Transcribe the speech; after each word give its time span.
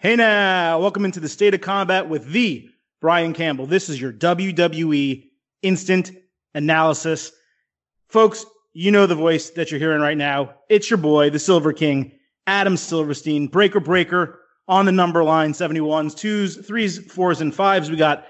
Hey 0.00 0.14
now, 0.14 0.78
welcome 0.78 1.04
into 1.04 1.18
the 1.18 1.28
state 1.28 1.54
of 1.54 1.60
combat 1.60 2.08
with 2.08 2.30
the 2.30 2.70
Brian 3.00 3.34
Campbell. 3.34 3.66
This 3.66 3.88
is 3.88 4.00
your 4.00 4.12
WWE 4.12 5.24
instant 5.62 6.12
analysis. 6.54 7.32
Folks, 8.08 8.46
you 8.74 8.92
know 8.92 9.06
the 9.08 9.16
voice 9.16 9.50
that 9.50 9.72
you're 9.72 9.80
hearing 9.80 10.00
right 10.00 10.16
now. 10.16 10.54
It's 10.68 10.88
your 10.88 10.98
boy, 10.98 11.30
the 11.30 11.40
Silver 11.40 11.72
King, 11.72 12.12
Adam 12.46 12.76
Silverstein, 12.76 13.48
breaker 13.48 13.80
breaker 13.80 14.38
on 14.68 14.86
the 14.86 14.92
number 14.92 15.24
line 15.24 15.50
71s, 15.50 16.16
twos, 16.16 16.64
threes, 16.64 17.04
fours, 17.10 17.40
and 17.40 17.52
fives. 17.52 17.90
We 17.90 17.96
got 17.96 18.24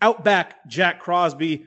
Outback 0.00 0.66
Jack 0.68 1.00
Crosby 1.00 1.66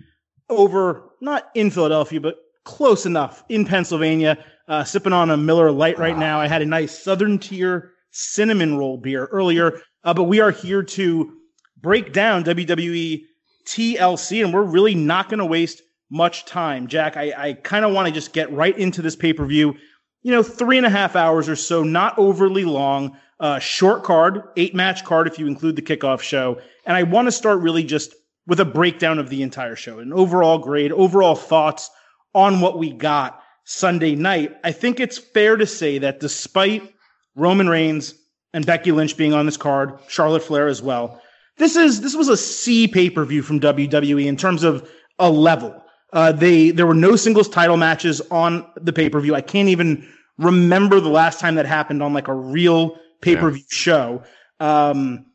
over, 0.49 1.11
not 1.22 1.52
in 1.53 1.70
Philadelphia, 1.70 2.20
but 2.20 2.39
close 2.63 3.05
enough 3.05 3.44
in 3.49 3.66
Pennsylvania, 3.66 4.44
uh, 4.67 4.83
sipping 4.83 5.13
on 5.13 5.30
a 5.30 5.38
Miller 5.38 5.72
Lite 5.72 5.99
right 5.99 6.17
now. 6.17 6.39
I 6.39 6.47
had 6.47 6.63
a 6.63 6.66
nice 6.66 6.97
Southern 6.97 7.38
Tier 7.38 7.92
cinnamon 8.13 8.77
roll 8.77 8.98
beer 8.98 9.26
earlier, 9.26 9.81
uh, 10.03 10.13
but 10.13 10.23
we 10.23 10.40
are 10.40 10.52
here 10.52 10.84
to 10.84 11.34
break 11.81 12.14
down 12.14 12.44
WWE 12.44 13.23
TLC, 13.67 14.44
and 14.44 14.53
we're 14.53 14.64
really 14.64 14.95
not 14.95 15.30
going 15.30 15.39
to 15.39 15.45
waste 15.45 15.81
much 16.09 16.45
time. 16.45 16.88
Jack, 16.88 17.17
I, 17.17 17.34
I 17.36 17.53
kind 17.53 17.84
of 17.84 17.91
want 17.91 18.08
to 18.08 18.14
just 18.14 18.34
get 18.34 18.52
right 18.52 18.78
into 18.78 19.02
this 19.02 19.16
pay 19.16 19.34
per 19.34 19.45
view. 19.45 19.75
You 20.22 20.31
know, 20.31 20.44
three 20.44 20.78
and 20.78 20.86
a 20.86 20.89
half 20.89 21.16
hours 21.16 21.50
or 21.50 21.56
so, 21.56 21.84
not 21.84 22.17
overly 22.17 22.64
long, 22.64 23.17
uh, 23.39 23.59
short 23.59 24.03
card, 24.03 24.44
eight 24.56 24.73
match 24.73 25.03
card 25.03 25.28
if 25.28 25.38
you 25.38 25.47
include 25.47 25.75
the 25.75 25.81
kickoff 25.81 26.22
show. 26.22 26.61
And 26.86 26.95
I 26.95 27.03
want 27.03 27.28
to 27.28 27.31
start 27.31 27.59
really 27.59 27.84
just 27.84 28.16
with 28.47 28.59
a 28.59 28.66
breakdown 28.66 29.19
of 29.19 29.30
the 29.30 29.41
entire 29.41 29.75
show, 29.75 30.00
an 30.00 30.14
overall 30.14 30.59
grade, 30.59 30.91
overall 30.91 31.36
thoughts 31.36 31.89
on 32.34 32.61
what 32.61 32.78
we 32.78 32.91
got 32.91 33.41
Sunday 33.66 34.16
night. 34.16 34.56
I 34.64 34.72
think 34.72 35.00
it's 35.00 35.17
fair 35.17 35.56
to 35.58 35.66
say 35.66 35.97
that 35.97 36.19
despite 36.19 36.92
Roman 37.36 37.70
Reigns 37.70 38.16
and 38.53 38.66
Becky 38.66 38.92
Lynch 38.92 39.17
being 39.17 39.34
on 39.34 39.45
this 39.45 39.58
card, 39.58 39.98
Charlotte 40.08 40.44
Flair 40.44 40.67
as 40.67 40.81
well. 40.81 41.22
This 41.58 41.75
is 41.75 42.02
this 42.02 42.16
was 42.16 42.30
a 42.30 42.38
C 42.38 42.88
pay 42.88 43.09
per 43.09 43.25
view 43.25 43.42
from 43.42 43.59
WWE 43.59 44.25
in 44.25 44.38
terms 44.38 44.64
of 44.64 44.90
a 45.20 45.30
level. 45.30 45.84
Uh, 46.12 46.31
they 46.31 46.72
there 46.72 46.88
were 46.88 46.94
no 46.94 47.16
singles 47.16 47.50
title 47.50 47.78
matches 47.78 48.22
on 48.31 48.66
the 48.75 48.94
pay 48.94 49.09
per 49.09 49.20
view. 49.20 49.36
I 49.36 49.42
can't 49.42 49.70
even 49.70 50.08
remember 50.38 51.00
the 51.00 51.09
last 51.09 51.40
time 51.40 51.56
that 51.56 51.66
happened 51.66 52.02
on 52.02 52.14
like 52.14 52.28
a 52.28 52.34
real 52.34 52.98
pay 53.22 53.36
per 53.36 53.52
view 53.52 53.64
yeah. 53.72 53.75
show. 53.75 54.23
Um, 54.59 55.25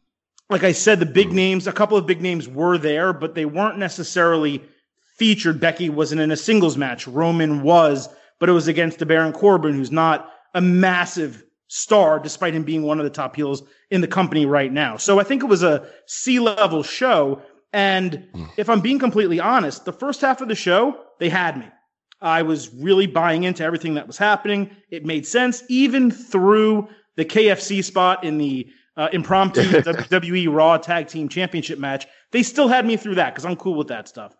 like 0.50 0.64
I 0.64 0.72
said, 0.72 0.98
the 0.98 1.06
big 1.06 1.32
names, 1.32 1.66
a 1.66 1.72
couple 1.72 1.98
of 1.98 2.06
big 2.06 2.22
names 2.22 2.48
were 2.48 2.78
there, 2.78 3.12
but 3.12 3.34
they 3.34 3.44
weren't 3.44 3.78
necessarily 3.78 4.62
featured. 5.16 5.60
Becky 5.60 5.90
wasn't 5.90 6.20
in 6.20 6.30
a 6.30 6.36
singles 6.36 6.76
match. 6.76 7.06
Roman 7.06 7.62
was, 7.62 8.08
but 8.38 8.48
it 8.48 8.52
was 8.52 8.66
against 8.66 8.98
the 8.98 9.06
Baron 9.06 9.32
Corbin, 9.32 9.74
who's 9.74 9.92
not 9.92 10.32
a 10.54 10.60
massive 10.60 11.44
star, 11.68 12.18
despite 12.18 12.54
him 12.54 12.64
being 12.64 12.82
one 12.82 12.98
of 12.98 13.04
the 13.04 13.10
top 13.10 13.36
heels 13.36 13.62
in 13.90 14.00
the 14.00 14.08
company 14.08 14.46
right 14.46 14.72
now. 14.72 14.96
So 14.96 15.20
I 15.20 15.24
think 15.24 15.42
it 15.42 15.46
was 15.46 15.62
a 15.62 15.86
C 16.06 16.40
level 16.40 16.82
show. 16.82 17.42
And 17.72 18.26
if 18.56 18.68
I'm 18.68 18.80
being 18.80 18.98
completely 18.98 19.38
honest, 19.38 19.84
the 19.84 19.92
first 19.92 20.22
half 20.22 20.40
of 20.40 20.48
the 20.48 20.54
show, 20.54 20.98
they 21.18 21.28
had 21.28 21.58
me. 21.58 21.66
I 22.20 22.42
was 22.42 22.74
really 22.74 23.06
buying 23.06 23.44
into 23.44 23.62
everything 23.62 23.94
that 23.94 24.06
was 24.06 24.18
happening. 24.18 24.70
It 24.90 25.04
made 25.04 25.26
sense, 25.26 25.62
even 25.68 26.10
through 26.10 26.88
the 27.16 27.24
KFC 27.24 27.84
spot 27.84 28.24
in 28.24 28.38
the 28.38 28.66
uh, 28.96 29.08
impromptu 29.12 29.62
WWE 29.62 30.52
Raw 30.52 30.78
Tag 30.78 31.06
Team 31.06 31.28
Championship 31.28 31.78
match. 31.78 32.06
They 32.32 32.42
still 32.42 32.68
had 32.68 32.86
me 32.86 32.96
through 32.96 33.16
that 33.16 33.34
because 33.34 33.44
I'm 33.44 33.56
cool 33.56 33.76
with 33.76 33.88
that 33.88 34.08
stuff. 34.08 34.34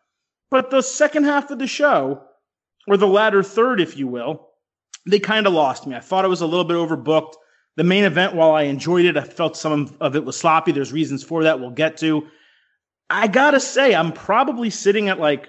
But 0.51 0.71
the 0.71 0.83
second 0.83 1.25
half 1.25 1.51
of 1.51 1.59
the 1.59 1.67
show, 1.67 2.23
or 2.89 2.97
the 2.97 3.07
latter 3.07 3.43
third, 3.43 3.81
if 3.81 3.97
you 3.97 4.09
will, 4.09 4.48
they 5.09 5.19
kind 5.19 5.47
of 5.47 5.53
lost 5.53 5.87
me. 5.87 5.97
I 5.97 6.01
thought 6.01 6.25
it 6.25 6.29
was 6.29 6.41
a 6.41 6.47
little 6.47 6.65
bit 6.65 6.77
overbooked. 6.77 7.35
The 7.77 7.85
main 7.85 8.05
event, 8.05 8.35
while 8.35 8.53
I 8.53 8.63
enjoyed 8.63 9.05
it, 9.05 9.17
I 9.17 9.23
felt 9.23 9.57
some 9.57 9.97
of 10.01 10.17
it 10.17 10.25
was 10.25 10.37
sloppy. 10.37 10.73
There's 10.73 10.93
reasons 10.93 11.23
for 11.23 11.45
that 11.45 11.61
we'll 11.61 11.71
get 11.71 11.97
to. 11.99 12.27
I 13.09 13.27
gotta 13.29 13.61
say, 13.61 13.95
I'm 13.95 14.13
probably 14.13 14.71
sitting 14.71 15.09
at 15.09 15.19
like 15.19 15.49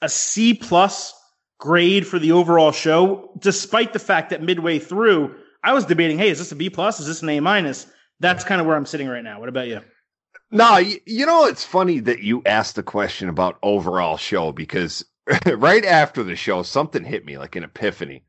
a 0.00 0.08
C 0.08 0.54
plus 0.54 1.12
grade 1.58 2.06
for 2.06 2.18
the 2.18 2.32
overall 2.32 2.72
show, 2.72 3.30
despite 3.38 3.92
the 3.92 3.98
fact 3.98 4.30
that 4.30 4.42
midway 4.42 4.78
through, 4.78 5.34
I 5.62 5.74
was 5.74 5.84
debating, 5.84 6.18
hey, 6.18 6.30
is 6.30 6.38
this 6.38 6.52
a 6.52 6.56
B 6.56 6.70
plus? 6.70 7.00
Is 7.00 7.06
this 7.06 7.22
an 7.22 7.28
A 7.28 7.40
minus? 7.40 7.86
That's 8.20 8.44
kind 8.44 8.60
of 8.60 8.66
where 8.66 8.76
I'm 8.76 8.86
sitting 8.86 9.08
right 9.08 9.24
now. 9.24 9.40
What 9.40 9.48
about 9.48 9.68
you? 9.68 9.80
No, 10.50 10.76
you, 10.76 10.98
you 11.06 11.26
know, 11.26 11.46
it's 11.46 11.64
funny 11.64 11.98
that 12.00 12.20
you 12.20 12.42
asked 12.46 12.76
the 12.76 12.82
question 12.82 13.28
about 13.28 13.58
overall 13.62 14.16
show 14.16 14.52
because 14.52 15.04
right 15.46 15.84
after 15.84 16.22
the 16.22 16.36
show, 16.36 16.62
something 16.62 17.04
hit 17.04 17.24
me 17.24 17.36
like 17.36 17.56
an 17.56 17.64
epiphany 17.64 18.22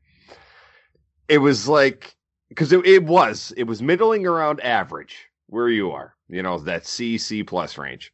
it 1.28 1.38
was 1.38 1.68
like 1.68 2.16
because 2.48 2.72
it, 2.72 2.84
it 2.86 3.04
was 3.04 3.52
it 3.56 3.64
was 3.64 3.82
middling 3.82 4.26
around 4.26 4.60
average 4.60 5.28
where 5.46 5.68
you 5.68 5.92
are, 5.92 6.14
you 6.28 6.42
know, 6.42 6.58
that 6.58 6.86
C 6.86 7.18
C 7.18 7.42
plus 7.42 7.78
range. 7.78 8.12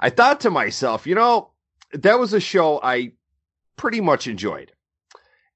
I 0.00 0.10
thought 0.10 0.40
to 0.40 0.50
myself, 0.50 1.06
you 1.06 1.14
know, 1.14 1.50
that 1.92 2.18
was 2.18 2.32
a 2.32 2.40
show 2.40 2.80
I 2.82 3.12
pretty 3.76 4.00
much 4.00 4.26
enjoyed. 4.26 4.72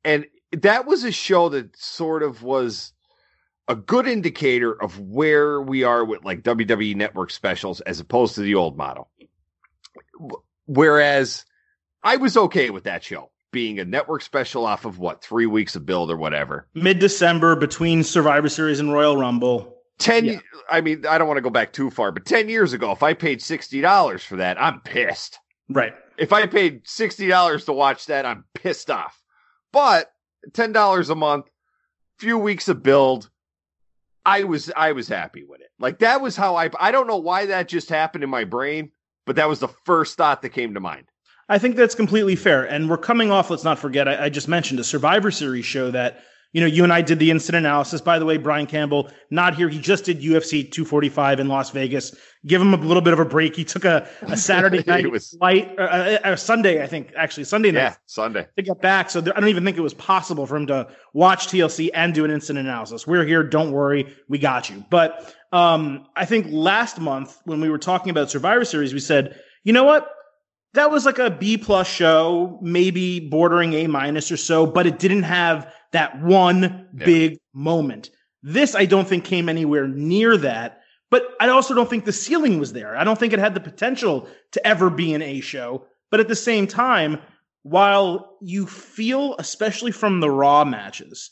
And 0.04 0.26
that 0.52 0.86
was 0.86 1.04
a 1.04 1.12
show 1.12 1.48
that 1.48 1.76
sort 1.76 2.22
of 2.22 2.42
was 2.42 2.92
a 3.66 3.74
good 3.74 4.06
indicator 4.06 4.80
of 4.82 5.00
where 5.00 5.60
we 5.60 5.84
are 5.84 6.04
with 6.04 6.24
like 6.24 6.42
WWE 6.42 6.94
network 6.94 7.30
specials 7.30 7.80
as 7.80 8.00
opposed 8.00 8.34
to 8.34 8.42
the 8.42 8.54
old 8.54 8.76
model. 8.76 9.08
Whereas 10.66 11.46
I 12.02 12.16
was 12.16 12.36
okay 12.36 12.68
with 12.68 12.84
that 12.84 13.02
show 13.02 13.30
being 13.54 13.78
a 13.78 13.84
network 13.84 14.20
special 14.20 14.66
off 14.66 14.84
of 14.84 14.98
what 14.98 15.22
three 15.22 15.46
weeks 15.46 15.76
of 15.76 15.86
build 15.86 16.10
or 16.10 16.16
whatever. 16.18 16.66
Mid 16.74 16.98
December 16.98 17.56
between 17.56 18.02
Survivor 18.02 18.50
Series 18.50 18.80
and 18.80 18.92
Royal 18.92 19.16
Rumble. 19.16 19.78
Ten. 19.98 20.24
Yeah. 20.24 20.40
I 20.68 20.80
mean, 20.80 21.06
I 21.06 21.16
don't 21.16 21.28
want 21.28 21.38
to 21.38 21.42
go 21.42 21.50
back 21.50 21.72
too 21.72 21.88
far, 21.88 22.10
but 22.10 22.26
ten 22.26 22.48
years 22.48 22.72
ago, 22.72 22.90
if 22.90 23.02
I 23.02 23.14
paid 23.14 23.40
sixty 23.40 23.80
dollars 23.80 24.24
for 24.24 24.36
that, 24.36 24.60
I'm 24.60 24.80
pissed. 24.80 25.38
Right. 25.70 25.94
If 26.18 26.32
I 26.32 26.46
paid 26.46 26.82
sixty 26.86 27.28
dollars 27.28 27.64
to 27.66 27.72
watch 27.72 28.06
that, 28.06 28.26
I'm 28.26 28.44
pissed 28.54 28.90
off. 28.90 29.22
But 29.72 30.10
ten 30.52 30.72
dollars 30.72 31.08
a 31.08 31.14
month, 31.14 31.46
few 32.18 32.36
weeks 32.36 32.68
of 32.68 32.82
build, 32.82 33.30
I 34.26 34.42
was 34.42 34.70
I 34.76 34.92
was 34.92 35.06
happy 35.06 35.44
with 35.44 35.60
it. 35.60 35.70
Like 35.78 36.00
that 36.00 36.20
was 36.20 36.36
how 36.36 36.56
I 36.56 36.70
I 36.78 36.90
don't 36.90 37.06
know 37.06 37.18
why 37.18 37.46
that 37.46 37.68
just 37.68 37.88
happened 37.88 38.24
in 38.24 38.30
my 38.30 38.44
brain, 38.44 38.90
but 39.26 39.36
that 39.36 39.48
was 39.48 39.60
the 39.60 39.68
first 39.84 40.16
thought 40.16 40.42
that 40.42 40.50
came 40.50 40.74
to 40.74 40.80
mind. 40.80 41.06
I 41.48 41.58
think 41.58 41.76
that's 41.76 41.94
completely 41.94 42.36
fair. 42.36 42.64
And 42.64 42.88
we're 42.88 42.98
coming 42.98 43.30
off, 43.30 43.50
let's 43.50 43.64
not 43.64 43.78
forget, 43.78 44.08
I, 44.08 44.24
I, 44.24 44.28
just 44.28 44.48
mentioned 44.48 44.80
a 44.80 44.84
Survivor 44.84 45.30
Series 45.30 45.64
show 45.64 45.90
that, 45.90 46.22
you 46.52 46.60
know, 46.60 46.66
you 46.66 46.84
and 46.84 46.92
I 46.92 47.02
did 47.02 47.18
the 47.18 47.30
instant 47.30 47.56
analysis. 47.56 48.00
By 48.00 48.18
the 48.18 48.24
way, 48.24 48.36
Brian 48.36 48.66
Campbell, 48.66 49.10
not 49.30 49.56
here. 49.56 49.68
He 49.68 49.80
just 49.80 50.04
did 50.04 50.20
UFC 50.20 50.62
245 50.62 51.40
in 51.40 51.48
Las 51.48 51.70
Vegas. 51.70 52.14
Give 52.46 52.62
him 52.62 52.72
a 52.72 52.76
little 52.76 53.02
bit 53.02 53.12
of 53.12 53.18
a 53.18 53.24
break. 53.24 53.56
He 53.56 53.64
took 53.64 53.84
a, 53.84 54.08
a 54.22 54.36
Saturday 54.36 54.84
night 54.86 55.10
was, 55.10 55.30
flight, 55.30 55.74
or 55.76 55.86
a, 55.86 56.20
a, 56.32 56.36
Sunday, 56.36 56.80
I 56.82 56.86
think, 56.86 57.12
actually, 57.16 57.44
Sunday 57.44 57.72
night. 57.72 57.80
Yeah, 57.80 57.94
Sunday. 58.06 58.46
To 58.56 58.62
get 58.62 58.80
back. 58.80 59.10
So 59.10 59.20
there, 59.20 59.36
I 59.36 59.40
don't 59.40 59.48
even 59.48 59.64
think 59.64 59.76
it 59.76 59.82
was 59.82 59.94
possible 59.94 60.46
for 60.46 60.56
him 60.56 60.68
to 60.68 60.86
watch 61.12 61.48
TLC 61.48 61.90
and 61.92 62.14
do 62.14 62.24
an 62.24 62.30
instant 62.30 62.58
analysis. 62.58 63.04
We're 63.04 63.24
here. 63.24 63.42
Don't 63.42 63.72
worry. 63.72 64.14
We 64.28 64.38
got 64.38 64.70
you. 64.70 64.84
But 64.90 65.34
um, 65.52 66.06
I 66.14 66.24
think 66.24 66.46
last 66.50 67.00
month 67.00 67.36
when 67.44 67.60
we 67.60 67.68
were 67.68 67.78
talking 67.78 68.10
about 68.10 68.30
Survivor 68.30 68.64
Series, 68.64 68.94
we 68.94 69.00
said, 69.00 69.40
you 69.64 69.72
know 69.72 69.84
what? 69.84 70.08
That 70.74 70.90
was 70.90 71.06
like 71.06 71.18
a 71.18 71.30
B 71.30 71.56
plus 71.56 71.88
show, 71.88 72.58
maybe 72.60 73.20
bordering 73.20 73.72
A 73.74 73.86
minus 73.86 74.30
or 74.30 74.36
so, 74.36 74.66
but 74.66 74.86
it 74.86 74.98
didn't 74.98 75.22
have 75.22 75.72
that 75.92 76.20
one 76.20 76.88
yeah. 76.96 77.04
big 77.04 77.38
moment. 77.52 78.10
This, 78.42 78.74
I 78.74 78.84
don't 78.84 79.08
think, 79.08 79.24
came 79.24 79.48
anywhere 79.48 79.88
near 79.88 80.36
that. 80.36 80.80
But 81.10 81.28
I 81.40 81.48
also 81.48 81.74
don't 81.74 81.88
think 81.88 82.04
the 82.04 82.12
ceiling 82.12 82.58
was 82.58 82.72
there. 82.72 82.96
I 82.96 83.04
don't 83.04 83.18
think 83.18 83.32
it 83.32 83.38
had 83.38 83.54
the 83.54 83.60
potential 83.60 84.28
to 84.50 84.66
ever 84.66 84.90
be 84.90 85.14
an 85.14 85.22
A 85.22 85.40
show. 85.40 85.86
But 86.10 86.18
at 86.18 86.26
the 86.26 86.34
same 86.34 86.66
time, 86.66 87.20
while 87.62 88.36
you 88.42 88.66
feel, 88.66 89.36
especially 89.38 89.92
from 89.92 90.18
the 90.18 90.30
Raw 90.30 90.64
matches, 90.64 91.30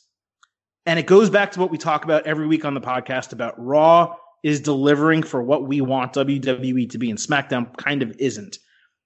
and 0.87 1.01
it 1.01 1.07
goes 1.07 1.31
back 1.31 1.51
to 1.53 1.61
what 1.61 1.71
we 1.71 1.79
talk 1.79 2.05
about 2.05 2.27
every 2.27 2.47
week 2.47 2.65
on 2.65 2.75
the 2.75 2.81
podcast 2.81 3.33
about 3.33 3.55
Raw 3.59 4.15
is 4.45 4.61
delivering 4.61 5.25
for 5.25 5.43
what 5.43 5.67
we 5.67 5.81
want 5.81 6.15
WWE 6.15 6.89
to 6.91 6.99
be, 6.99 7.11
and 7.11 7.19
SmackDown 7.19 7.77
kind 7.77 8.03
of 8.03 8.13
isn't 8.19 8.59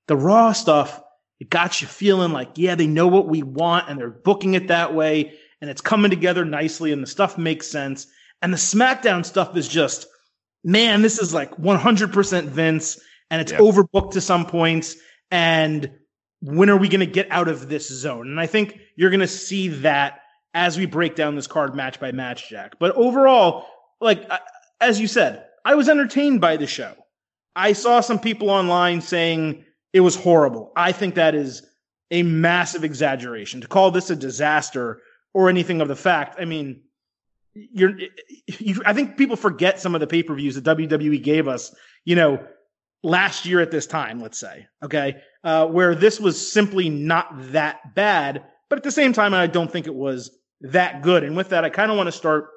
the 0.06 0.16
raw 0.16 0.52
stuff, 0.52 1.00
it 1.40 1.50
got 1.50 1.80
you 1.80 1.86
feeling 1.86 2.32
like, 2.32 2.50
yeah, 2.56 2.74
they 2.74 2.86
know 2.86 3.08
what 3.08 3.28
we 3.28 3.42
want 3.42 3.88
and 3.88 3.98
they're 3.98 4.10
booking 4.10 4.54
it 4.54 4.68
that 4.68 4.94
way 4.94 5.34
and 5.60 5.70
it's 5.70 5.80
coming 5.80 6.10
together 6.10 6.44
nicely 6.44 6.92
and 6.92 7.02
the 7.02 7.06
stuff 7.06 7.36
makes 7.36 7.66
sense. 7.66 8.06
And 8.42 8.52
the 8.52 8.58
SmackDown 8.58 9.24
stuff 9.24 9.56
is 9.56 9.68
just, 9.68 10.06
man, 10.64 11.02
this 11.02 11.18
is 11.18 11.34
like 11.34 11.50
100% 11.56 12.44
Vince 12.44 13.00
and 13.30 13.40
it's 13.40 13.52
yep. 13.52 13.60
overbooked 13.60 14.12
to 14.12 14.20
some 14.20 14.46
points. 14.46 14.96
And 15.30 15.90
when 16.40 16.70
are 16.70 16.76
we 16.76 16.88
going 16.88 17.00
to 17.00 17.06
get 17.06 17.30
out 17.30 17.48
of 17.48 17.68
this 17.68 17.88
zone? 17.88 18.28
And 18.28 18.40
I 18.40 18.46
think 18.46 18.78
you're 18.96 19.10
going 19.10 19.20
to 19.20 19.26
see 19.26 19.68
that 19.68 20.20
as 20.54 20.78
we 20.78 20.86
break 20.86 21.16
down 21.16 21.34
this 21.34 21.46
card 21.46 21.74
match 21.74 22.00
by 22.00 22.12
match, 22.12 22.48
Jack. 22.48 22.78
But 22.78 22.94
overall, 22.96 23.66
like, 24.00 24.30
as 24.80 24.98
you 24.98 25.06
said, 25.06 25.44
I 25.66 25.74
was 25.74 25.88
entertained 25.88 26.40
by 26.40 26.56
the 26.56 26.66
show. 26.66 26.94
I 27.54 27.72
saw 27.72 28.00
some 28.00 28.18
people 28.18 28.48
online 28.48 29.00
saying 29.00 29.65
it 29.96 30.00
was 30.00 30.14
horrible. 30.14 30.72
I 30.76 30.92
think 30.92 31.14
that 31.14 31.34
is 31.34 31.62
a 32.10 32.22
massive 32.22 32.84
exaggeration. 32.84 33.62
To 33.62 33.66
call 33.66 33.90
this 33.90 34.10
a 34.10 34.16
disaster 34.16 35.00
or 35.32 35.48
anything 35.48 35.80
of 35.80 35.88
the 35.88 35.96
fact, 35.96 36.36
I 36.38 36.44
mean, 36.44 36.82
you're, 37.54 37.94
you, 38.46 38.82
I 38.84 38.92
think 38.92 39.16
people 39.16 39.36
forget 39.36 39.80
some 39.80 39.94
of 39.94 40.02
the 40.02 40.06
pay 40.06 40.22
per 40.22 40.34
views 40.34 40.54
that 40.60 40.76
WWE 40.76 41.22
gave 41.22 41.48
us, 41.48 41.74
you 42.04 42.14
know, 42.14 42.46
last 43.02 43.46
year 43.46 43.60
at 43.60 43.70
this 43.70 43.86
time, 43.86 44.20
let's 44.20 44.38
say, 44.38 44.66
okay, 44.82 45.16
uh, 45.44 45.66
where 45.66 45.94
this 45.94 46.20
was 46.20 46.36
simply 46.52 46.90
not 46.90 47.28
that 47.52 47.94
bad. 47.94 48.44
But 48.68 48.76
at 48.76 48.82
the 48.82 48.92
same 48.92 49.14
time, 49.14 49.32
I 49.32 49.46
don't 49.46 49.72
think 49.72 49.86
it 49.86 49.94
was 49.94 50.30
that 50.60 51.00
good. 51.00 51.24
And 51.24 51.34
with 51.38 51.48
that, 51.48 51.64
I 51.64 51.70
kind 51.70 51.90
of 51.90 51.96
want 51.96 52.08
to 52.08 52.12
start 52.12 52.50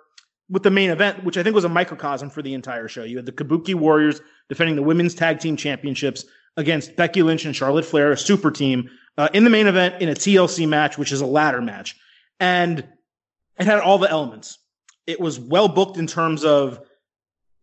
with 0.49 0.63
the 0.63 0.71
main 0.71 0.89
event, 0.89 1.23
which 1.23 1.37
I 1.37 1.43
think 1.43 1.55
was 1.55 1.63
a 1.63 1.69
microcosm 1.69 2.31
for 2.31 2.41
the 2.41 2.53
entire 2.53 2.89
show. 2.89 3.03
You 3.03 3.15
had 3.15 3.25
the 3.25 3.31
Kabuki 3.31 3.75
Warriors 3.75 4.19
defending 4.49 4.75
the 4.75 4.83
women's 4.83 5.15
tag 5.15 5.39
team 5.39 5.55
championships 5.55 6.25
against 6.59 6.95
Becky 6.95 7.23
Lynch 7.23 7.45
and 7.45 7.55
Charlotte 7.55 7.85
Flair, 7.85 8.11
a 8.11 8.17
super 8.17 8.51
team, 8.51 8.89
uh, 9.17 9.29
in 9.33 9.43
the 9.43 9.49
main 9.49 9.67
event 9.67 10.01
in 10.01 10.09
a 10.09 10.13
TLC 10.13 10.67
match, 10.67 10.97
which 10.97 11.11
is 11.11 11.21
a 11.21 11.25
ladder 11.25 11.61
match. 11.61 11.95
And 12.39 12.79
it 13.59 13.65
had 13.65 13.79
all 13.79 13.97
the 13.97 14.09
elements. 14.09 14.59
It 15.07 15.19
was 15.19 15.39
well 15.39 15.67
booked 15.67 15.97
in 15.97 16.05
terms 16.05 16.43
of 16.43 16.81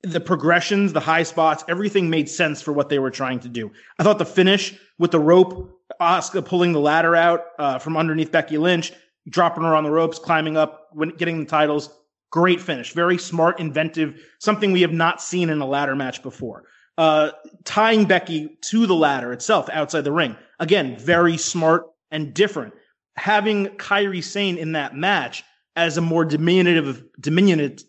the 0.02 0.20
progressions, 0.20 0.93
the 0.93 1.00
high 1.00 1.22
spots, 1.22 1.64
everything 1.69 2.10
made 2.10 2.28
sense 2.28 2.62
for 2.62 2.72
what 2.72 2.88
they 2.88 2.98
were 2.98 3.10
trying 3.10 3.40
to 3.40 3.48
do. 3.48 3.70
I 3.98 4.02
thought 4.02 4.19
the 4.19 4.26
finish 4.26 4.78
with 4.98 5.10
the 5.10 5.20
rope, 5.20 5.78
Asuka 6.00 6.44
pulling 6.44 6.72
the 6.72 6.81
ladder 6.81 7.14
out 7.14 7.44
uh, 7.58 7.78
from 7.78 7.96
underneath 7.96 8.32
Becky 8.32 8.58
Lynch, 8.58 8.93
dropping 9.28 9.64
her 9.64 9.75
on 9.75 9.84
the 9.84 9.90
ropes, 9.90 10.19
climbing 10.19 10.56
up, 10.56 10.90
getting 11.19 11.40
the 11.40 11.46
titles, 11.46 11.90
Great 12.31 12.60
finish. 12.60 12.93
Very 12.93 13.19
smart, 13.19 13.60
inventive, 13.60 14.20
something 14.40 14.72
we 14.72 14.82
have 14.82 14.93
not 14.93 15.22
seen 15.22 15.48
in 15.48 15.60
a 15.60 15.66
ladder 15.66 15.94
match 15.94 16.22
before. 16.22 16.64
Uh, 16.98 17.31
tying 17.64 18.06
Becky 18.06 18.56
to 18.62 18.87
the 18.87 18.94
ladder 18.94 19.32
itself 19.32 19.69
outside 19.70 20.02
the 20.02 20.12
ring. 20.12 20.37
Again, 20.58 20.96
very 20.96 21.37
smart 21.37 21.87
and 22.10 22.32
different. 22.32 22.72
Having 23.16 23.66
Kairi 23.76 24.25
Sane 24.25 24.56
in 24.56 24.72
that 24.72 24.96
match 24.96 25.44
as 25.75 25.98
a 25.98 26.00
more 26.00 26.25
diminutive, 26.25 27.04
diminutive, 27.20 27.84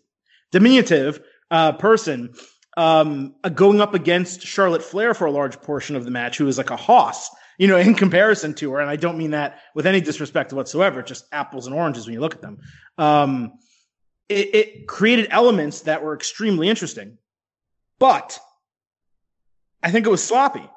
diminutive 0.52 1.20
uh, 1.50 1.72
person, 1.72 2.34
um, 2.76 3.34
uh, 3.42 3.48
going 3.48 3.80
up 3.80 3.94
against 3.94 4.42
Charlotte 4.42 4.82
Flair 4.82 5.14
for 5.14 5.26
a 5.26 5.30
large 5.30 5.60
portion 5.62 5.96
of 5.96 6.04
the 6.04 6.10
match, 6.10 6.36
who 6.36 6.46
is 6.46 6.58
like 6.58 6.70
a 6.70 6.76
hoss, 6.76 7.30
you 7.56 7.66
know, 7.66 7.76
in 7.78 7.94
comparison 7.94 8.54
to 8.54 8.72
her. 8.72 8.80
And 8.80 8.90
I 8.90 8.96
don't 8.96 9.16
mean 9.16 9.30
that 9.30 9.60
with 9.74 9.86
any 9.86 10.00
disrespect 10.00 10.52
whatsoever, 10.52 11.02
just 11.02 11.26
apples 11.32 11.66
and 11.66 11.74
oranges 11.74 12.06
when 12.06 12.14
you 12.14 12.20
look 12.20 12.34
at 12.34 12.42
them. 12.42 12.58
Um, 12.98 13.52
it, 14.28 14.54
it 14.54 14.86
created 14.86 15.28
elements 15.30 15.82
that 15.82 16.02
were 16.02 16.14
extremely 16.14 16.68
interesting, 16.68 17.16
but 17.98 18.38
I 19.82 19.90
think 19.90 20.06
it 20.06 20.10
was 20.10 20.22
sloppy. 20.22 20.68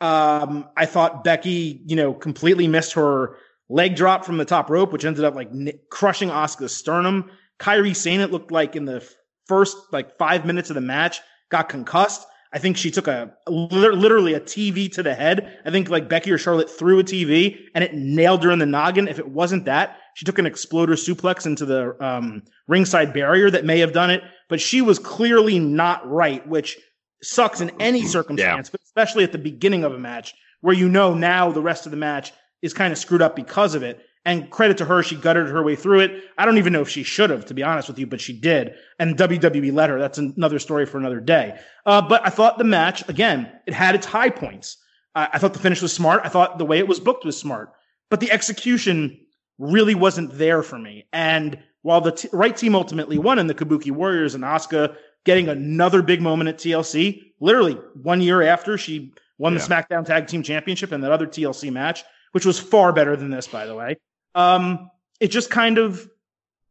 Um, 0.00 0.68
I 0.76 0.86
thought 0.86 1.24
Becky, 1.24 1.82
you 1.86 1.96
know, 1.96 2.14
completely 2.14 2.68
missed 2.68 2.94
her 2.94 3.36
leg 3.68 3.96
drop 3.96 4.24
from 4.24 4.38
the 4.38 4.44
top 4.44 4.70
rope, 4.70 4.92
which 4.92 5.04
ended 5.04 5.24
up 5.24 5.34
like 5.34 5.48
n- 5.48 5.78
crushing 5.90 6.30
Asuka's 6.30 6.74
sternum. 6.74 7.30
Kairi 7.58 7.94
Sane, 7.94 8.20
it 8.20 8.30
looked 8.30 8.50
like 8.50 8.76
in 8.76 8.86
the 8.86 9.06
first 9.46 9.76
like 9.92 10.16
five 10.16 10.46
minutes 10.46 10.70
of 10.70 10.74
the 10.74 10.80
match, 10.80 11.20
got 11.50 11.68
concussed. 11.68 12.26
I 12.52 12.58
think 12.58 12.76
she 12.76 12.90
took 12.90 13.06
a, 13.06 13.32
a 13.46 13.50
literally 13.50 14.34
a 14.34 14.40
TV 14.40 14.90
to 14.92 15.02
the 15.02 15.14
head. 15.14 15.58
I 15.64 15.70
think 15.70 15.88
like 15.88 16.08
Becky 16.08 16.32
or 16.32 16.38
Charlotte 16.38 16.68
threw 16.68 16.98
a 16.98 17.04
TV 17.04 17.58
and 17.74 17.84
it 17.84 17.94
nailed 17.94 18.42
her 18.42 18.50
in 18.50 18.58
the 18.58 18.66
noggin. 18.66 19.06
If 19.06 19.20
it 19.20 19.28
wasn't 19.28 19.66
that, 19.66 19.98
she 20.14 20.24
took 20.24 20.38
an 20.38 20.46
exploder 20.46 20.94
suplex 20.94 21.46
into 21.46 21.64
the 21.64 21.96
um, 22.04 22.42
ringside 22.66 23.12
barrier 23.12 23.50
that 23.50 23.64
may 23.64 23.78
have 23.78 23.92
done 23.92 24.10
it, 24.10 24.22
but 24.48 24.60
she 24.60 24.82
was 24.82 24.98
clearly 24.98 25.60
not 25.60 26.08
right, 26.10 26.46
which 26.48 26.76
sucks 27.22 27.60
in 27.60 27.70
any 27.80 28.04
circumstance, 28.04 28.68
yeah. 28.68 28.72
but 28.72 28.80
especially 28.84 29.24
at 29.24 29.32
the 29.32 29.38
beginning 29.38 29.84
of 29.84 29.92
a 29.92 29.98
match 29.98 30.34
where 30.60 30.74
you 30.74 30.88
know 30.88 31.14
now 31.14 31.50
the 31.50 31.60
rest 31.60 31.86
of 31.86 31.90
the 31.90 31.96
match 31.96 32.32
is 32.62 32.74
kind 32.74 32.92
of 32.92 32.98
screwed 32.98 33.22
up 33.22 33.36
because 33.36 33.74
of 33.74 33.82
it. 33.82 34.04
And 34.26 34.50
credit 34.50 34.76
to 34.78 34.84
her, 34.84 35.02
she 35.02 35.16
gutted 35.16 35.48
her 35.48 35.62
way 35.62 35.76
through 35.76 36.00
it. 36.00 36.24
I 36.36 36.44
don't 36.44 36.58
even 36.58 36.74
know 36.74 36.82
if 36.82 36.90
she 36.90 37.02
should 37.02 37.30
have, 37.30 37.46
to 37.46 37.54
be 37.54 37.62
honest 37.62 37.88
with 37.88 37.98
you, 37.98 38.06
but 38.06 38.20
she 38.20 38.38
did. 38.38 38.74
And 38.98 39.16
WWE 39.16 39.72
let 39.72 39.88
her. 39.88 39.98
That's 39.98 40.18
another 40.18 40.58
story 40.58 40.84
for 40.84 40.98
another 40.98 41.20
day. 41.20 41.58
Uh, 41.86 42.02
but 42.02 42.24
I 42.26 42.28
thought 42.28 42.58
the 42.58 42.64
match, 42.64 43.08
again, 43.08 43.50
it 43.66 43.72
had 43.72 43.94
its 43.94 44.04
high 44.04 44.28
points. 44.28 44.76
Uh, 45.14 45.28
I 45.32 45.38
thought 45.38 45.54
the 45.54 45.58
finish 45.58 45.80
was 45.80 45.94
smart. 45.94 46.20
I 46.22 46.28
thought 46.28 46.58
the 46.58 46.66
way 46.66 46.78
it 46.78 46.86
was 46.86 47.00
booked 47.00 47.24
was 47.24 47.38
smart. 47.38 47.72
But 48.10 48.20
the 48.20 48.30
execution 48.30 49.18
really 49.58 49.94
wasn't 49.94 50.36
there 50.36 50.62
for 50.62 50.78
me. 50.78 51.06
And 51.14 51.58
while 51.82 52.02
the 52.02 52.12
t- 52.12 52.28
right 52.32 52.56
team 52.56 52.74
ultimately 52.74 53.16
won 53.16 53.38
in 53.38 53.46
the 53.46 53.54
Kabuki 53.54 53.90
Warriors 53.90 54.34
and 54.34 54.44
Asuka 54.44 54.96
getting 55.24 55.48
another 55.48 56.02
big 56.02 56.20
moment 56.20 56.48
at 56.48 56.58
TLC, 56.58 57.32
literally 57.40 57.74
one 58.02 58.20
year 58.20 58.42
after 58.42 58.78
she 58.78 59.12
won 59.38 59.52
yeah. 59.52 59.58
the 59.58 59.64
SmackDown 59.64 60.04
Tag 60.04 60.26
Team 60.26 60.42
Championship 60.42 60.92
and 60.92 61.02
that 61.02 61.12
other 61.12 61.26
TLC 61.26 61.72
match, 61.72 62.04
which 62.32 62.46
was 62.46 62.58
far 62.58 62.92
better 62.92 63.16
than 63.16 63.30
this, 63.30 63.46
by 63.46 63.66
the 63.66 63.74
way. 63.74 63.96
Um, 64.34 64.90
it 65.18 65.28
just 65.28 65.50
kind 65.50 65.78
of 65.78 66.08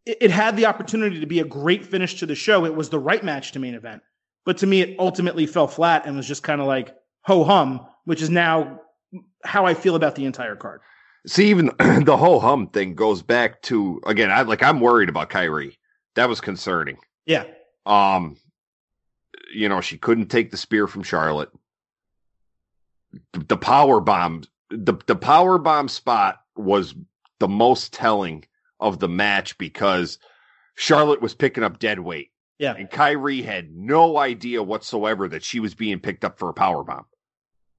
it, 0.05 0.17
it 0.21 0.31
had 0.31 0.57
the 0.57 0.65
opportunity 0.65 1.19
to 1.19 1.25
be 1.25 1.39
a 1.39 1.45
great 1.45 1.85
finish 1.85 2.19
to 2.19 2.25
the 2.25 2.35
show. 2.35 2.65
It 2.65 2.75
was 2.75 2.89
the 2.89 2.99
right 2.99 3.23
match 3.23 3.51
to 3.53 3.59
main 3.59 3.75
event, 3.75 4.01
but 4.45 4.57
to 4.59 4.67
me, 4.67 4.81
it 4.81 4.99
ultimately 4.99 5.45
fell 5.45 5.67
flat 5.67 6.05
and 6.05 6.15
was 6.17 6.27
just 6.27 6.43
kind 6.43 6.61
of 6.61 6.67
like 6.67 6.95
ho 7.21 7.43
hum, 7.43 7.85
which 8.05 8.21
is 8.21 8.29
now 8.29 8.81
how 9.43 9.65
I 9.65 9.73
feel 9.73 9.95
about 9.95 10.15
the 10.15 10.25
entire 10.25 10.55
card. 10.55 10.81
See, 11.27 11.49
even 11.49 11.71
the 12.03 12.17
whole 12.17 12.39
hum 12.39 12.67
thing 12.67 12.95
goes 12.95 13.21
back 13.21 13.61
to 13.63 14.01
again. 14.05 14.31
I 14.31 14.41
like 14.43 14.63
I'm 14.63 14.79
worried 14.79 15.09
about 15.09 15.29
Kairi. 15.29 15.77
That 16.15 16.29
was 16.29 16.41
concerning. 16.41 16.97
Yeah. 17.25 17.45
Um, 17.85 18.37
you 19.53 19.69
know, 19.69 19.81
she 19.81 19.97
couldn't 19.97 20.27
take 20.27 20.51
the 20.51 20.57
spear 20.57 20.87
from 20.87 21.03
Charlotte. 21.03 21.49
The, 23.33 23.57
power 23.57 23.99
bomb, 23.99 24.43
the 24.69 24.93
the 25.07 25.15
power 25.15 25.57
bomb 25.57 25.87
spot 25.87 26.41
was 26.55 26.93
the 27.39 27.47
most 27.47 27.91
telling 27.91 28.45
of 28.79 28.99
the 28.99 29.09
match 29.09 29.57
because 29.57 30.19
Charlotte 30.75 31.21
was 31.21 31.33
picking 31.33 31.63
up 31.63 31.79
dead 31.79 31.99
weight. 31.99 32.31
Yeah. 32.59 32.75
And 32.75 32.89
Kairi 32.89 33.43
had 33.43 33.71
no 33.73 34.17
idea 34.17 34.61
whatsoever 34.61 35.27
that 35.29 35.43
she 35.43 35.59
was 35.59 35.73
being 35.73 35.99
picked 35.99 36.25
up 36.25 36.37
for 36.37 36.49
a 36.49 36.53
power 36.53 36.83
bomb. 36.83 37.05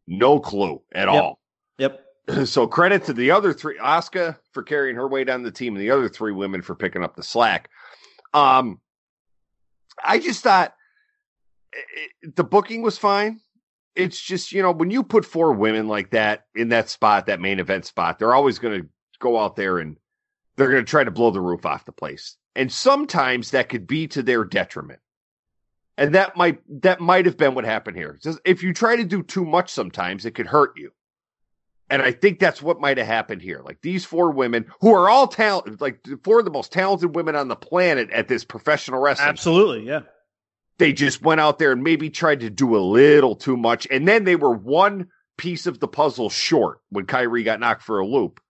No 0.07 0.41
clue 0.41 0.83
at 0.93 1.07
yep. 1.07 1.23
all. 1.23 1.41
Yep. 1.79 2.05
so 2.45 2.67
credit 2.67 3.05
to 3.05 3.13
the 3.13 3.31
other 3.31 3.53
three, 3.53 3.79
Asuka 3.79 4.37
for 4.53 4.63
carrying 4.63 4.97
her 4.97 5.07
weight 5.07 5.29
on 5.29 5.43
the 5.43 5.51
team, 5.51 5.75
and 5.75 5.83
the 5.83 5.91
other 5.91 6.09
three 6.09 6.33
women 6.33 6.63
for 6.63 6.75
picking 6.75 7.05
up 7.05 7.15
the 7.15 7.23
slack. 7.23 7.69
Um, 8.33 8.81
I 10.05 10.19
just 10.19 10.43
thought 10.43 10.75
it, 11.73 12.37
the 12.37 12.45
booking 12.45 12.83
was 12.83 12.99
fine. 12.99 13.41
It's 13.97 14.21
just 14.21 14.53
you 14.53 14.63
know 14.63 14.73
when 14.73 14.91
you 14.91 15.03
put 15.03 15.25
four 15.25 15.53
women 15.53 15.89
like 15.89 16.11
that 16.11 16.45
in 16.55 16.69
that 16.71 16.89
spot, 16.89 17.27
that 17.27 17.41
main 17.41 17.59
event 17.59 17.87
spot, 17.87 18.19
they're 18.19 18.35
always 18.35 18.59
going 18.59 18.83
to 18.83 18.89
go 19.19 19.39
out 19.39 19.57
there 19.57 19.79
and 19.79 19.97
they're 20.57 20.71
going 20.71 20.85
to 20.85 20.91
try 20.91 21.05
to 21.05 21.11
blow 21.11 21.31
the 21.31 21.41
roof 21.41 21.67
off 21.67 21.85
the 21.85 21.93
place, 21.93 22.37
and 22.55 22.73
sometimes 22.73 23.51
that 23.51 23.69
could 23.69 23.87
be 23.87 24.07
to 24.09 24.23
their 24.23 24.45
detriment. 24.45 25.01
And 25.97 26.15
that 26.15 26.37
might 26.37 26.61
that 26.83 27.01
might 27.01 27.27
have 27.27 27.37
been 27.37 27.55
what 27.55 27.65
happened 27.65 27.97
here. 27.97 28.19
If 28.45 28.63
you 28.63 28.73
try 28.73 28.97
to 28.97 29.05
do 29.05 29.23
too 29.23 29.45
much, 29.45 29.71
sometimes 29.71 30.25
it 30.25 30.35
could 30.35 30.47
hurt 30.47 30.73
you. 30.77 30.93
And 31.91 32.01
I 32.01 32.13
think 32.13 32.39
that's 32.39 32.63
what 32.63 32.81
might 32.81 32.99
have 32.99 33.07
happened 33.07 33.43
here. 33.43 33.61
Like 33.65 33.81
these 33.83 34.05
four 34.05 34.31
women 34.31 34.67
who 34.81 34.95
are 34.95 35.11
all 35.11 35.27
talented, 35.27 35.81
like 35.81 36.07
four 36.23 36.39
of 36.39 36.45
the 36.45 36.51
most 36.53 36.73
talented 36.73 37.17
women 37.17 37.35
on 37.35 37.49
the 37.49 37.57
planet 37.57 38.11
at 38.11 38.29
this 38.29 38.45
professional 38.45 39.01
wrestling. 39.01 39.29
Absolutely. 39.29 39.87
Yeah. 39.87 40.03
They 40.79 40.93
just 40.93 41.21
went 41.21 41.41
out 41.41 41.59
there 41.59 41.73
and 41.73 41.83
maybe 41.83 42.09
tried 42.09 42.41
to 42.41 42.49
do 42.49 42.77
a 42.77 42.79
little 42.79 43.35
too 43.35 43.57
much. 43.57 43.89
And 43.91 44.07
then 44.07 44.25
they 44.25 44.37
were 44.37 44.55
one 44.55 45.09
piece 45.37 45.67
of 45.67 45.81
the 45.81 45.89
puzzle 45.89 46.31
short 46.31 46.79
when 46.91 47.07
Kairi 47.07 47.45
got 47.45 47.61
knocked 47.61 47.83
for 47.83 47.99
a 47.99 48.07
loop. 48.07 48.41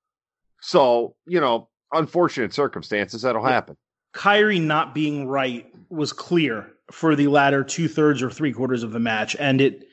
So, 0.61 1.17
you 1.27 1.41
know, 1.41 1.69
unfortunate 1.93 2.53
circumstances 2.53 3.23
that'll 3.23 3.43
yeah. 3.43 3.51
happen. 3.51 3.77
Kairi 4.15 4.61
not 4.61 4.95
being 4.95 5.27
right 5.27 5.67
was 5.89 6.13
clear 6.13 6.71
for 6.91 7.17
the 7.17 7.29
latter 7.29 7.65
two 7.65 7.89
thirds 7.89 8.23
or 8.23 8.31
three 8.31 8.53
quarters 8.53 8.83
of 8.83 8.93
the 8.93 9.01
match. 9.01 9.35
And 9.39 9.61
it, 9.61 9.85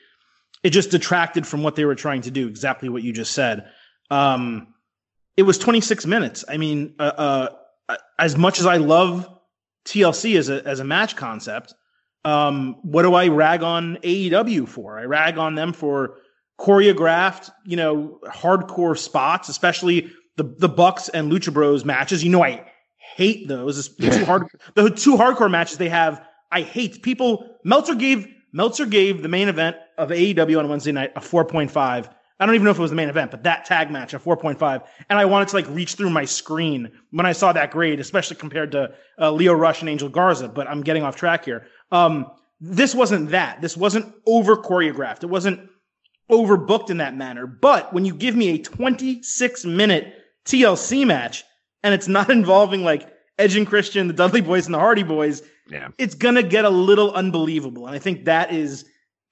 it 0.62 0.70
just 0.70 0.90
detracted 0.90 1.46
from 1.46 1.62
what 1.62 1.76
they 1.76 1.84
were 1.84 1.94
trying 1.94 2.22
to 2.22 2.30
do. 2.30 2.48
Exactly 2.48 2.88
what 2.88 3.02
you 3.02 3.12
just 3.12 3.32
said. 3.32 3.68
Um, 4.10 4.74
it 5.36 5.42
was 5.42 5.58
26 5.58 6.06
minutes. 6.06 6.44
I 6.48 6.56
mean, 6.56 6.94
uh, 6.98 7.48
uh, 7.88 7.96
as 8.18 8.36
much 8.36 8.58
as 8.58 8.66
I 8.66 8.76
love 8.78 9.28
TLC 9.86 10.36
as 10.36 10.48
a 10.48 10.66
as 10.66 10.80
a 10.80 10.84
match 10.84 11.16
concept, 11.16 11.74
um, 12.24 12.76
what 12.82 13.02
do 13.02 13.14
I 13.14 13.28
rag 13.28 13.62
on 13.62 13.96
AEW 14.02 14.68
for? 14.68 14.98
I 14.98 15.04
rag 15.04 15.38
on 15.38 15.54
them 15.54 15.72
for 15.72 16.16
choreographed, 16.58 17.50
you 17.64 17.76
know, 17.76 18.18
hardcore 18.26 18.98
spots, 18.98 19.48
especially 19.48 20.10
the 20.36 20.44
the 20.58 20.68
Bucks 20.68 21.08
and 21.08 21.30
Lucha 21.30 21.52
Bros 21.52 21.84
matches. 21.84 22.24
You 22.24 22.30
know, 22.30 22.42
I 22.42 22.64
hate 22.96 23.48
those. 23.48 23.94
The 23.96 24.10
two 24.18 24.24
hard, 24.24 24.48
the 24.74 24.90
two 24.90 25.16
hardcore 25.16 25.50
matches 25.50 25.78
they 25.78 25.88
have, 25.88 26.26
I 26.50 26.62
hate. 26.62 27.02
People 27.02 27.56
Meltzer 27.64 27.94
gave 27.94 28.26
Meltzer 28.52 28.86
gave 28.86 29.22
the 29.22 29.28
main 29.28 29.48
event 29.48 29.76
of 29.98 30.10
AEW 30.10 30.58
on 30.58 30.68
Wednesday 30.68 30.92
night 30.92 31.12
a 31.16 31.20
4.5. 31.20 32.08
I 32.40 32.46
don't 32.46 32.54
even 32.54 32.64
know 32.64 32.70
if 32.70 32.78
it 32.78 32.82
was 32.82 32.90
the 32.92 32.96
main 32.96 33.08
event, 33.08 33.32
but 33.32 33.42
that 33.42 33.64
tag 33.64 33.90
match 33.90 34.14
a 34.14 34.18
4.5. 34.18 34.86
And 35.10 35.18
I 35.18 35.24
wanted 35.24 35.48
to 35.48 35.56
like 35.56 35.68
reach 35.70 35.94
through 35.94 36.10
my 36.10 36.24
screen 36.24 36.90
when 37.10 37.26
I 37.26 37.32
saw 37.32 37.52
that 37.52 37.72
grade, 37.72 37.98
especially 37.98 38.36
compared 38.36 38.70
to 38.72 38.94
uh, 39.20 39.32
Lio 39.32 39.52
Rush 39.54 39.80
and 39.80 39.88
Angel 39.88 40.08
Garza. 40.08 40.48
But 40.48 40.68
I'm 40.68 40.82
getting 40.82 41.02
off 41.02 41.16
track 41.16 41.44
here. 41.44 41.66
Um, 41.90 42.26
this 42.60 42.94
wasn't 42.94 43.30
that. 43.30 43.60
This 43.60 43.76
wasn't 43.76 44.14
over 44.26 44.56
choreographed. 44.56 45.24
It 45.24 45.30
wasn't 45.30 45.68
overbooked 46.30 46.90
in 46.90 46.98
that 46.98 47.16
manner. 47.16 47.46
But 47.46 47.92
when 47.92 48.04
you 48.04 48.14
give 48.14 48.36
me 48.36 48.50
a 48.50 48.58
26 48.58 49.64
minute 49.64 50.14
TLC 50.44 51.06
match 51.06 51.44
and 51.82 51.92
it's 51.94 52.08
not 52.08 52.30
involving 52.38 52.84
like 52.84 53.12
Edge 53.38 53.56
and 53.56 53.66
Christian, 53.66 54.06
the 54.08 54.14
Dudley 54.14 54.42
Boyz, 54.42 54.66
and 54.66 54.74
the 54.74 54.78
Hardy 54.78 55.04
Boyz, 55.04 55.42
Yeah. 55.68 55.88
it's 55.98 56.14
gonna 56.14 56.42
get 56.42 56.64
a 56.64 56.70
little 56.70 57.12
unbelievable. 57.12 57.86
And 57.86 57.94
I 57.94 57.98
think 57.98 58.24
that 58.26 58.52
is 58.52 58.84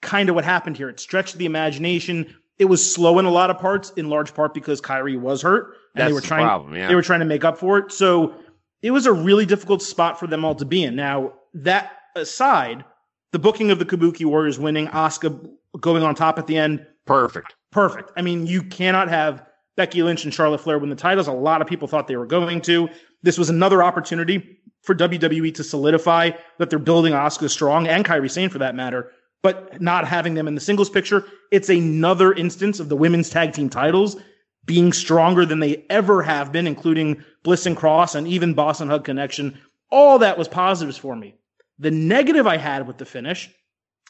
kind 0.02 0.28
of 0.28 0.34
what 0.34 0.44
happened 0.44 0.76
here. 0.76 0.88
It 0.88 1.00
stretched 1.00 1.38
the 1.38 1.46
imagination. 1.46 2.34
It 2.58 2.66
was 2.66 2.94
slow 2.94 3.18
in 3.18 3.24
a 3.24 3.30
lot 3.30 3.50
of 3.50 3.58
parts, 3.58 3.90
in 3.96 4.08
large 4.08 4.34
part 4.34 4.54
because 4.54 4.80
Kairi 4.80 5.18
was 5.20 5.42
hurt 5.42 5.74
and 5.94 6.02
That's 6.02 6.08
they 6.08 6.12
were 6.14 6.20
the 6.20 6.26
trying 6.26 6.46
problem, 6.46 6.74
yeah. 6.74 6.88
they 6.88 6.94
were 6.94 7.02
trying 7.02 7.20
to 7.20 7.26
make 7.26 7.44
up 7.44 7.58
for 7.58 7.78
it. 7.78 7.92
So 7.92 8.34
it 8.82 8.90
was 8.90 9.06
a 9.06 9.12
really 9.12 9.46
difficult 9.46 9.82
spot 9.82 10.18
for 10.18 10.26
them 10.26 10.44
all 10.44 10.54
to 10.54 10.64
be 10.64 10.84
in. 10.84 10.96
Now, 10.96 11.34
that 11.54 11.92
aside, 12.14 12.84
the 13.32 13.38
booking 13.38 13.70
of 13.70 13.78
the 13.78 13.84
Kabuki 13.84 14.24
Warriors 14.24 14.58
winning, 14.58 14.86
Asuka 14.88 15.50
going 15.80 16.02
on 16.02 16.14
top 16.14 16.38
at 16.38 16.46
the 16.46 16.56
end, 16.56 16.86
Perfect. 17.04 17.54
perfect. 17.70 18.10
I 18.16 18.22
mean, 18.22 18.46
you 18.46 18.62
cannot 18.62 19.08
have 19.08 19.44
Becky 19.76 20.02
Lynch 20.02 20.24
and 20.24 20.32
Charlotte 20.32 20.60
Flair 20.60 20.78
win 20.78 20.90
the 20.90 20.96
titles. 20.96 21.28
A 21.28 21.32
lot 21.32 21.60
of 21.60 21.66
people 21.68 21.86
thought 21.86 22.06
they 22.08 22.16
were 22.16 22.26
going 22.26 22.60
to. 22.62 22.88
This 23.22 23.38
was 23.38 23.50
another 23.50 23.82
opportunity 23.82 24.58
for 24.82 24.94
WWE 24.94 25.54
to 25.54 25.64
solidify 25.64 26.30
that 26.58 26.70
they're 26.70 26.78
building 26.78 27.12
Asuka 27.12 27.50
strong 27.50 27.86
and 27.86 28.04
Kairi 28.04 28.30
Sane 28.30 28.48
for 28.48 28.58
that 28.58 28.74
matter, 28.74 29.10
but 29.42 29.80
not 29.80 30.06
having 30.06 30.34
them 30.34 30.48
in 30.48 30.54
the 30.54 30.60
singles 30.60 30.90
picture. 30.90 31.24
It's 31.52 31.68
another 31.68 32.32
instance 32.32 32.80
of 32.80 32.88
the 32.88 32.96
women's 32.96 33.30
tag 33.30 33.52
team 33.52 33.68
titles 33.68 34.16
being 34.64 34.92
stronger 34.92 35.46
than 35.46 35.60
they 35.60 35.84
ever 35.90 36.22
have 36.22 36.50
been, 36.50 36.66
including 36.66 37.22
Bliss 37.44 37.66
and 37.66 37.76
Cross 37.76 38.16
and 38.16 38.26
even 38.26 38.54
Boss 38.54 38.80
'n' 38.80 38.88
Hug 38.88 39.04
Connection. 39.04 39.58
All 39.90 40.18
that 40.18 40.36
was 40.36 40.48
positives 40.48 40.96
for 40.96 41.14
me. 41.14 41.36
The 41.78 41.92
negative 41.92 42.46
I 42.46 42.56
had 42.56 42.86
with 42.88 42.98
the 42.98 43.04
finish, 43.04 43.48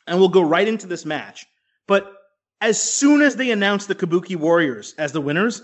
and 0.07 0.19
we'll 0.19 0.31
go 0.31 0.41
right 0.41 0.67
into 0.67 0.87
this 0.87 1.05
match, 1.05 1.45
but 1.87 2.11
as 2.63 2.81
soon 2.83 3.21
as 3.21 3.37
they 3.37 3.51
announced 3.51 3.89
the 3.89 3.95
Kabuki 3.95 4.35
Warriors 4.37 4.95
as 4.97 5.13
the 5.13 5.21
winners, 5.21 5.61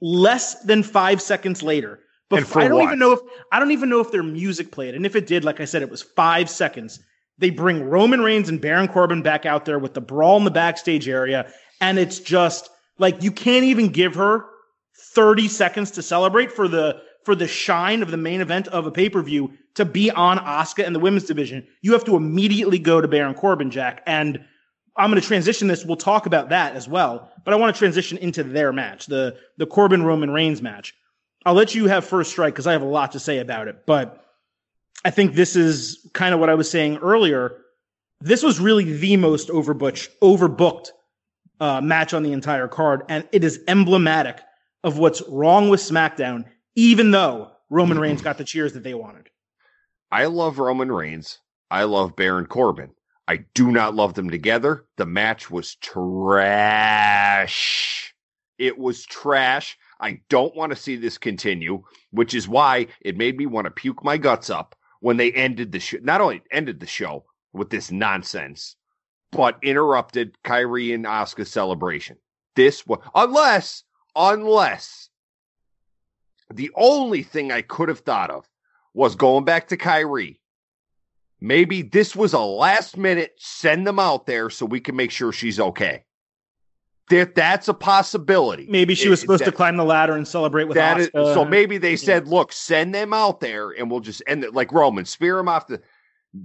less 0.00 0.60
than 0.64 0.82
five 0.82 1.22
seconds 1.22 1.62
later, 1.62 2.00
And 2.32 2.40
before, 2.40 2.52
for 2.54 2.60
I 2.62 2.68
don't 2.68 2.78
what? 2.78 2.84
even 2.86 2.98
know 2.98 3.12
if 3.12 3.20
I 3.52 3.60
don't 3.60 3.70
even 3.70 3.88
know 3.88 4.00
if 4.00 4.10
their 4.10 4.24
music 4.24 4.72
played, 4.72 4.96
and 4.96 5.06
if 5.06 5.14
it 5.14 5.28
did, 5.28 5.44
like 5.44 5.60
I 5.60 5.66
said, 5.66 5.82
it 5.82 5.90
was 5.90 6.02
five 6.02 6.50
seconds. 6.50 6.98
They 7.38 7.50
bring 7.50 7.84
Roman 7.84 8.20
Reigns 8.20 8.48
and 8.48 8.60
Baron 8.60 8.88
Corbin 8.88 9.22
back 9.22 9.44
out 9.44 9.64
there 9.64 9.78
with 9.78 9.94
the 9.94 10.00
brawl 10.00 10.38
in 10.38 10.44
the 10.44 10.50
backstage 10.50 11.08
area, 11.08 11.52
and 11.80 11.98
it's 11.98 12.18
just 12.18 12.70
like 12.98 13.22
you 13.22 13.30
can't 13.30 13.64
even 13.64 13.88
give 13.88 14.14
her 14.14 14.46
30 15.14 15.48
seconds 15.48 15.90
to 15.92 16.02
celebrate 16.02 16.50
for 16.50 16.68
the 16.68 17.00
for 17.24 17.34
the 17.34 17.48
shine 17.48 18.02
of 18.02 18.10
the 18.10 18.16
main 18.16 18.40
event 18.40 18.68
of 18.68 18.86
a 18.86 18.90
pay-per-view 18.90 19.52
to 19.74 19.84
be 19.84 20.12
on 20.12 20.38
Asuka 20.38 20.86
and 20.86 20.94
the 20.94 21.00
women's 21.00 21.24
division. 21.24 21.66
You 21.82 21.92
have 21.92 22.04
to 22.04 22.14
immediately 22.14 22.78
go 22.78 23.00
to 23.00 23.08
Baron 23.08 23.34
Corbin, 23.34 23.70
Jack. 23.70 24.02
And 24.06 24.44
I'm 24.96 25.10
going 25.10 25.20
to 25.20 25.26
transition 25.26 25.66
this. 25.66 25.84
We'll 25.84 25.96
talk 25.96 26.26
about 26.26 26.50
that 26.50 26.76
as 26.76 26.88
well, 26.88 27.30
but 27.44 27.52
I 27.52 27.56
want 27.56 27.74
to 27.74 27.78
transition 27.78 28.16
into 28.18 28.42
their 28.42 28.72
match, 28.72 29.06
the 29.06 29.36
the 29.58 29.66
Corbin 29.66 30.02
Roman 30.04 30.30
Reigns 30.30 30.62
match. 30.62 30.94
I'll 31.44 31.54
let 31.54 31.74
you 31.74 31.86
have 31.86 32.04
first 32.04 32.30
strike 32.30 32.54
because 32.54 32.66
I 32.66 32.72
have 32.72 32.82
a 32.82 32.86
lot 32.86 33.12
to 33.12 33.20
say 33.20 33.38
about 33.38 33.68
it, 33.68 33.84
but 33.86 34.25
I 35.04 35.10
think 35.10 35.34
this 35.34 35.56
is 35.56 36.08
kind 36.14 36.34
of 36.34 36.40
what 36.40 36.50
I 36.50 36.54
was 36.54 36.70
saying 36.70 36.98
earlier. 36.98 37.58
This 38.20 38.42
was 38.42 38.58
really 38.58 38.96
the 38.96 39.16
most 39.16 39.48
overbooked, 39.48 40.08
overbooked 40.22 40.88
uh, 41.60 41.80
match 41.80 42.12
on 42.14 42.22
the 42.22 42.32
entire 42.32 42.68
card, 42.68 43.02
and 43.08 43.28
it 43.32 43.44
is 43.44 43.60
emblematic 43.68 44.40
of 44.84 44.98
what's 44.98 45.22
wrong 45.28 45.68
with 45.68 45.80
SmackDown. 45.80 46.44
Even 46.74 47.10
though 47.10 47.50
Roman 47.70 47.98
Reigns 47.98 48.22
got 48.22 48.38
the 48.38 48.44
cheers 48.44 48.72
that 48.74 48.84
they 48.84 48.94
wanted, 48.94 49.30
I 50.12 50.26
love 50.26 50.58
Roman 50.58 50.92
Reigns. 50.92 51.38
I 51.70 51.84
love 51.84 52.14
Baron 52.16 52.46
Corbin. 52.46 52.90
I 53.28 53.38
do 53.54 53.72
not 53.72 53.94
love 53.94 54.14
them 54.14 54.30
together. 54.30 54.84
The 54.96 55.06
match 55.06 55.50
was 55.50 55.74
trash. 55.76 57.34
It 58.58 58.78
was 58.78 59.04
trash. 59.04 59.76
I 60.00 60.20
don't 60.28 60.54
want 60.54 60.70
to 60.70 60.76
see 60.76 60.94
this 60.96 61.18
continue, 61.18 61.82
which 62.10 62.34
is 62.34 62.46
why 62.46 62.86
it 63.00 63.16
made 63.16 63.36
me 63.36 63.46
want 63.46 63.64
to 63.64 63.70
puke 63.70 64.04
my 64.04 64.16
guts 64.16 64.48
up 64.48 64.75
when 65.06 65.18
they 65.18 65.30
ended 65.30 65.70
the 65.70 65.78
show. 65.78 65.98
Not 66.02 66.20
only 66.20 66.42
ended 66.50 66.80
the 66.80 66.86
show 66.88 67.26
with 67.52 67.70
this 67.70 67.92
nonsense, 67.92 68.74
but 69.30 69.56
interrupted 69.62 70.36
Kairi 70.42 70.92
and 70.92 71.04
Asuka's 71.04 71.48
celebration. 71.48 72.16
This 72.56 72.84
was 72.88 72.98
unless 73.14 73.84
unless 74.16 75.08
the 76.52 76.72
only 76.74 77.22
thing 77.22 77.52
I 77.52 77.62
could 77.62 77.88
have 77.88 78.00
thought 78.00 78.30
of 78.30 78.48
was 78.94 79.14
going 79.14 79.44
back 79.44 79.68
to 79.68 79.76
Kairi. 79.76 80.40
Maybe 81.40 81.82
this 81.82 82.16
was 82.16 82.32
a 82.32 82.40
last 82.40 82.96
minute 82.96 83.34
send 83.36 83.86
them 83.86 84.00
out 84.00 84.26
there 84.26 84.50
so 84.50 84.66
we 84.66 84.80
can 84.80 84.96
make 84.96 85.12
sure 85.12 85.30
she's 85.30 85.60
okay. 85.60 86.02
That 87.08 87.34
that's 87.36 87.68
a 87.68 87.74
possibility. 87.74 88.66
maybe 88.68 88.94
she 88.94 89.06
It- 89.06 89.10
was 89.10 89.20
supposed 89.20 89.44
to 89.44 89.52
climb 89.52 89.76
the 89.76 89.84
ladder 89.84 90.14
and 90.14 90.26
celebrate 90.26 90.64
with 90.64 90.74
that 90.76 90.98
is, 90.98 91.10
so 91.12 91.44
maybe 91.44 91.78
they 91.78 91.94
said, 91.96 92.26
"Look, 92.26 92.52
send 92.52 92.94
them 92.94 93.12
out 93.12 93.40
there, 93.40 93.70
and 93.70 93.90
we'll 93.90 94.00
just 94.00 94.22
end 94.26 94.42
it 94.44 94.54
like 94.54 94.72
Roman, 94.72 95.04
spear 95.04 95.36
them 95.36 95.48
off 95.48 95.66
the." 95.68 95.80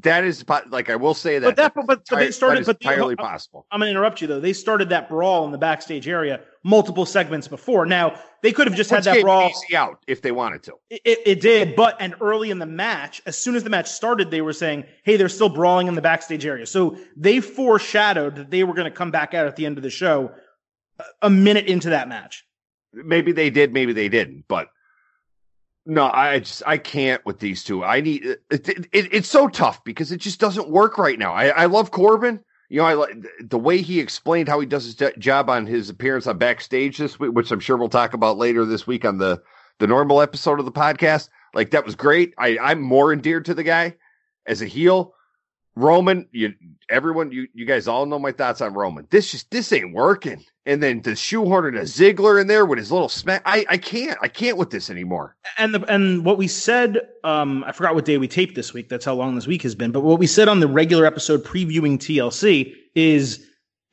That 0.04 0.24
is 0.24 0.46
like 0.70 0.90
I 0.90 0.96
will 0.96 1.14
say 1.14 1.38
that. 1.40 1.46
But 1.48 1.56
that- 1.58 1.74
that's 1.76 1.86
but- 1.88 2.02
but 2.10 2.20
they 2.20 2.32
started- 2.32 2.62
that 2.62 2.66
but 2.68 2.80
the- 2.80 2.88
entirely 2.90 3.16
possible. 3.18 3.66
I'm 3.72 3.80
going 3.82 3.88
to 3.88 3.92
interrupt 3.92 4.22
you 4.22 4.28
though. 4.28 4.40
They 4.40 4.54
started 4.54 4.88
that 4.90 5.10
brawl 5.10 5.44
in 5.46 5.52
the 5.52 5.58
backstage 5.58 6.08
area 6.08 6.40
multiple 6.64 7.06
segments 7.06 7.50
before. 7.50 7.86
Now 7.86 8.14
they 8.42 8.54
could 8.54 8.68
have 8.68 8.76
just 8.78 8.90
Which 8.90 9.04
had 9.04 9.16
that 9.16 9.22
brawl. 9.22 9.52
out 9.76 9.98
if 10.08 10.22
they 10.22 10.32
wanted 10.32 10.64
to. 10.64 10.76
It, 10.90 11.02
it, 11.04 11.20
it 11.26 11.42
did, 11.42 11.76
but 11.76 11.98
and 12.00 12.16
early 12.22 12.52
in 12.52 12.60
the 12.60 12.66
match, 12.66 13.22
as 13.26 13.38
soon 13.38 13.56
as 13.56 13.64
the 13.66 13.70
match 13.70 13.90
started, 13.90 14.32
they 14.32 14.42
were 14.42 14.54
saying, 14.54 14.86
"Hey, 15.04 15.18
they're 15.18 15.28
still 15.28 15.50
brawling 15.50 15.88
in 15.88 15.96
the 15.96 16.02
backstage 16.02 16.46
area." 16.46 16.66
So 16.68 16.96
they 17.18 17.42
foreshadowed 17.42 18.36
that 18.36 18.50
they 18.52 18.64
were 18.64 18.74
going 18.76 18.90
to 18.90 18.96
come 18.96 19.12
back 19.12 19.34
out 19.34 19.46
at 19.48 19.58
the 19.58 19.66
end 19.66 19.78
of 19.78 19.84
the 19.84 19.90
show, 19.90 20.32
a- 21.22 21.30
minute 21.30 21.66
into 21.68 21.90
that 21.92 22.08
match. 22.10 22.46
Maybe 22.94 23.32
they 23.32 23.50
did, 23.50 23.74
maybe 23.74 23.94
they 23.94 24.10
didn't, 24.10 24.46
but 24.48 24.68
no, 25.86 26.06
I 26.12 26.40
just 26.40 26.62
I 26.68 26.78
can't 26.78 27.26
with 27.26 27.40
these 27.40 27.64
two. 27.64 27.84
I 27.84 28.02
need 28.02 28.24
it, 28.26 28.42
it, 28.52 28.70
it- 28.92 29.14
it's 29.14 29.30
so 29.30 29.48
tough 29.48 29.84
because 29.84 30.12
it 30.12 30.18
just 30.18 30.40
doesn't 30.40 30.70
work 30.70 30.98
right 30.98 31.18
now. 31.18 31.34
I, 31.34 31.48
I 31.48 31.66
love 31.66 31.92
Corbin. 31.92 32.40
You 32.70 32.78
know, 32.78 32.86
I 32.86 32.94
like 32.94 33.16
the 33.42 33.58
way 33.58 33.82
he 33.82 34.00
explained 34.00 34.48
how 34.48 34.60
he 34.60 34.66
does 34.66 34.86
his 34.86 35.12
job 35.18 35.50
on 35.50 35.66
his 35.66 35.90
appearance 35.90 36.26
on 36.28 36.38
backstage 36.38 36.98
this 36.98 37.20
week, 37.20 37.34
which 37.34 37.52
I'm 37.52 37.60
sure 37.60 37.76
we'll 37.76 37.90
talk 37.90 38.14
about 38.14 38.38
later 38.38 38.64
this 38.64 38.88
week 38.88 39.04
on 39.06 39.18
the 39.18 39.42
the 39.80 39.88
normal 39.88 40.22
episode 40.22 40.60
of 40.60 40.66
the 40.66 40.72
podcast. 40.72 41.28
Like 41.54 41.72
that 41.72 41.84
was 41.86 41.96
great. 41.96 42.34
I 42.38 42.58
I'm 42.62 42.82
more 42.82 43.12
endeared 43.12 43.46
to 43.46 43.54
the 43.54 43.64
guy 43.64 43.96
as 44.46 44.62
a 44.62 44.68
heel. 44.68 45.14
Roman, 45.76 46.28
you 46.32 46.54
everyone, 46.90 47.32
you 47.32 47.48
you 47.54 47.66
guys 47.66 47.88
all 47.88 48.06
know 48.06 48.20
my 48.20 48.32
thoughts 48.32 48.62
on 48.62 48.74
Roman. 48.74 49.08
This 49.10 49.32
just 49.32 49.50
this 49.52 49.74
ain't 49.74 49.94
working. 49.94 50.44
And 50.66 50.82
then 50.84 51.02
to 51.02 51.16
shoehorn 51.16 51.76
a 51.76 51.82
Ziggler 51.82 52.40
in 52.40 52.46
there 52.46 52.68
with 52.68 52.78
his 52.78 52.92
little 52.92 53.10
smack, 53.10 53.42
I 53.46 53.66
I 53.68 53.78
can't 53.78 54.18
I 54.22 54.28
can't 54.28 54.58
with 54.58 54.70
this 54.70 54.92
anymore. 54.92 55.36
And 55.58 55.74
the 55.74 55.84
and 55.92 56.24
what 56.24 56.38
we 56.38 56.48
said, 56.48 57.00
um, 57.24 57.64
I 57.66 57.72
forgot 57.72 57.96
what 57.96 58.06
day 58.06 58.20
we 58.20 58.28
taped 58.28 58.54
this 58.54 58.72
week. 58.72 58.88
That's 58.88 59.04
how 59.06 59.16
long 59.16 59.34
this 59.34 59.48
week 59.48 59.64
has 59.64 59.74
been. 59.74 59.92
But 59.92 60.02
what 60.02 60.20
we 60.20 60.28
said 60.28 60.48
on 60.48 60.60
the 60.60 60.68
regular 60.68 61.08
episode 61.08 61.44
previewing 61.44 61.98
TLC 61.98 62.76
is, 62.94 63.44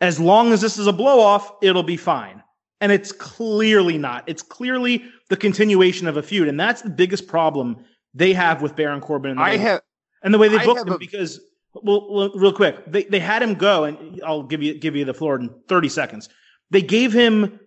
as 0.02 0.20
long 0.20 0.52
as 0.52 0.60
this 0.60 0.76
is 0.76 0.86
a 0.86 0.92
blow 0.92 1.20
off, 1.20 1.50
it'll 1.62 1.82
be 1.82 1.96
fine. 1.96 2.42
And 2.82 2.92
it's 2.92 3.12
clearly 3.12 3.96
not. 3.96 4.24
It's 4.26 4.42
clearly 4.42 5.04
the 5.30 5.36
continuation 5.38 6.06
of 6.06 6.18
a 6.18 6.22
feud, 6.22 6.48
and 6.48 6.60
that's 6.60 6.82
the 6.82 6.90
biggest 6.90 7.26
problem 7.26 7.82
they 8.12 8.34
have 8.34 8.60
with 8.60 8.76
Baron 8.76 9.00
Corbin. 9.00 9.32
And 9.32 9.40
the 9.40 9.42
I 9.44 9.50
way- 9.52 9.56
have 9.58 9.80
and 10.22 10.34
the 10.34 10.38
way 10.38 10.48
they 10.48 10.62
booked 10.64 10.86
him 10.86 10.92
a- 10.92 10.98
because 10.98 11.40
well, 11.72 12.12
well, 12.12 12.30
real 12.34 12.52
quick, 12.52 12.76
they 12.86 13.04
they 13.04 13.20
had 13.20 13.42
him 13.42 13.54
go, 13.54 13.84
and 13.84 14.20
I'll 14.22 14.42
give 14.42 14.62
you 14.62 14.74
give 14.78 14.94
you 14.94 15.06
the 15.06 15.14
floor 15.14 15.36
in 15.36 15.48
thirty 15.66 15.88
seconds. 15.88 16.28
They 16.70 16.82
gave 16.82 17.12
him 17.12 17.60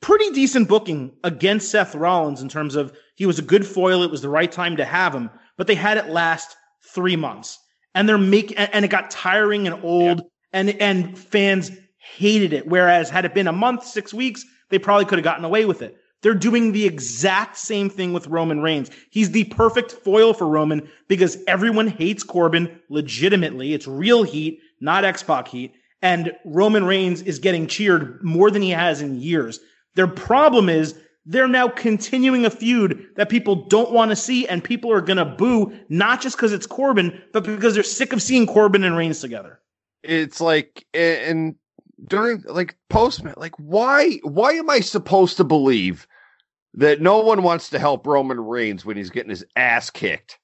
pretty 0.00 0.30
decent 0.30 0.68
booking 0.68 1.12
against 1.24 1.70
Seth 1.70 1.94
Rollins 1.94 2.42
in 2.42 2.48
terms 2.48 2.76
of 2.76 2.96
he 3.14 3.26
was 3.26 3.38
a 3.38 3.42
good 3.42 3.66
foil. 3.66 4.02
It 4.02 4.10
was 4.10 4.22
the 4.22 4.28
right 4.28 4.50
time 4.50 4.76
to 4.76 4.84
have 4.84 5.14
him, 5.14 5.30
but 5.56 5.66
they 5.66 5.74
had 5.74 5.98
it 5.98 6.08
last 6.08 6.56
three 6.94 7.16
months, 7.16 7.58
and 7.94 8.08
they're 8.08 8.18
making 8.18 8.56
and 8.56 8.84
it 8.84 8.88
got 8.88 9.10
tiring 9.10 9.66
and 9.66 9.82
old, 9.84 10.22
and 10.52 10.70
and 10.80 11.18
fans 11.18 11.70
hated 11.98 12.52
it. 12.52 12.66
Whereas 12.66 13.10
had 13.10 13.24
it 13.24 13.34
been 13.34 13.48
a 13.48 13.52
month, 13.52 13.84
six 13.84 14.14
weeks, 14.14 14.44
they 14.70 14.78
probably 14.78 15.04
could 15.04 15.18
have 15.18 15.24
gotten 15.24 15.44
away 15.44 15.64
with 15.64 15.82
it. 15.82 15.96
They're 16.22 16.34
doing 16.34 16.72
the 16.72 16.86
exact 16.86 17.56
same 17.56 17.90
thing 17.90 18.12
with 18.12 18.26
Roman 18.26 18.60
Reigns. 18.60 18.90
He's 19.10 19.30
the 19.30 19.44
perfect 19.44 19.92
foil 19.92 20.32
for 20.34 20.46
Roman 20.46 20.88
because 21.08 21.38
everyone 21.46 21.86
hates 21.86 22.22
Corbin 22.22 22.80
legitimately. 22.88 23.74
It's 23.74 23.86
real 23.86 24.22
heat, 24.22 24.60
not 24.80 25.04
X 25.04 25.22
Pac 25.22 25.48
heat. 25.48 25.74
And 26.02 26.32
Roman 26.44 26.84
Reigns 26.84 27.22
is 27.22 27.38
getting 27.38 27.66
cheered 27.66 28.22
more 28.22 28.50
than 28.50 28.62
he 28.62 28.70
has 28.70 29.00
in 29.00 29.20
years. 29.20 29.60
Their 29.94 30.06
problem 30.06 30.68
is 30.68 30.94
they're 31.24 31.48
now 31.48 31.68
continuing 31.68 32.44
a 32.44 32.50
feud 32.50 33.08
that 33.16 33.28
people 33.28 33.66
don't 33.66 33.90
want 33.90 34.10
to 34.10 34.16
see, 34.16 34.46
and 34.46 34.62
people 34.62 34.92
are 34.92 35.00
going 35.00 35.16
to 35.16 35.24
boo, 35.24 35.76
not 35.88 36.20
just 36.20 36.36
because 36.36 36.52
it's 36.52 36.66
Corbin, 36.66 37.20
but 37.32 37.42
because 37.42 37.74
they're 37.74 37.82
sick 37.82 38.12
of 38.12 38.22
seeing 38.22 38.46
Corbin 38.46 38.84
and 38.84 38.96
Reigns 38.96 39.20
together. 39.20 39.60
It's 40.02 40.40
like, 40.40 40.86
and 40.94 41.56
during 42.06 42.44
like 42.46 42.76
post, 42.90 43.22
like 43.36 43.56
why, 43.56 44.18
why 44.22 44.52
am 44.52 44.70
I 44.70 44.80
supposed 44.80 45.38
to 45.38 45.44
believe 45.44 46.06
that 46.74 47.00
no 47.00 47.18
one 47.20 47.42
wants 47.42 47.70
to 47.70 47.78
help 47.78 48.06
Roman 48.06 48.38
Reigns 48.38 48.84
when 48.84 48.96
he's 48.96 49.10
getting 49.10 49.30
his 49.30 49.44
ass 49.56 49.90
kicked? 49.90 50.38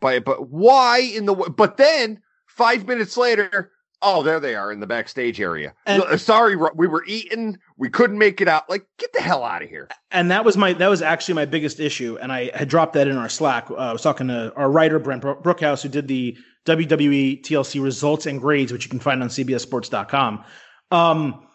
By, 0.00 0.18
but 0.18 0.48
why 0.48 0.98
in 0.98 1.26
the, 1.26 1.34
but 1.34 1.76
then 1.76 2.20
five 2.46 2.88
minutes 2.88 3.16
later, 3.16 3.70
Oh, 4.04 4.24
there 4.24 4.40
they 4.40 4.56
are 4.56 4.72
in 4.72 4.80
the 4.80 4.86
backstage 4.86 5.40
area. 5.40 5.74
And, 5.86 6.20
Sorry, 6.20 6.56
we 6.56 6.88
were 6.88 7.04
eating. 7.06 7.58
We 7.76 7.88
couldn't 7.88 8.18
make 8.18 8.40
it 8.40 8.48
out. 8.48 8.68
Like, 8.68 8.84
get 8.98 9.12
the 9.12 9.20
hell 9.20 9.44
out 9.44 9.62
of 9.62 9.68
here. 9.68 9.88
And 10.10 10.30
that 10.32 10.44
was 10.44 10.56
my 10.56 10.72
that 10.72 10.88
was 10.88 11.02
actually 11.02 11.34
my 11.34 11.44
biggest 11.44 11.78
issue. 11.78 12.18
And 12.20 12.32
I 12.32 12.50
had 12.52 12.68
dropped 12.68 12.94
that 12.94 13.06
in 13.06 13.16
our 13.16 13.28
Slack. 13.28 13.70
Uh, 13.70 13.76
I 13.76 13.92
was 13.92 14.02
talking 14.02 14.26
to 14.26 14.52
our 14.56 14.68
writer 14.68 14.98
Brent 14.98 15.22
Brookhouse, 15.22 15.82
who 15.82 15.88
did 15.88 16.08
the 16.08 16.36
WWE 16.66 17.42
TLC 17.42 17.80
results 17.82 18.26
and 18.26 18.40
grades, 18.40 18.72
which 18.72 18.84
you 18.84 18.90
can 18.90 18.98
find 18.98 19.22
on 19.22 19.28
CBSSports.com. 19.28 20.44
Um, 20.90 21.46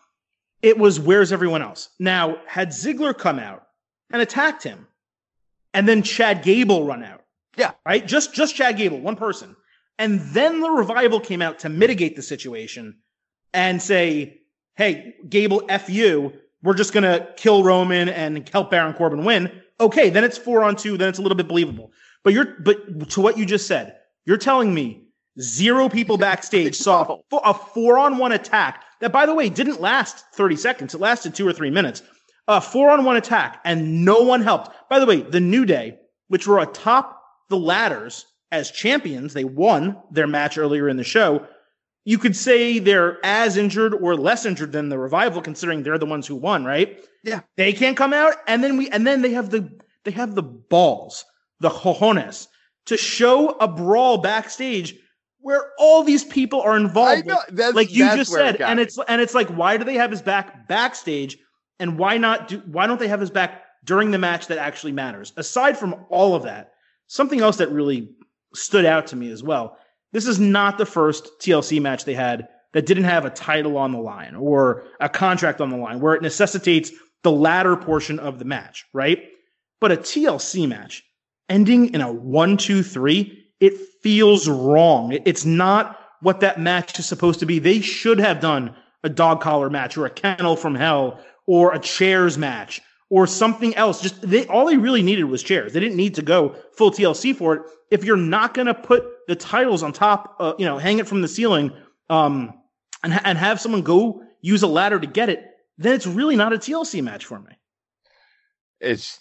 it 0.62 0.78
was 0.78 1.02
where's 1.02 1.34
everyone 1.34 1.62
else? 1.62 1.90
Now, 2.00 2.38
had 2.48 2.70
Ziggler 2.70 3.16
come 3.16 3.40
out 3.40 3.64
and 4.10 4.22
attacked 4.22 4.64
him, 4.64 4.88
and 5.74 5.86
then 5.86 6.02
Chad 6.02 6.44
Gable 6.44 6.86
run 6.86 7.04
out. 7.04 7.24
Yeah, 7.58 7.72
right. 7.86 8.06
Just 8.06 8.34
just 8.34 8.56
Chad 8.56 8.78
Gable, 8.78 9.02
one 9.02 9.18
person 9.18 9.56
and 10.00 10.20
then 10.20 10.62
the 10.62 10.70
revival 10.70 11.20
came 11.20 11.42
out 11.42 11.60
to 11.60 11.70
mitigate 11.70 12.16
the 12.16 12.22
situation 12.22 12.98
and 13.54 13.82
say, 13.82 14.42
hey, 14.76 15.16
Gable, 15.28 15.64
F 15.70 15.90
you. 15.90 16.34
We're 16.64 16.76
just 16.76 16.94
going 16.94 17.04
to 17.04 17.28
kill 17.38 17.64
Roman 17.64 18.10
and 18.10 18.48
help 18.50 18.72
Baron 18.72 18.94
Corbin 18.94 19.24
win. 19.24 19.62
Okay, 19.80 20.10
then 20.10 20.24
it's 20.24 20.38
four 20.38 20.64
on 20.64 20.76
two. 20.76 20.98
Then 20.98 21.10
it's 21.10 21.20
a 21.20 21.22
little 21.22 21.36
bit 21.36 21.48
believable. 21.48 21.92
But 22.24 22.34
you're, 22.34 22.56
but 22.60 23.10
to 23.12 23.22
what 23.22 23.38
you 23.38 23.46
just 23.46 23.68
said, 23.68 23.96
you're 24.26 24.38
telling 24.38 24.74
me 24.74 25.08
zero 25.40 25.88
people 25.88 26.18
backstage 26.18 26.76
saw 26.76 27.20
a 27.44 27.54
four 27.54 27.98
on 27.98 28.18
one 28.18 28.32
attack 28.32 28.84
that, 29.02 29.12
by 29.12 29.26
the 29.26 29.34
way, 29.34 29.50
didn't 29.50 29.82
last 29.82 30.26
30 30.34 30.56
seconds. 30.56 30.94
It 30.94 31.02
lasted 31.02 31.36
two 31.36 31.48
or 31.48 31.54
three 31.54 31.70
minutes. 31.70 32.02
A 32.48 32.62
four 32.62 32.90
on 32.90 33.04
one 33.04 33.18
attack 33.18 33.62
and 33.66 34.06
no 34.06 34.22
one 34.22 34.42
helped. 34.42 34.72
By 34.90 35.00
the 35.00 35.06
way, 35.06 35.22
the 35.22 35.40
New 35.40 35.66
Day, 35.66 36.00
which 36.28 36.48
were 36.48 36.60
atop 36.60 37.22
the 37.50 37.58
ladders 37.58 38.26
as 38.52 38.72
champions. 38.72 39.34
They 39.34 39.44
won 39.44 39.98
their 40.12 40.28
match 40.28 40.58
earlier 40.58 40.88
in 40.88 40.98
the 40.98 41.04
show. 41.04 41.46
You 42.06 42.18
could 42.18 42.36
say 42.36 42.80
they're 42.80 43.20
as 43.26 43.58
injured 43.58 43.94
or 43.94 44.16
less 44.16 44.46
injured 44.46 44.72
than 44.72 44.90
the 44.90 44.98
revival, 44.98 45.42
considering 45.42 45.84
they're 45.84 45.98
the 45.98 46.06
ones 46.06 46.26
who 46.26 46.36
won, 46.36 46.64
right? 46.64 47.04
Yeah. 47.24 47.42
They 47.58 47.74
can't 47.74 47.98
come 47.98 48.14
out, 48.14 48.36
and 48.48 48.64
then 48.64 48.78
we 48.78 48.90
and 48.90 49.06
then 49.06 49.22
they 49.22 49.34
have 49.34 49.50
the 49.50 49.70
they 50.06 50.12
have 50.12 50.36
the 50.36 50.44
balls, 50.44 51.26
the 51.60 51.70
cojones, 51.70 52.48
to 52.86 52.96
show 52.96 53.50
a 53.60 53.68
brawl 53.68 54.20
backstage 54.20 54.96
where 55.40 55.72
all 55.78 56.04
these 56.04 56.24
people 56.24 56.62
are 56.62 56.78
involved. 56.78 57.26
Know, 57.26 57.40
like 57.74 57.94
you 57.94 58.06
just 58.16 58.32
said, 58.32 58.62
and 58.62 58.80
it's 58.80 58.98
and 59.08 59.22
it's 59.22 59.36
like, 59.36 59.50
why 59.50 59.76
do 59.78 59.84
they 59.84 59.96
have 59.96 60.12
his 60.12 60.22
back 60.22 60.68
backstage, 60.70 61.38
and 61.80 62.00
why 62.00 62.18
not 62.18 62.48
do 62.48 62.62
why 62.66 62.88
don't 62.88 63.00
they 63.00 63.10
have 63.10 63.20
his 63.20 63.30
back 63.30 63.66
during 63.84 64.12
the 64.12 64.18
match 64.18 64.48
that 64.48 64.58
actually 64.58 64.94
matters? 64.94 65.34
Aside 65.36 65.78
from 65.78 66.06
all 66.10 66.36
of 66.36 66.44
that, 66.44 66.72
something 67.08 67.42
else 67.42 67.58
that 67.58 67.72
really 67.72 68.10
stood 68.58 68.86
out 68.86 69.08
to 69.08 69.16
me 69.16 69.32
as 69.32 69.44
well. 69.44 69.78
This 70.14 70.28
is 70.28 70.40
not 70.40 70.78
the 70.78 70.86
first 70.86 71.30
TLC 71.42 71.82
match 71.82 72.06
they 72.06 72.14
had 72.14 72.48
that 72.74 72.86
didn't 72.86 73.06
have 73.06 73.26
a 73.26 73.30
title 73.30 73.78
on 73.78 73.92
the 73.92 74.00
line 74.00 74.36
or 74.36 74.86
a 75.00 75.10
contract 75.10 75.62
on 75.62 75.70
the 75.70 75.78
line 75.78 76.00
where 76.00 76.16
it 76.16 76.22
necessitates 76.22 76.92
the 77.24 77.32
latter 77.32 77.76
portion 77.76 78.20
of 78.20 78.40
the 78.40 78.46
match, 78.46 78.86
right? 78.94 79.24
But 79.80 79.92
a 79.92 79.98
TLC 79.98 80.68
match 80.68 81.04
ending 81.50 81.94
in 81.94 82.02
a 82.02 82.12
one, 82.12 82.58
two, 82.58 82.84
three, 82.84 83.46
it 83.60 83.74
feels 84.02 84.48
wrong. 84.48 85.18
It's 85.26 85.46
not 85.46 86.00
what 86.22 86.40
that 86.42 86.60
match 86.60 87.00
is 87.00 87.06
supposed 87.06 87.40
to 87.40 87.46
be. 87.46 87.60
They 87.60 87.82
should 87.82 88.20
have 88.20 88.40
done 88.40 88.76
a 89.04 89.10
dog 89.10 89.42
collar 89.42 89.70
match 89.70 89.98
or 89.98 90.06
a 90.06 90.10
kennel 90.10 90.56
from 90.56 90.76
hell 90.76 91.20
or 91.46 91.74
a 91.74 91.80
chairs 91.80 92.38
match 92.38 92.82
or 93.10 93.28
something 93.28 93.76
else. 93.76 94.02
Just 94.02 94.22
they 94.22 94.46
all 94.48 94.66
they 94.66 94.78
really 94.78 95.02
needed 95.02 95.26
was 95.26 95.44
chairs. 95.44 95.74
They 95.74 95.80
didn't 95.80 95.98
need 95.98 96.16
to 96.16 96.22
go 96.22 96.56
full 96.74 96.92
TLC 96.92 97.36
for 97.36 97.56
it. 97.56 97.62
If 97.92 98.04
you're 98.04 98.18
not 98.18 98.54
going 98.54 98.68
to 98.68 98.74
put 98.74 99.06
the 99.28 99.36
titles 99.36 99.84
on 99.84 99.94
top, 99.94 100.36
uh, 100.40 100.54
you 100.58 100.66
know, 100.66 100.78
hang 100.78 101.00
it 101.00 101.08
from 101.08 101.22
the 101.22 101.28
ceiling, 101.28 101.72
um, 102.10 102.54
and 103.04 103.20
and 103.24 103.38
have 103.38 103.62
someone 103.62 103.82
go 103.82 104.24
use 104.42 104.64
a 104.64 104.68
ladder 104.68 105.00
to 105.00 105.08
get 105.08 105.30
it, 105.30 105.44
then 105.78 105.94
it's 105.94 106.08
really 106.08 106.36
not 106.36 106.54
a 106.54 106.58
TLC 106.58 107.04
match 107.04 107.26
for 107.26 107.40
me. 107.40 107.54
It's 108.80 109.20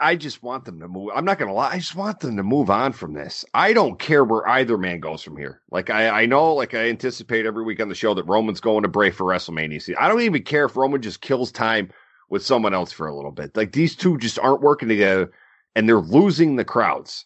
I 0.00 0.16
just 0.16 0.42
want 0.42 0.66
them 0.66 0.80
to 0.80 0.88
move. 0.88 1.12
I'm 1.14 1.24
not 1.24 1.38
gonna 1.38 1.54
lie. 1.54 1.70
I 1.70 1.78
just 1.78 1.94
want 1.94 2.20
them 2.20 2.36
to 2.36 2.42
move 2.42 2.68
on 2.68 2.92
from 2.92 3.14
this. 3.14 3.42
I 3.54 3.72
don't 3.72 3.98
care 3.98 4.22
where 4.22 4.46
either 4.46 4.76
man 4.76 5.00
goes 5.00 5.22
from 5.22 5.38
here. 5.38 5.62
Like 5.70 5.88
I, 5.88 6.22
I 6.22 6.26
know, 6.26 6.52
like 6.52 6.74
I 6.74 6.90
anticipate 6.90 7.46
every 7.46 7.64
week 7.64 7.80
on 7.80 7.88
the 7.88 7.94
show 7.94 8.12
that 8.12 8.24
Roman's 8.24 8.60
going 8.60 8.82
to 8.82 8.88
Bray 8.88 9.10
for 9.10 9.24
WrestleMania. 9.24 9.94
I 9.98 10.08
don't 10.08 10.20
even 10.20 10.42
care 10.42 10.66
if 10.66 10.76
Roman 10.76 11.00
just 11.00 11.22
kills 11.22 11.50
time 11.50 11.90
with 12.28 12.44
someone 12.44 12.74
else 12.74 12.92
for 12.92 13.06
a 13.06 13.14
little 13.14 13.30
bit. 13.30 13.56
Like 13.56 13.72
these 13.72 13.96
two 13.96 14.18
just 14.18 14.38
aren't 14.38 14.60
working 14.60 14.88
together, 14.88 15.32
and 15.74 15.88
they're 15.88 16.00
losing 16.00 16.56
the 16.56 16.64
crowds. 16.64 17.24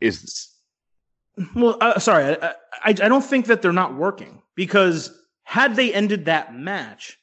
Is 0.00 0.48
well, 1.54 1.76
uh, 1.80 1.98
sorry, 1.98 2.36
I, 2.40 2.48
I 2.48 2.54
I 2.88 2.92
don't 2.92 3.24
think 3.24 3.46
that 3.46 3.62
they're 3.62 3.72
not 3.72 3.94
working 3.94 4.42
because 4.54 5.12
had 5.44 5.76
they 5.76 5.92
ended 5.92 6.26
that 6.26 6.54
match 6.54 7.18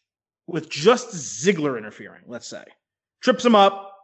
with 0.47 0.69
just 0.69 1.09
Ziggler 1.09 1.77
interfering, 1.77 2.23
let's 2.27 2.47
say, 2.47 2.63
trips 3.21 3.45
him 3.45 3.55
up, 3.55 3.95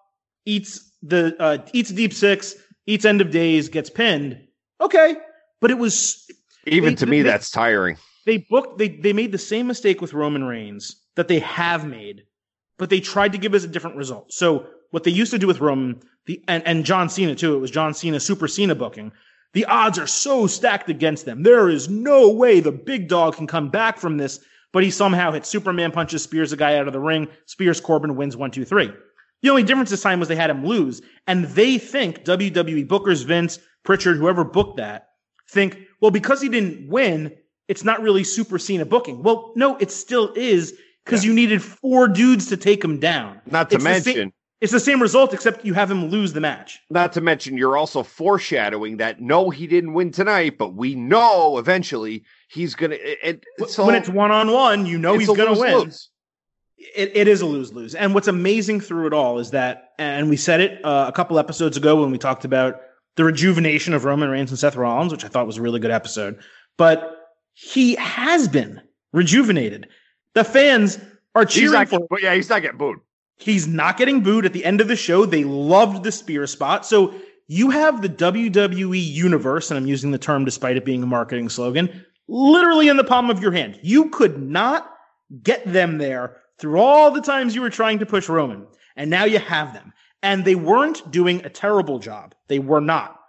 eats 0.45 0.91
the 1.01 1.35
uh, 1.39 1.57
eats 1.73 1.89
deep 1.89 2.13
six, 2.13 2.55
eats 2.85 3.05
end 3.05 3.21
of 3.21 3.31
days, 3.31 3.69
gets 3.69 3.89
pinned. 3.89 4.47
Okay, 4.79 5.15
but 5.59 5.71
it 5.71 5.77
was 5.77 6.29
even 6.65 6.93
they, 6.93 6.95
to 6.95 7.05
me 7.05 7.21
they, 7.21 7.29
that's 7.29 7.51
tiring. 7.51 7.97
They 8.25 8.37
booked 8.37 8.77
they 8.77 8.89
they 8.89 9.13
made 9.13 9.31
the 9.31 9.37
same 9.37 9.67
mistake 9.67 10.01
with 10.01 10.13
Roman 10.13 10.43
Reigns 10.43 10.95
that 11.15 11.27
they 11.27 11.39
have 11.39 11.85
made 11.85 12.23
but 12.81 12.89
they 12.89 12.99
tried 12.99 13.31
to 13.31 13.37
give 13.37 13.53
us 13.53 13.63
a 13.63 13.67
different 13.67 13.95
result. 13.95 14.33
So 14.33 14.65
what 14.89 15.03
they 15.03 15.11
used 15.11 15.29
to 15.29 15.37
do 15.37 15.45
with 15.45 15.59
Roman, 15.59 16.01
the 16.25 16.43
and, 16.47 16.65
and 16.65 16.83
John 16.83 17.09
Cena 17.09 17.35
too, 17.35 17.53
it 17.53 17.59
was 17.59 17.69
John 17.69 17.93
Cena 17.93 18.19
Super 18.19 18.47
Cena 18.47 18.73
booking. 18.73 19.11
The 19.53 19.65
odds 19.65 19.99
are 19.99 20.07
so 20.07 20.47
stacked 20.47 20.89
against 20.89 21.25
them. 21.25 21.43
There 21.43 21.69
is 21.69 21.89
no 21.89 22.31
way 22.31 22.59
the 22.59 22.71
big 22.71 23.07
dog 23.07 23.35
can 23.35 23.45
come 23.45 23.69
back 23.69 23.99
from 23.99 24.17
this, 24.17 24.39
but 24.73 24.83
he 24.83 24.89
somehow 24.89 25.31
hits 25.31 25.47
Superman 25.47 25.91
punches, 25.91 26.23
spears 26.23 26.53
a 26.53 26.57
guy 26.57 26.79
out 26.79 26.87
of 26.87 26.93
the 26.93 26.99
ring, 26.99 27.27
spears 27.45 27.79
Corbin, 27.79 28.15
wins 28.15 28.35
one, 28.35 28.49
two, 28.49 28.65
three. 28.65 28.91
The 29.43 29.51
only 29.51 29.61
difference 29.61 29.91
this 29.91 30.01
time 30.01 30.19
was 30.19 30.27
they 30.27 30.35
had 30.35 30.49
him 30.49 30.65
lose, 30.65 31.03
and 31.27 31.45
they 31.45 31.77
think 31.77 32.25
WWE 32.25 32.87
bookers, 32.87 33.23
Vince, 33.23 33.59
Pritchard, 33.83 34.17
whoever 34.17 34.43
booked 34.43 34.77
that, 34.77 35.09
think, 35.51 35.77
well, 36.01 36.09
because 36.09 36.41
he 36.41 36.49
didn't 36.49 36.89
win, 36.89 37.31
it's 37.67 37.83
not 37.83 38.01
really 38.01 38.23
Super 38.23 38.57
Cena 38.57 38.85
booking. 38.85 39.21
Well, 39.21 39.53
no, 39.55 39.77
it 39.77 39.91
still 39.91 40.33
is 40.33 40.73
because 41.05 41.23
yeah. 41.23 41.29
you 41.29 41.35
needed 41.35 41.63
four 41.63 42.07
dudes 42.07 42.47
to 42.47 42.57
take 42.57 42.83
him 42.83 42.99
down. 42.99 43.41
Not 43.45 43.69
to 43.69 43.75
it's 43.75 43.83
mention. 43.83 44.13
The 44.13 44.19
same, 44.19 44.33
it's 44.61 44.71
the 44.71 44.79
same 44.79 45.01
result, 45.01 45.33
except 45.33 45.65
you 45.65 45.73
have 45.73 45.89
him 45.89 46.09
lose 46.09 46.33
the 46.33 46.39
match. 46.39 46.79
Not 46.91 47.13
to 47.13 47.21
mention, 47.21 47.57
you're 47.57 47.77
also 47.77 48.03
foreshadowing 48.03 48.97
that 48.97 49.19
no, 49.19 49.49
he 49.49 49.65
didn't 49.65 49.93
win 49.93 50.11
tonight, 50.11 50.59
but 50.59 50.75
we 50.75 50.93
know 50.93 51.57
eventually 51.57 52.23
he's 52.47 52.75
gonna. 52.75 52.97
It, 52.99 53.43
so 53.67 53.85
when 53.85 53.95
it's 53.95 54.09
one 54.09 54.31
on 54.31 54.51
one, 54.51 54.85
you 54.85 54.99
know 54.99 55.17
he's 55.17 55.27
gonna 55.27 55.59
win. 55.59 55.91
It, 56.95 57.11
it 57.15 57.27
is 57.27 57.41
a 57.41 57.45
lose 57.45 57.73
lose. 57.73 57.95
And 57.95 58.13
what's 58.13 58.27
amazing 58.27 58.81
through 58.81 59.07
it 59.07 59.13
all 59.13 59.39
is 59.39 59.51
that, 59.51 59.91
and 59.99 60.29
we 60.29 60.37
said 60.37 60.61
it 60.61 60.83
uh, 60.83 61.05
a 61.07 61.11
couple 61.11 61.37
episodes 61.39 61.77
ago 61.77 62.01
when 62.01 62.11
we 62.11 62.17
talked 62.17 62.45
about 62.45 62.81
the 63.15 63.23
rejuvenation 63.23 63.93
of 63.93 64.05
Roman 64.05 64.29
Reigns 64.29 64.51
and 64.51 64.59
Seth 64.59 64.75
Rollins, 64.75 65.11
which 65.11 65.25
I 65.25 65.27
thought 65.27 65.47
was 65.47 65.57
a 65.57 65.61
really 65.61 65.79
good 65.79 65.91
episode. 65.91 66.39
But 66.77 67.17
he 67.53 67.95
has 67.95 68.47
been 68.47 68.81
rejuvenated. 69.11 69.89
The 70.33 70.43
fans 70.43 70.99
are 71.35 71.45
cheering 71.45 71.85
for. 71.85 72.07
But 72.09 72.21
yeah, 72.21 72.35
he's 72.35 72.49
not 72.49 72.61
getting 72.61 72.77
booed. 72.77 72.99
He's 73.37 73.67
not 73.67 73.97
getting 73.97 74.21
booed 74.21 74.45
at 74.45 74.53
the 74.53 74.63
end 74.63 74.81
of 74.81 74.87
the 74.87 74.95
show. 74.95 75.25
They 75.25 75.43
loved 75.43 76.03
the 76.03 76.11
spear 76.11 76.45
spot. 76.45 76.85
So 76.85 77.15
you 77.47 77.71
have 77.71 78.01
the 78.01 78.09
WWE 78.09 79.13
universe, 79.13 79.71
and 79.71 79.77
I'm 79.77 79.87
using 79.87 80.11
the 80.11 80.17
term 80.17 80.45
despite 80.45 80.77
it 80.77 80.85
being 80.85 81.03
a 81.03 81.07
marketing 81.07 81.49
slogan, 81.49 82.05
literally 82.27 82.87
in 82.87 82.97
the 82.97 83.03
palm 83.03 83.29
of 83.29 83.41
your 83.41 83.51
hand. 83.51 83.79
You 83.81 84.09
could 84.09 84.41
not 84.41 84.89
get 85.43 85.65
them 85.65 85.97
there 85.97 86.37
through 86.59 86.79
all 86.79 87.11
the 87.11 87.21
times 87.21 87.55
you 87.55 87.61
were 87.61 87.69
trying 87.69 87.99
to 87.99 88.05
push 88.05 88.29
Roman, 88.29 88.67
and 88.95 89.09
now 89.09 89.25
you 89.25 89.39
have 89.39 89.73
them. 89.73 89.91
And 90.23 90.45
they 90.45 90.55
weren't 90.55 91.09
doing 91.11 91.43
a 91.43 91.49
terrible 91.49 91.97
job. 91.97 92.35
They 92.47 92.59
were 92.59 92.79
not. 92.79 93.19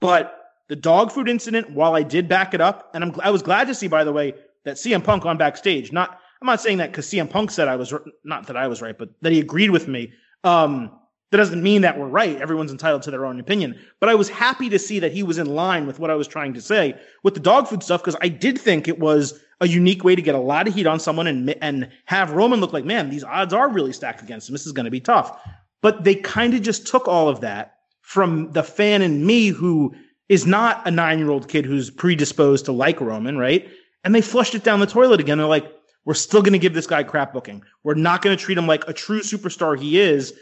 But 0.00 0.38
the 0.68 0.76
dog 0.76 1.10
food 1.10 1.28
incident, 1.28 1.70
while 1.70 1.94
I 1.94 2.02
did 2.02 2.28
back 2.28 2.52
it 2.52 2.60
up, 2.60 2.90
and 2.92 3.02
I'm, 3.02 3.20
I 3.22 3.30
was 3.30 3.42
glad 3.42 3.68
to 3.68 3.74
see, 3.74 3.88
by 3.88 4.04
the 4.04 4.12
way, 4.12 4.34
that 4.64 4.76
CM 4.76 5.02
Punk 5.02 5.24
on 5.24 5.38
backstage, 5.38 5.92
not 5.92 6.20
I'm 6.46 6.52
not 6.52 6.60
saying 6.60 6.78
that 6.78 6.92
because 6.92 7.08
CM 7.08 7.28
Punk 7.28 7.50
said 7.50 7.66
I 7.66 7.74
was 7.74 7.92
not 8.22 8.46
that 8.46 8.56
I 8.56 8.68
was 8.68 8.80
right, 8.80 8.96
but 8.96 9.10
that 9.22 9.32
he 9.32 9.40
agreed 9.40 9.70
with 9.70 9.88
me. 9.88 10.12
Um, 10.44 10.92
that 11.32 11.38
doesn't 11.38 11.60
mean 11.60 11.82
that 11.82 11.98
we're 11.98 12.06
right. 12.06 12.40
Everyone's 12.40 12.70
entitled 12.70 13.02
to 13.02 13.10
their 13.10 13.26
own 13.26 13.40
opinion. 13.40 13.76
But 13.98 14.10
I 14.10 14.14
was 14.14 14.28
happy 14.28 14.68
to 14.68 14.78
see 14.78 15.00
that 15.00 15.10
he 15.10 15.24
was 15.24 15.38
in 15.38 15.46
line 15.46 15.88
with 15.88 15.98
what 15.98 16.08
I 16.08 16.14
was 16.14 16.28
trying 16.28 16.54
to 16.54 16.60
say 16.60 16.94
with 17.24 17.34
the 17.34 17.40
dog 17.40 17.66
food 17.66 17.82
stuff 17.82 18.00
because 18.00 18.16
I 18.20 18.28
did 18.28 18.60
think 18.60 18.86
it 18.86 19.00
was 19.00 19.40
a 19.60 19.66
unique 19.66 20.04
way 20.04 20.14
to 20.14 20.22
get 20.22 20.36
a 20.36 20.40
lot 20.40 20.68
of 20.68 20.74
heat 20.74 20.86
on 20.86 21.00
someone 21.00 21.26
and 21.26 21.50
and 21.60 21.88
have 22.04 22.30
Roman 22.30 22.60
look 22.60 22.72
like, 22.72 22.84
man, 22.84 23.10
these 23.10 23.24
odds 23.24 23.52
are 23.52 23.68
really 23.68 23.92
stacked 23.92 24.22
against 24.22 24.48
him. 24.48 24.52
This 24.52 24.66
is 24.66 24.72
going 24.72 24.84
to 24.84 24.90
be 24.90 25.00
tough. 25.00 25.36
But 25.82 26.04
they 26.04 26.14
kind 26.14 26.54
of 26.54 26.62
just 26.62 26.86
took 26.86 27.08
all 27.08 27.28
of 27.28 27.40
that 27.40 27.78
from 28.02 28.52
the 28.52 28.62
fan 28.62 29.02
in 29.02 29.26
me 29.26 29.48
who 29.48 29.92
is 30.28 30.46
not 30.46 30.86
a 30.86 30.92
nine 30.92 31.18
year 31.18 31.30
old 31.30 31.48
kid 31.48 31.66
who's 31.66 31.90
predisposed 31.90 32.66
to 32.66 32.72
like 32.72 33.00
Roman, 33.00 33.36
right? 33.36 33.68
And 34.04 34.14
they 34.14 34.20
flushed 34.20 34.54
it 34.54 34.62
down 34.62 34.78
the 34.78 34.86
toilet 34.86 35.18
again. 35.18 35.38
They're 35.38 35.48
like, 35.48 35.72
we're 36.06 36.14
still 36.14 36.40
going 36.40 36.54
to 36.54 36.58
give 36.58 36.72
this 36.72 36.86
guy 36.86 37.02
crap 37.02 37.34
booking. 37.34 37.62
We're 37.82 37.94
not 37.94 38.22
going 38.22 38.34
to 38.34 38.42
treat 38.42 38.56
him 38.56 38.66
like 38.66 38.88
a 38.88 38.94
true 38.94 39.20
superstar 39.20 39.78
he 39.78 40.00
is. 40.00 40.32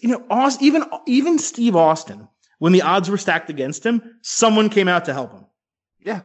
You 0.00 0.10
know, 0.10 0.50
even 0.60 0.84
even 1.06 1.38
Steve 1.38 1.74
Austin, 1.74 2.28
when 2.58 2.72
the 2.72 2.82
odds 2.82 3.10
were 3.10 3.18
stacked 3.18 3.50
against 3.50 3.84
him, 3.84 4.02
someone 4.22 4.70
came 4.70 4.86
out 4.86 5.06
to 5.06 5.12
help 5.12 5.32
him. 5.32 5.46
Yeah, 5.98 6.20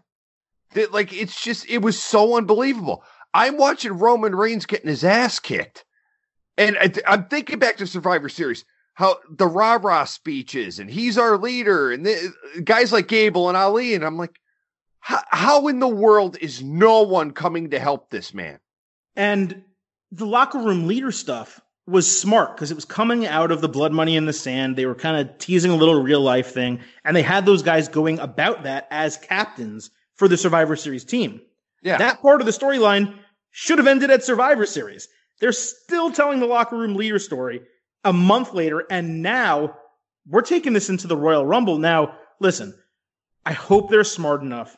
like 0.92 1.12
it's 1.12 1.42
just 1.42 1.68
it 1.68 1.80
was 1.80 2.02
so 2.02 2.38
unbelievable. 2.38 3.04
I'm 3.34 3.58
watching 3.58 3.94
Roman 3.94 4.36
Reigns 4.36 4.66
getting 4.66 4.90
his 4.90 5.04
ass 5.04 5.40
kicked, 5.40 5.84
and 6.58 6.78
I'm 7.08 7.26
thinking 7.26 7.60
back 7.60 7.78
to 7.78 7.88
Survivor 7.88 8.30
Series 8.30 8.64
how 8.94 9.18
the 9.30 9.48
rah 9.48 9.80
rah 9.82 10.06
speeches 10.06 10.80
and 10.80 10.90
he's 10.90 11.18
our 11.18 11.38
leader 11.38 11.92
and 11.92 12.06
the, 12.06 12.34
guys 12.64 12.94
like 12.94 13.08
Gable 13.08 13.48
and 13.48 13.58
Ali. 13.58 13.96
And 13.96 14.04
I'm 14.04 14.18
like, 14.18 14.40
how 15.04 15.68
in 15.68 15.80
the 15.80 15.88
world 15.88 16.38
is 16.40 16.64
no 16.64 17.02
one 17.02 17.32
coming 17.32 17.72
to 17.72 17.80
help 17.80 18.10
this 18.10 18.34
man? 18.34 18.60
And 19.16 19.64
the 20.12 20.26
locker 20.26 20.60
room 20.60 20.88
leader 20.88 21.12
stuff 21.12 21.60
was 21.86 22.10
smart 22.10 22.56
because 22.56 22.72
it 22.72 22.76
was 22.76 22.86
coming 22.86 23.28
out 23.28 23.52
of 23.52 23.60
the 23.60 23.68
blood 23.68 23.92
money 23.92 24.16
in 24.16 24.26
the 24.26 24.34
sand. 24.34 24.78
They 24.78 24.86
were 24.86 24.96
kind 24.96 25.18
of 25.18 25.38
teasing 25.38 25.72
a 25.72 25.76
little 25.76 26.02
real 26.02 26.22
life 26.22 26.54
thing. 26.54 26.80
And 27.04 27.16
they 27.16 27.22
had 27.22 27.46
those 27.46 27.62
guys 27.62 27.90
going 27.90 28.20
about 28.20 28.64
that 28.64 28.88
as 28.90 29.18
captains 29.18 29.92
for 30.16 30.30
the 30.30 30.38
Survivor 30.38 30.78
Series 30.78 31.04
team. 31.04 31.42
Yeah. 31.82 31.98
That 31.98 32.22
part 32.22 32.40
of 32.40 32.46
the 32.46 32.54
storyline 32.54 33.18
should 33.52 33.80
have 33.80 33.88
ended 33.88 34.10
at 34.10 34.24
Survivor 34.24 34.66
Series. 34.66 35.10
They're 35.40 35.52
still 35.52 36.12
telling 36.12 36.40
the 36.40 36.46
locker 36.46 36.78
room 36.78 36.96
leader 36.96 37.20
story 37.20 37.62
a 38.06 38.14
month 38.14 38.54
later, 38.54 38.86
and 38.90 39.22
now 39.22 39.78
we're 40.28 40.42
taking 40.42 40.72
this 40.72 40.90
into 40.90 41.08
the 41.08 41.18
Royal 41.18 41.46
Rumble. 41.46 41.78
Now, 41.78 42.18
listen, 42.40 42.74
I 43.46 43.52
hope 43.52 43.90
they're 43.90 44.06
smart 44.06 44.42
enough 44.42 44.78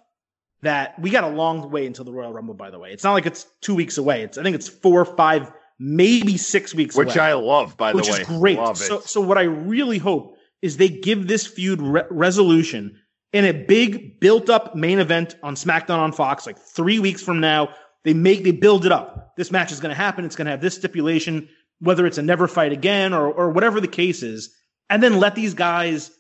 that 0.62 1.00
we 1.00 1.10
got 1.10 1.24
a 1.24 1.30
long 1.30 1.70
way 1.70 1.86
until 1.86 2.06
the 2.06 2.12
Royal 2.12 2.34
Rumble, 2.34 2.54
by 2.54 2.72
the 2.72 2.80
way. 2.80 2.92
It's 2.92 3.04
not 3.04 3.14
like 3.14 3.26
it's 3.26 3.46
two 3.62 3.76
weeks 3.76 3.98
away. 3.98 4.24
It's 4.24 4.38
I 4.38 4.44
think 4.44 4.56
it's 4.56 4.68
four, 4.68 5.06
five, 5.06 5.52
maybe 5.80 6.38
six 6.38 6.74
weeks 6.74 6.96
Which 6.96 7.16
away, 7.16 7.26
I 7.26 7.34
love, 7.34 7.78
by 7.78 7.92
the 7.92 7.98
way. 7.98 8.02
Which 8.02 8.20
is 8.22 8.28
great. 8.28 8.58
Love 8.58 8.78
so, 8.78 9.00
so 9.02 9.22
what 9.22 9.38
I 9.38 9.44
really 9.44 9.98
hope 9.98 10.38
is 10.62 10.78
they 10.78 10.90
give 10.90 11.28
this 11.28 11.46
feud 11.46 11.82
re- 11.82 12.04
resolution 12.10 13.00
in 13.34 13.46
a 13.46 13.52
big 13.52 14.20
built 14.20 14.50
up 14.50 14.76
main 14.76 15.00
event 15.00 15.36
on 15.44 15.56
SmackDown 15.56 16.00
on 16.00 16.12
Fox, 16.12 16.46
like 16.46 16.58
three 16.58 17.00
weeks 17.00 17.22
from 17.22 17.40
now. 17.40 17.70
They 18.04 18.14
make, 18.14 18.44
they 18.44 18.52
build 18.52 18.86
it 18.86 18.92
up. 18.92 19.36
This 19.36 19.52
match 19.52 19.72
is 19.72 19.80
going 19.80 19.90
to 19.90 19.96
happen. 19.96 20.26
It's 20.26 20.36
going 20.36 20.46
to 20.46 20.52
have 20.52 20.62
this 20.62 20.76
stipulation 20.76 21.50
whether 21.80 22.06
it's 22.06 22.18
a 22.18 22.22
never 22.22 22.48
fight 22.48 22.72
again 22.72 23.14
or, 23.14 23.32
or 23.32 23.52
whatever 23.52 23.82
the 23.82 23.88
case 23.88 24.24
is, 24.24 24.56
and 24.90 25.02
then 25.02 25.20
let 25.20 25.36
these 25.36 25.54
guys 25.54 26.12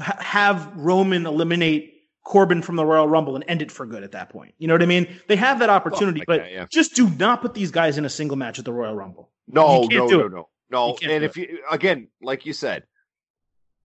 ha- 0.00 0.16
have 0.20 0.72
Roman 0.76 1.26
eliminate 1.26 1.99
Corbin 2.30 2.62
from 2.62 2.76
the 2.76 2.86
Royal 2.86 3.08
Rumble 3.08 3.34
and 3.34 3.44
end 3.48 3.60
it 3.60 3.72
for 3.72 3.84
good 3.84 4.04
at 4.04 4.12
that 4.12 4.30
point. 4.30 4.54
You 4.56 4.68
know 4.68 4.74
what 4.74 4.82
I 4.82 4.86
mean? 4.86 5.08
They 5.26 5.34
have 5.34 5.58
that 5.58 5.68
opportunity, 5.68 6.22
but 6.24 6.38
that, 6.38 6.52
yeah. 6.52 6.66
just 6.70 6.94
do 6.94 7.10
not 7.10 7.42
put 7.42 7.54
these 7.54 7.72
guys 7.72 7.98
in 7.98 8.04
a 8.04 8.08
single 8.08 8.36
match 8.36 8.60
at 8.60 8.64
the 8.64 8.72
Royal 8.72 8.94
Rumble. 8.94 9.30
No, 9.48 9.82
no, 9.90 10.06
no, 10.06 10.28
no, 10.28 10.48
no. 10.70 10.96
And 11.02 11.24
if 11.24 11.36
you 11.36 11.58
again, 11.68 12.06
like 12.22 12.46
you 12.46 12.52
said, 12.52 12.84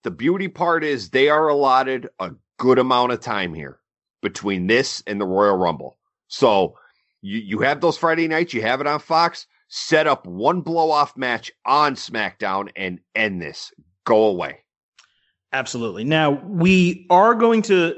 the 0.03 0.11
beauty 0.11 0.47
part 0.47 0.83
is 0.83 1.09
they 1.09 1.29
are 1.29 1.47
allotted 1.47 2.09
a 2.19 2.33
good 2.57 2.77
amount 2.77 3.13
of 3.13 3.19
time 3.19 3.55
here 3.55 3.79
between 4.21 4.67
this 4.67 5.01
and 5.07 5.19
the 5.19 5.25
Royal 5.25 5.57
Rumble. 5.57 5.97
So 6.27 6.77
you 7.21 7.39
you 7.39 7.59
have 7.61 7.81
those 7.81 7.97
Friday 7.97 8.27
nights, 8.27 8.53
you 8.53 8.61
have 8.61 8.79
it 8.79 8.85
on 8.85 8.99
Fox 8.99 9.47
set 9.67 10.05
up 10.05 10.27
one 10.27 10.61
blow 10.61 10.91
off 10.91 11.17
match 11.17 11.51
on 11.65 11.95
SmackDown 11.95 12.69
and 12.75 12.99
end 13.15 13.41
this. 13.41 13.73
Go 14.03 14.25
away. 14.25 14.59
Absolutely. 15.51 16.03
Now, 16.03 16.31
we 16.31 17.07
are 17.09 17.33
going 17.33 17.63
to 17.63 17.95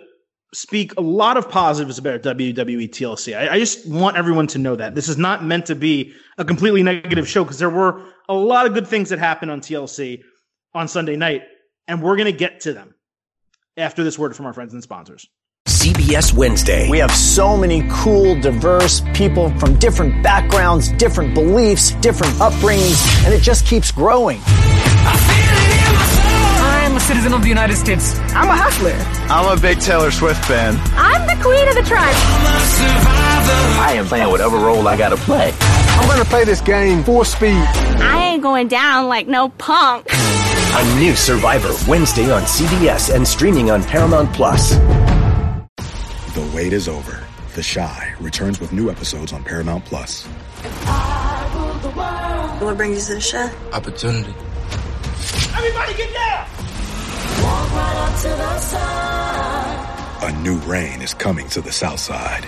speak 0.54 0.94
a 0.98 1.02
lot 1.02 1.38
of 1.38 1.50
positives 1.50 1.98
about 1.98 2.22
WWE 2.22 2.90
TLC. 2.90 3.38
I, 3.38 3.56
I, 3.56 3.60
just 3.60 3.88
want 3.88 4.18
everyone 4.18 4.48
to 4.48 4.58
know 4.58 4.76
that. 4.76 4.96
This 4.96 5.10
is 5.10 5.18
not 5.18 5.44
meant 5.44 5.66
to 5.68 5.76
be 5.76 6.14
a 6.38 6.46
completely 6.46 6.84
negative 6.84 7.28
show 7.28 7.44
because 7.44 7.60
there 7.60 7.70
were 7.70 8.02
a 8.30 8.34
lot 8.34 8.66
of 8.66 8.74
good 8.74 8.88
things 8.88 9.10
that 9.10 9.20
happened 9.20 9.52
on 9.52 9.60
TLC 9.60 10.24
on 10.74 10.88
Sunday 10.88 11.16
night, 11.16 11.44
and 11.88 12.02
we're 12.02 12.16
going 12.16 12.32
to 12.32 12.38
get 12.38 12.62
to 12.62 12.74
them 12.74 12.96
after 13.76 14.04
this 14.04 14.18
word 14.18 14.36
from 14.36 14.46
our 14.46 14.54
friends 14.54 14.74
and 14.74 14.82
sponsors. 14.82 15.28
CBS 15.68 16.34
Wednesday. 16.34 16.90
We 16.90 16.98
have 17.00 17.12
so 17.12 17.58
many 17.58 17.86
cool, 17.90 18.40
diverse 18.40 19.02
people 19.14 19.50
from 19.60 19.78
different 19.80 20.24
backgrounds, 20.24 20.94
different 20.94 21.34
beliefs, 21.34 21.92
different 21.96 22.34
upbringings, 22.36 23.26
and 23.26 23.34
it 23.34 23.42
just 23.42 23.66
keeps 23.66 23.92
growing. 23.92 24.40
I'm 27.08 27.12
a 27.12 27.16
citizen 27.16 27.34
of 27.38 27.42
the 27.42 27.48
United 27.48 27.78
States. 27.78 28.20
I'm 28.36 28.50
a 28.50 28.56
hustler. 28.58 28.92
I'm 29.34 29.58
a 29.58 29.62
big 29.62 29.80
Taylor 29.80 30.12
Swift 30.12 30.44
fan. 30.44 30.76
I'm 30.92 31.26
the 31.26 31.42
queen 31.42 31.66
of 31.70 31.76
the 31.76 31.84
tribe. 31.84 32.14
I 33.80 33.94
am 33.96 34.06
playing 34.08 34.30
whatever 34.30 34.58
role 34.58 34.86
I 34.90 34.98
gotta 34.98 35.16
play. 35.16 35.54
I'm 35.62 36.06
gonna 36.10 36.26
play 36.26 36.44
this 36.44 36.60
game 36.60 37.06
full 37.06 37.24
speed. 37.24 37.64
I 38.02 38.32
ain't 38.34 38.44
going 38.44 38.68
down 38.68 39.08
like 39.08 39.26
no 39.26 39.48
punk. 39.48 40.08
A 40.10 41.00
new 41.00 41.16
Survivor 41.16 41.74
Wednesday 41.90 42.30
on 42.30 42.42
CBS 42.42 43.16
and 43.16 43.26
streaming 43.26 43.72
on 43.72 43.84
Paramount 43.84 44.34
Plus. 44.34 44.72
The 46.36 46.52
wait 46.54 46.74
is 46.74 46.90
over. 46.90 47.24
The 47.56 47.64
Chi 47.64 48.16
returns 48.20 48.60
with 48.60 48.74
new 48.74 48.92
episodes 48.92 49.32
on 49.32 49.46
Paramount 49.46 49.86
Plus. 49.86 50.26
What 52.60 52.76
brings 52.76 53.10
you 53.10 53.16
to 53.16 53.22
the 53.22 53.32
Chi? 53.32 53.50
Opportunity. 53.72 54.36
Everybody 55.56 55.94
get 55.94 56.14
down! 56.14 56.48
A 60.24 60.32
new 60.42 60.58
reign 60.60 61.02
is 61.02 61.14
coming 61.14 61.48
to 61.50 61.62
the 61.62 61.72
South 61.72 62.00
Side. 62.00 62.44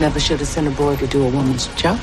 Never 0.00 0.20
should 0.20 0.38
have 0.38 0.48
sent 0.48 0.68
a 0.68 0.70
boy 0.70 0.96
to 0.96 1.06
do 1.06 1.26
a 1.26 1.30
woman's 1.30 1.66
job. 1.74 1.98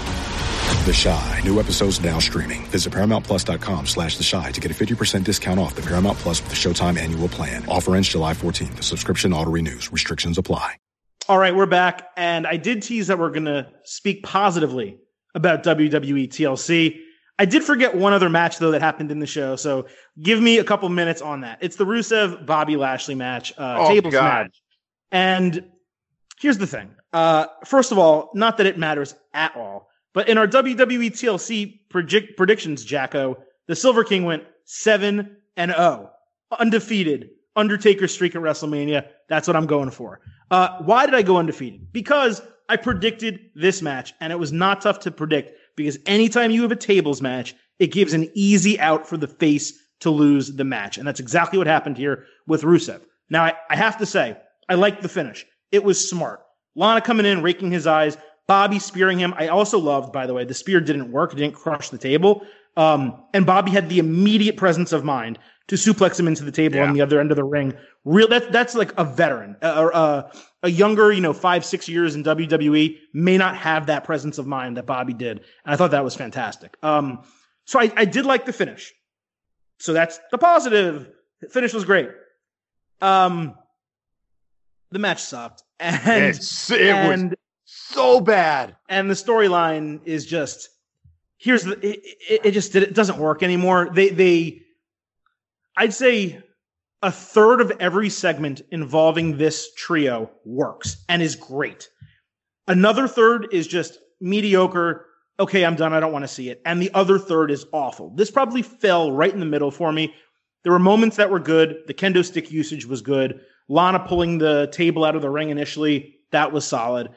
The 0.85 0.99
Chi. 1.03 1.41
New 1.43 1.59
episodes 1.59 2.01
now 2.03 2.19
streaming. 2.19 2.63
Visit 2.65 2.93
ParamountPlus.com 2.93 3.87
slash 3.87 4.17
The 4.17 4.27
Chi 4.29 4.51
to 4.51 4.61
get 4.61 4.69
a 4.69 4.73
50% 4.73 5.23
discount 5.23 5.59
off 5.59 5.75
the 5.75 5.81
Paramount 5.81 6.17
Plus 6.19 6.41
with 6.41 6.49
the 6.49 6.55
Showtime 6.55 6.97
annual 6.97 7.27
plan. 7.27 7.65
Offer 7.67 7.95
ends 7.95 8.09
July 8.09 8.33
14th. 8.33 8.75
The 8.75 8.83
subscription 8.83 9.33
auto-renews. 9.33 9.91
Restrictions 9.91 10.37
apply. 10.37 10.75
All 11.27 11.39
right, 11.39 11.55
we're 11.55 11.65
back. 11.65 12.09
And 12.17 12.45
I 12.45 12.57
did 12.57 12.83
tease 12.83 13.07
that 13.07 13.17
we're 13.17 13.31
going 13.31 13.45
to 13.45 13.67
speak 13.83 14.23
positively 14.23 14.97
about 15.33 15.63
WWE 15.63 16.27
TLC. 16.27 16.99
I 17.37 17.45
did 17.45 17.63
forget 17.63 17.95
one 17.95 18.13
other 18.13 18.29
match, 18.29 18.59
though, 18.59 18.71
that 18.71 18.81
happened 18.81 19.11
in 19.11 19.19
the 19.19 19.27
show. 19.27 19.55
So 19.55 19.87
give 20.21 20.41
me 20.41 20.57
a 20.57 20.63
couple 20.63 20.87
minutes 20.89 21.21
on 21.21 21.41
that. 21.41 21.57
It's 21.61 21.75
the 21.75 21.85
Rusev 21.85 22.45
Bobby 22.45 22.77
Lashley 22.77 23.15
match, 23.15 23.53
uh, 23.57 23.77
oh, 23.79 23.87
tables 23.89 24.13
God. 24.13 24.23
match. 24.23 24.61
And 25.11 25.65
here's 26.39 26.57
the 26.57 26.67
thing. 26.67 26.91
Uh, 27.11 27.47
first 27.65 27.91
of 27.91 27.97
all, 27.97 28.31
not 28.33 28.57
that 28.57 28.65
it 28.65 28.77
matters 28.77 29.15
at 29.33 29.55
all, 29.55 29.89
but 30.13 30.29
in 30.29 30.37
our 30.37 30.47
WWE 30.47 31.11
TLC 31.11 31.79
predict- 31.89 32.37
predictions, 32.37 32.85
Jacko, 32.85 33.37
the 33.67 33.75
Silver 33.75 34.03
King 34.03 34.23
went 34.23 34.43
7 34.65 35.37
and 35.57 35.71
0, 35.71 36.11
undefeated, 36.57 37.29
Undertaker 37.57 38.07
streak 38.07 38.35
at 38.35 38.41
WrestleMania. 38.41 39.07
That's 39.29 39.47
what 39.47 39.55
I'm 39.55 39.65
going 39.65 39.89
for. 39.89 40.19
Uh, 40.51 40.77
why 40.79 41.05
did 41.05 41.15
I 41.15 41.21
go 41.21 41.37
undefeated? 41.37 41.91
Because 41.93 42.41
I 42.67 42.75
predicted 42.75 43.39
this 43.55 43.81
match, 43.81 44.13
and 44.19 44.33
it 44.33 44.39
was 44.39 44.51
not 44.51 44.81
tough 44.81 44.99
to 45.01 45.11
predict 45.11 45.57
because 45.75 45.97
anytime 46.05 46.51
you 46.51 46.61
have 46.61 46.71
a 46.71 46.75
tables 46.75 47.21
match, 47.21 47.55
it 47.79 47.91
gives 47.91 48.13
an 48.13 48.29
easy 48.33 48.79
out 48.79 49.07
for 49.07 49.17
the 49.17 49.27
face 49.27 49.73
to 49.99 50.09
lose 50.09 50.53
the 50.53 50.63
match. 50.63 50.97
And 50.97 51.07
that's 51.07 51.19
exactly 51.19 51.57
what 51.57 51.67
happened 51.67 51.97
here 51.97 52.25
with 52.47 52.63
Rusev. 52.63 53.01
Now, 53.29 53.43
I, 53.43 53.53
I 53.69 53.75
have 53.75 53.97
to 53.97 54.05
say, 54.05 54.37
I 54.69 54.75
liked 54.75 55.01
the 55.01 55.09
finish. 55.09 55.45
It 55.71 55.83
was 55.83 56.09
smart. 56.09 56.41
Lana 56.75 57.01
coming 57.01 57.25
in, 57.25 57.41
raking 57.41 57.71
his 57.71 57.87
eyes, 57.87 58.17
Bobby 58.47 58.79
spearing 58.79 59.17
him. 59.17 59.33
I 59.37 59.47
also 59.47 59.79
loved, 59.79 60.13
by 60.13 60.27
the 60.27 60.33
way, 60.33 60.45
the 60.45 60.53
spear 60.53 60.79
didn't 60.79 61.11
work. 61.11 61.33
It 61.33 61.37
didn't 61.37 61.55
crush 61.55 61.89
the 61.89 61.97
table. 61.97 62.45
Um, 62.77 63.23
and 63.33 63.45
Bobby 63.45 63.71
had 63.71 63.89
the 63.89 63.99
immediate 63.99 64.57
presence 64.57 64.91
of 64.91 65.03
mind 65.03 65.39
to 65.67 65.75
suplex 65.75 66.19
him 66.19 66.27
into 66.27 66.43
the 66.43 66.51
table 66.51 66.77
yeah. 66.77 66.87
on 66.87 66.93
the 66.93 67.01
other 67.01 67.19
end 67.19 67.31
of 67.31 67.37
the 67.37 67.43
ring. 67.43 67.73
Real 68.03 68.27
that's 68.27 68.47
that's 68.47 68.75
like 68.75 68.93
a 68.97 69.03
veteran, 69.03 69.55
a, 69.61 69.87
a, 69.87 70.31
a, 70.65 70.69
younger, 70.69 71.11
you 71.11 71.21
know, 71.21 71.33
five 71.33 71.63
six 71.65 71.87
years 71.87 72.15
in 72.15 72.23
WWE 72.23 72.97
may 73.13 73.37
not 73.37 73.55
have 73.57 73.87
that 73.87 74.03
presence 74.03 74.37
of 74.37 74.47
mind 74.47 74.77
that 74.77 74.85
Bobby 74.85 75.13
did, 75.13 75.37
and 75.37 75.73
I 75.73 75.75
thought 75.75 75.91
that 75.91 76.03
was 76.03 76.15
fantastic. 76.15 76.75
Um, 76.83 77.23
so 77.65 77.79
I, 77.79 77.91
I 77.95 78.05
did 78.05 78.25
like 78.25 78.45
the 78.45 78.53
finish. 78.53 78.93
So 79.79 79.93
that's 79.93 80.19
the 80.31 80.37
positive. 80.37 81.09
The 81.41 81.49
finish 81.49 81.73
was 81.73 81.85
great. 81.85 82.09
Um, 83.01 83.55
the 84.91 84.99
match 84.99 85.21
sucked, 85.21 85.63
and 85.79 86.23
it's, 86.25 86.71
it 86.71 86.81
and, 86.81 87.31
was 87.31 87.39
so 87.65 88.21
bad, 88.21 88.75
and 88.89 89.09
the 89.09 89.15
storyline 89.15 90.01
is 90.05 90.25
just 90.25 90.69
here's 91.37 91.63
the 91.63 91.73
it, 91.85 91.99
it, 92.29 92.41
it 92.45 92.51
just 92.51 92.75
it 92.75 92.93
doesn't 92.93 93.17
work 93.17 93.43
anymore. 93.43 93.89
They 93.93 94.09
they 94.09 94.61
I'd 95.77 95.93
say 95.93 96.41
a 97.05 97.11
third 97.11 97.61
of 97.61 97.71
every 97.79 98.09
segment 98.09 98.63
involving 98.71 99.37
this 99.37 99.71
trio 99.75 100.31
works 100.43 101.05
and 101.07 101.21
is 101.21 101.35
great. 101.35 101.87
Another 102.67 103.07
third 103.07 103.47
is 103.51 103.67
just 103.67 103.99
mediocre, 104.19 105.05
okay, 105.39 105.63
I'm 105.63 105.75
done. 105.75 105.93
I 105.93 105.99
don't 105.99 106.11
want 106.11 106.23
to 106.23 106.27
see 106.27 106.49
it. 106.49 106.63
And 106.65 106.81
the 106.81 106.91
other 106.95 107.19
third 107.19 107.51
is 107.51 107.67
awful. 107.71 108.09
This 108.15 108.31
probably 108.31 108.63
fell 108.63 109.11
right 109.11 109.31
in 109.31 109.39
the 109.39 109.45
middle 109.45 109.69
for 109.69 109.91
me. 109.91 110.15
There 110.63 110.71
were 110.71 110.79
moments 110.79 111.15
that 111.17 111.29
were 111.29 111.39
good. 111.39 111.83
The 111.85 111.93
kendo 111.93 112.25
stick 112.25 112.51
usage 112.51 112.87
was 112.87 113.03
good. 113.03 113.39
Lana 113.67 113.99
pulling 113.99 114.39
the 114.39 114.67
table 114.71 115.05
out 115.05 115.15
of 115.15 115.21
the 115.21 115.29
ring 115.29 115.51
initially, 115.51 116.15
that 116.31 116.51
was 116.51 116.65
solid. 116.65 117.09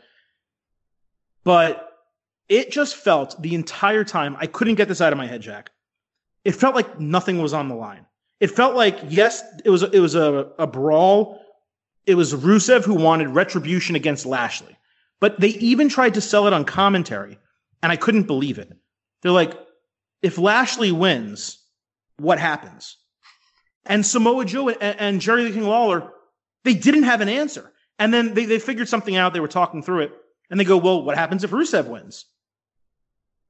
But 1.44 1.94
it 2.50 2.70
just 2.70 2.94
felt 2.94 3.40
the 3.40 3.54
entire 3.54 4.04
time, 4.04 4.36
I 4.38 4.48
couldn't 4.48 4.74
get 4.74 4.88
this 4.88 5.00
out 5.00 5.14
of 5.14 5.16
my 5.16 5.26
head, 5.26 5.40
Jack. 5.40 5.70
It 6.44 6.52
felt 6.52 6.74
like 6.74 7.00
nothing 7.00 7.40
was 7.40 7.54
on 7.54 7.70
the 7.70 7.74
line. 7.74 8.04
It 8.40 8.50
felt 8.50 8.76
like, 8.76 8.98
yes, 9.08 9.42
it 9.64 9.70
was, 9.70 9.82
it 9.82 9.98
was 10.00 10.14
a, 10.14 10.52
a 10.58 10.66
brawl. 10.66 11.40
It 12.06 12.14
was 12.14 12.34
Rusev 12.34 12.84
who 12.84 12.94
wanted 12.94 13.28
retribution 13.28 13.96
against 13.96 14.26
Lashley. 14.26 14.76
But 15.20 15.40
they 15.40 15.48
even 15.48 15.88
tried 15.88 16.14
to 16.14 16.20
sell 16.20 16.46
it 16.46 16.52
on 16.52 16.64
commentary, 16.64 17.38
and 17.82 17.90
I 17.90 17.96
couldn't 17.96 18.28
believe 18.28 18.58
it. 18.58 18.72
They're 19.22 19.32
like, 19.32 19.52
if 20.22 20.38
Lashley 20.38 20.92
wins, 20.92 21.58
what 22.18 22.38
happens? 22.38 22.96
And 23.84 24.06
Samoa 24.06 24.44
Joe 24.44 24.68
and, 24.68 24.80
and 24.80 25.20
Jerry 25.20 25.44
the 25.44 25.50
King 25.50 25.64
Lawler, 25.64 26.12
they 26.64 26.74
didn't 26.74 27.04
have 27.04 27.20
an 27.20 27.28
answer. 27.28 27.72
And 27.98 28.14
then 28.14 28.34
they, 28.34 28.44
they 28.44 28.58
figured 28.60 28.88
something 28.88 29.16
out. 29.16 29.32
They 29.32 29.40
were 29.40 29.48
talking 29.48 29.82
through 29.82 30.02
it. 30.02 30.12
And 30.50 30.60
they 30.60 30.64
go, 30.64 30.76
well, 30.76 31.02
what 31.02 31.16
happens 31.16 31.42
if 31.42 31.50
Rusev 31.50 31.88
wins? 31.88 32.26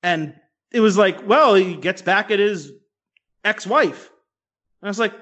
And 0.02 0.34
it 0.72 0.80
was 0.80 0.96
like, 0.96 1.26
well, 1.26 1.54
he 1.54 1.76
gets 1.76 2.02
back 2.02 2.30
at 2.30 2.38
his 2.38 2.72
ex-wife. 3.44 4.08
And 4.08 4.17
I 4.82 4.88
was 4.88 4.98
like, 4.98 5.14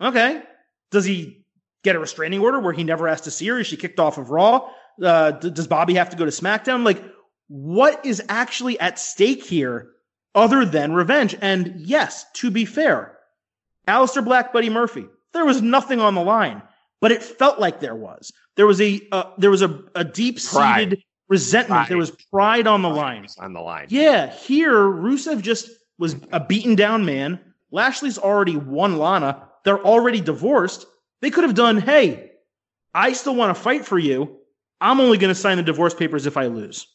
okay. 0.00 0.42
Does 0.90 1.04
he 1.04 1.44
get 1.84 1.96
a 1.96 1.98
restraining 1.98 2.40
order 2.40 2.60
where 2.60 2.72
he 2.72 2.84
never 2.84 3.08
has 3.08 3.22
to 3.22 3.30
see 3.30 3.46
her? 3.48 3.58
Is 3.58 3.66
she 3.66 3.76
kicked 3.76 4.00
off 4.00 4.18
of 4.18 4.30
Raw? 4.30 4.68
Uh, 5.02 5.32
d- 5.32 5.50
does 5.50 5.66
Bobby 5.66 5.94
have 5.94 6.10
to 6.10 6.16
go 6.16 6.24
to 6.24 6.30
SmackDown? 6.30 6.84
Like, 6.84 7.02
what 7.48 8.04
is 8.04 8.22
actually 8.28 8.78
at 8.80 8.98
stake 8.98 9.44
here 9.44 9.90
other 10.34 10.64
than 10.64 10.92
revenge? 10.92 11.36
And 11.40 11.74
yes, 11.76 12.26
to 12.34 12.50
be 12.50 12.64
fair, 12.64 13.18
Aleister 13.86 14.24
Black, 14.24 14.52
Buddy 14.52 14.70
Murphy, 14.70 15.06
there 15.32 15.44
was 15.44 15.62
nothing 15.62 16.00
on 16.00 16.14
the 16.14 16.22
line, 16.22 16.62
but 17.00 17.12
it 17.12 17.22
felt 17.22 17.60
like 17.60 17.80
there 17.80 17.94
was. 17.94 18.32
There 18.56 18.66
was 18.66 18.80
a 18.80 19.00
uh, 19.12 19.30
there 19.38 19.50
was 19.50 19.62
a, 19.62 19.82
a 19.94 20.02
deep 20.02 20.40
seated 20.40 21.02
resentment. 21.28 21.80
Pride. 21.80 21.88
There 21.90 21.98
was 21.98 22.10
pride 22.32 22.66
on 22.66 22.82
the 22.82 22.88
line. 22.88 23.26
On 23.38 23.52
the 23.52 23.60
line. 23.60 23.86
Yeah, 23.90 24.32
here 24.32 24.72
Rusev 24.72 25.42
just 25.42 25.68
was 25.98 26.16
a 26.32 26.40
beaten 26.40 26.74
down 26.74 27.04
man. 27.04 27.38
Lashley's 27.70 28.18
already 28.18 28.56
won 28.56 28.98
Lana. 28.98 29.48
They're 29.64 29.84
already 29.84 30.20
divorced. 30.20 30.86
They 31.20 31.30
could 31.30 31.44
have 31.44 31.54
done, 31.54 31.78
hey, 31.78 32.32
I 32.94 33.12
still 33.12 33.34
want 33.34 33.54
to 33.54 33.60
fight 33.60 33.84
for 33.84 33.98
you. 33.98 34.38
I'm 34.80 35.00
only 35.00 35.18
going 35.18 35.34
to 35.34 35.40
sign 35.40 35.56
the 35.56 35.62
divorce 35.62 35.94
papers 35.94 36.26
if 36.26 36.36
I 36.36 36.46
lose. 36.46 36.86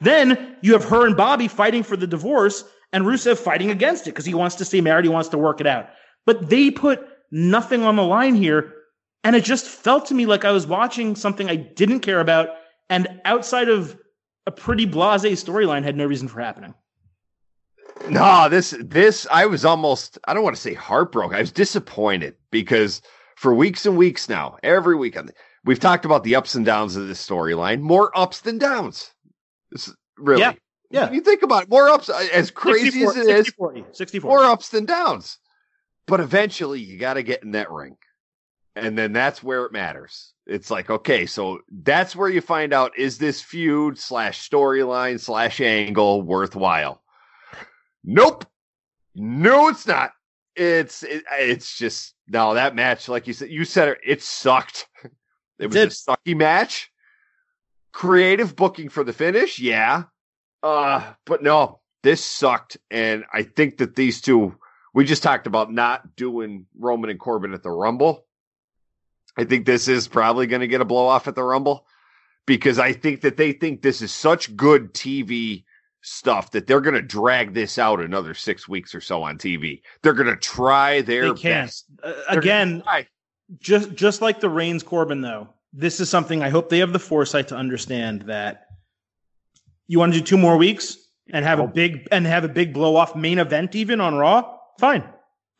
Then 0.00 0.56
you 0.62 0.72
have 0.74 0.84
her 0.84 1.06
and 1.06 1.16
Bobby 1.16 1.48
fighting 1.48 1.82
for 1.82 1.96
the 1.96 2.06
divorce 2.06 2.64
and 2.92 3.04
Rusev 3.04 3.38
fighting 3.38 3.70
against 3.70 4.06
it 4.06 4.10
because 4.10 4.24
he 4.24 4.34
wants 4.34 4.56
to 4.56 4.64
stay 4.64 4.80
married. 4.80 5.04
He 5.04 5.10
wants 5.10 5.28
to 5.30 5.38
work 5.38 5.60
it 5.60 5.66
out. 5.66 5.90
But 6.26 6.48
they 6.48 6.70
put 6.70 7.06
nothing 7.30 7.82
on 7.82 7.96
the 7.96 8.02
line 8.02 8.34
here. 8.34 8.74
And 9.24 9.36
it 9.36 9.44
just 9.44 9.66
felt 9.66 10.06
to 10.06 10.14
me 10.14 10.26
like 10.26 10.44
I 10.44 10.52
was 10.52 10.66
watching 10.66 11.14
something 11.14 11.48
I 11.48 11.56
didn't 11.56 12.00
care 12.00 12.20
about 12.20 12.48
and 12.88 13.20
outside 13.24 13.68
of 13.68 13.98
a 14.46 14.50
pretty 14.50 14.86
blase 14.86 15.42
storyline 15.42 15.84
had 15.84 15.96
no 15.96 16.06
reason 16.06 16.28
for 16.28 16.40
happening. 16.40 16.74
No, 18.08 18.48
this 18.48 18.74
this 18.80 19.26
I 19.30 19.46
was 19.46 19.64
almost 19.64 20.18
I 20.26 20.34
don't 20.34 20.42
want 20.42 20.56
to 20.56 20.62
say 20.62 20.74
heartbroken. 20.74 21.36
I 21.36 21.40
was 21.40 21.52
disappointed 21.52 22.34
because 22.50 23.02
for 23.36 23.54
weeks 23.54 23.86
and 23.86 23.96
weeks 23.96 24.28
now, 24.28 24.56
every 24.62 24.96
weekend 24.96 25.32
we've 25.64 25.80
talked 25.80 26.04
about 26.04 26.24
the 26.24 26.36
ups 26.36 26.54
and 26.54 26.64
downs 26.64 26.96
of 26.96 27.08
this 27.08 27.24
storyline. 27.24 27.80
More 27.80 28.16
ups 28.16 28.40
than 28.40 28.58
downs. 28.58 29.10
This, 29.70 29.92
really. 30.16 30.40
Yeah. 30.40 30.52
Yeah. 30.90 31.04
When 31.04 31.14
you 31.14 31.20
think 31.20 31.42
about 31.42 31.64
it, 31.64 31.70
more 31.70 31.88
ups 31.88 32.08
uh, 32.08 32.26
as 32.32 32.50
crazy 32.50 33.02
64, 33.02 33.10
as 33.10 33.16
it 33.16 33.26
60, 33.26 33.48
is, 33.48 33.54
40, 33.56 33.84
60, 33.92 34.20
more 34.20 34.44
ups 34.44 34.70
than 34.70 34.86
downs. 34.86 35.38
But 36.06 36.20
eventually 36.20 36.80
you 36.80 36.98
got 36.98 37.14
to 37.14 37.22
get 37.22 37.44
in 37.44 37.52
that 37.52 37.70
ring. 37.70 37.96
And 38.74 38.96
then 38.96 39.12
that's 39.12 39.42
where 39.42 39.66
it 39.66 39.72
matters. 39.72 40.32
It's 40.46 40.70
like, 40.70 40.90
okay, 40.90 41.26
so 41.26 41.60
that's 41.70 42.16
where 42.16 42.28
you 42.28 42.40
find 42.40 42.72
out 42.72 42.98
is 42.98 43.18
this 43.18 43.40
feud 43.40 43.98
slash 43.98 44.48
storyline 44.48 45.20
slash 45.20 45.60
angle 45.60 46.22
worthwhile? 46.22 47.02
Nope. 48.04 48.46
No, 49.14 49.68
it's 49.68 49.86
not. 49.86 50.12
It's 50.56 51.02
it, 51.02 51.24
it's 51.32 51.76
just 51.76 52.14
no 52.28 52.54
that 52.54 52.74
match, 52.74 53.08
like 53.08 53.26
you 53.26 53.32
said, 53.32 53.50
you 53.50 53.64
said 53.64 53.88
it, 53.88 53.98
it 54.04 54.22
sucked. 54.22 54.88
It 55.58 55.66
was 55.66 55.74
Did. 55.74 55.88
a 55.88 55.90
sucky 55.90 56.34
match. 56.34 56.90
Creative 57.92 58.56
booking 58.56 58.88
for 58.88 59.04
the 59.04 59.12
finish, 59.12 59.58
yeah. 59.58 60.04
Uh, 60.62 61.12
but 61.26 61.42
no, 61.42 61.80
this 62.02 62.24
sucked. 62.24 62.78
And 62.90 63.24
I 63.30 63.42
think 63.42 63.76
that 63.76 63.94
these 63.94 64.22
two, 64.22 64.56
we 64.94 65.04
just 65.04 65.22
talked 65.22 65.46
about 65.46 65.70
not 65.70 66.16
doing 66.16 66.64
Roman 66.78 67.10
and 67.10 67.20
Corbin 67.20 67.52
at 67.52 67.62
the 67.62 67.70
Rumble. 67.70 68.24
I 69.36 69.44
think 69.44 69.66
this 69.66 69.86
is 69.86 70.08
probably 70.08 70.46
going 70.46 70.60
to 70.60 70.66
get 70.66 70.80
a 70.80 70.86
blow 70.86 71.06
off 71.06 71.28
at 71.28 71.34
the 71.34 71.42
Rumble 71.44 71.86
because 72.46 72.78
I 72.78 72.94
think 72.94 73.20
that 73.20 73.36
they 73.36 73.52
think 73.52 73.82
this 73.82 74.00
is 74.00 74.12
such 74.12 74.56
good 74.56 74.94
TV 74.94 75.64
stuff 76.02 76.50
that 76.52 76.66
they're 76.66 76.80
going 76.80 76.94
to 76.94 77.02
drag 77.02 77.52
this 77.54 77.78
out 77.78 78.00
another 78.00 78.34
six 78.34 78.68
weeks 78.68 78.94
or 78.94 79.00
so 79.00 79.22
on 79.22 79.38
TV. 79.38 79.82
They're 80.02 80.14
going 80.14 80.28
to 80.28 80.36
try 80.36 81.02
their 81.02 81.34
best. 81.34 81.86
Uh, 82.02 82.12
again, 82.28 82.82
try. 82.82 83.06
just 83.60 83.94
just 83.94 84.22
like 84.22 84.40
the 84.40 84.48
Reigns 84.48 84.82
Corbin 84.82 85.20
though, 85.20 85.48
this 85.72 86.00
is 86.00 86.08
something 86.08 86.42
I 86.42 86.48
hope 86.48 86.68
they 86.68 86.78
have 86.78 86.92
the 86.92 86.98
foresight 86.98 87.48
to 87.48 87.56
understand 87.56 88.22
that 88.22 88.66
you 89.88 89.98
want 89.98 90.12
to 90.14 90.18
do 90.20 90.24
two 90.24 90.38
more 90.38 90.56
weeks 90.56 90.96
and 91.32 91.44
have 91.44 91.60
a 91.60 91.66
big 91.66 92.08
and 92.10 92.26
have 92.26 92.44
a 92.44 92.48
big 92.48 92.72
blow 92.72 92.96
off 92.96 93.14
main 93.14 93.38
event 93.38 93.74
even 93.74 94.00
on 94.00 94.14
Raw. 94.14 94.56
Fine, 94.78 95.04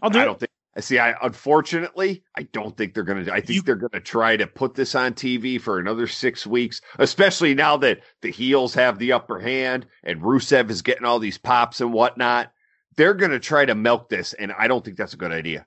I'll 0.03 0.11
do 0.11 0.20
I 0.20 0.22
it. 0.22 0.24
don't 0.24 0.40
think. 0.40 0.49
I 0.76 0.80
see. 0.80 0.98
I 1.00 1.14
unfortunately, 1.22 2.22
I 2.37 2.44
don't 2.44 2.76
think 2.76 2.94
they're 2.94 3.02
going 3.02 3.24
to. 3.24 3.33
I 3.33 3.40
think 3.40 3.64
they're 3.64 3.74
going 3.74 3.90
to 3.90 4.00
try 4.00 4.37
to 4.37 4.46
put 4.46 4.74
this 4.74 4.94
on 4.94 5.14
TV 5.14 5.61
for 5.61 5.80
another 5.80 6.06
six 6.06 6.46
weeks, 6.46 6.80
especially 6.98 7.54
now 7.54 7.76
that 7.78 8.00
the 8.20 8.30
heels 8.30 8.74
have 8.74 8.98
the 8.98 9.12
upper 9.12 9.40
hand 9.40 9.87
and 10.04 10.22
Rusev 10.22 10.70
is 10.70 10.83
getting 10.83 11.04
all 11.04 11.18
these 11.18 11.38
pops 11.38 11.80
and 11.80 11.92
whatnot. 11.92 12.52
They're 12.96 13.14
going 13.14 13.33
to 13.33 13.40
try 13.40 13.64
to 13.64 13.74
milk 13.74 14.09
this, 14.09 14.33
and 14.35 14.52
I 14.52 14.68
don't 14.68 14.85
think 14.85 14.96
that's 14.96 15.14
a 15.14 15.18
good 15.18 15.33
idea. 15.33 15.66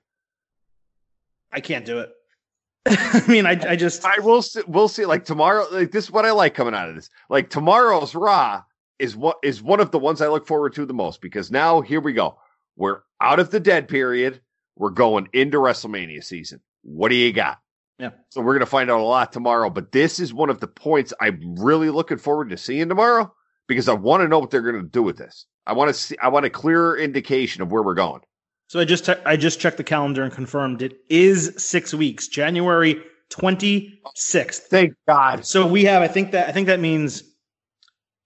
I 1.52 1.60
can't 1.60 1.84
do 1.84 1.98
it. 1.98 2.10
I 2.86 3.24
mean, 3.28 3.44
I 3.44 3.58
I 3.68 3.76
just 3.76 4.04
I 4.06 4.20
will. 4.20 4.40
See, 4.40 4.62
we'll 4.66 4.88
see. 4.88 5.04
Like 5.04 5.26
tomorrow, 5.26 5.66
like 5.70 5.90
this 5.90 6.04
is 6.04 6.10
what 6.10 6.24
I 6.24 6.30
like 6.30 6.54
coming 6.54 6.74
out 6.74 6.88
of 6.88 6.94
this. 6.94 7.10
Like 7.28 7.50
tomorrow's 7.50 8.14
Raw 8.14 8.62
is 8.98 9.16
what 9.16 9.36
is 9.42 9.62
one 9.62 9.80
of 9.80 9.90
the 9.90 9.98
ones 9.98 10.22
I 10.22 10.28
look 10.28 10.46
forward 10.46 10.74
to 10.74 10.86
the 10.86 10.94
most 10.94 11.20
because 11.20 11.50
now 11.50 11.82
here 11.82 12.00
we 12.00 12.14
go. 12.14 12.38
We're 12.76 13.00
out 13.20 13.38
of 13.38 13.50
the 13.50 13.60
dead 13.60 13.88
period. 13.88 14.40
We're 14.76 14.90
going 14.90 15.28
into 15.32 15.58
WrestleMania 15.58 16.22
season. 16.24 16.60
What 16.82 17.08
do 17.10 17.14
you 17.14 17.32
got? 17.32 17.58
Yeah. 17.98 18.10
So 18.30 18.40
we're 18.40 18.54
going 18.54 18.60
to 18.60 18.66
find 18.66 18.90
out 18.90 19.00
a 19.00 19.04
lot 19.04 19.32
tomorrow, 19.32 19.70
but 19.70 19.92
this 19.92 20.18
is 20.18 20.34
one 20.34 20.50
of 20.50 20.60
the 20.60 20.66
points 20.66 21.12
I'm 21.20 21.54
really 21.56 21.90
looking 21.90 22.18
forward 22.18 22.50
to 22.50 22.56
seeing 22.56 22.88
tomorrow 22.88 23.32
because 23.68 23.88
I 23.88 23.94
want 23.94 24.22
to 24.22 24.28
know 24.28 24.40
what 24.40 24.50
they're 24.50 24.62
going 24.62 24.82
to 24.82 24.88
do 24.88 25.02
with 25.02 25.16
this. 25.16 25.46
I 25.66 25.74
want 25.74 25.88
to 25.88 25.94
see, 25.94 26.16
I 26.20 26.28
want 26.28 26.44
a 26.44 26.50
clearer 26.50 26.98
indication 26.98 27.62
of 27.62 27.70
where 27.70 27.82
we're 27.82 27.94
going. 27.94 28.20
So 28.68 28.80
I 28.80 28.84
just 28.84 29.06
te- 29.06 29.22
I 29.24 29.36
just 29.36 29.60
checked 29.60 29.76
the 29.76 29.84
calendar 29.84 30.24
and 30.24 30.32
confirmed 30.32 30.82
it 30.82 30.94
is 31.08 31.54
six 31.56 31.94
weeks, 31.94 32.28
January 32.28 33.00
twenty 33.30 34.00
sixth. 34.14 34.66
Thank 34.70 34.94
God. 35.06 35.46
So 35.46 35.66
we 35.66 35.84
have, 35.84 36.02
I 36.02 36.08
think 36.08 36.32
that 36.32 36.48
I 36.48 36.52
think 36.52 36.66
that 36.66 36.80
means, 36.80 37.22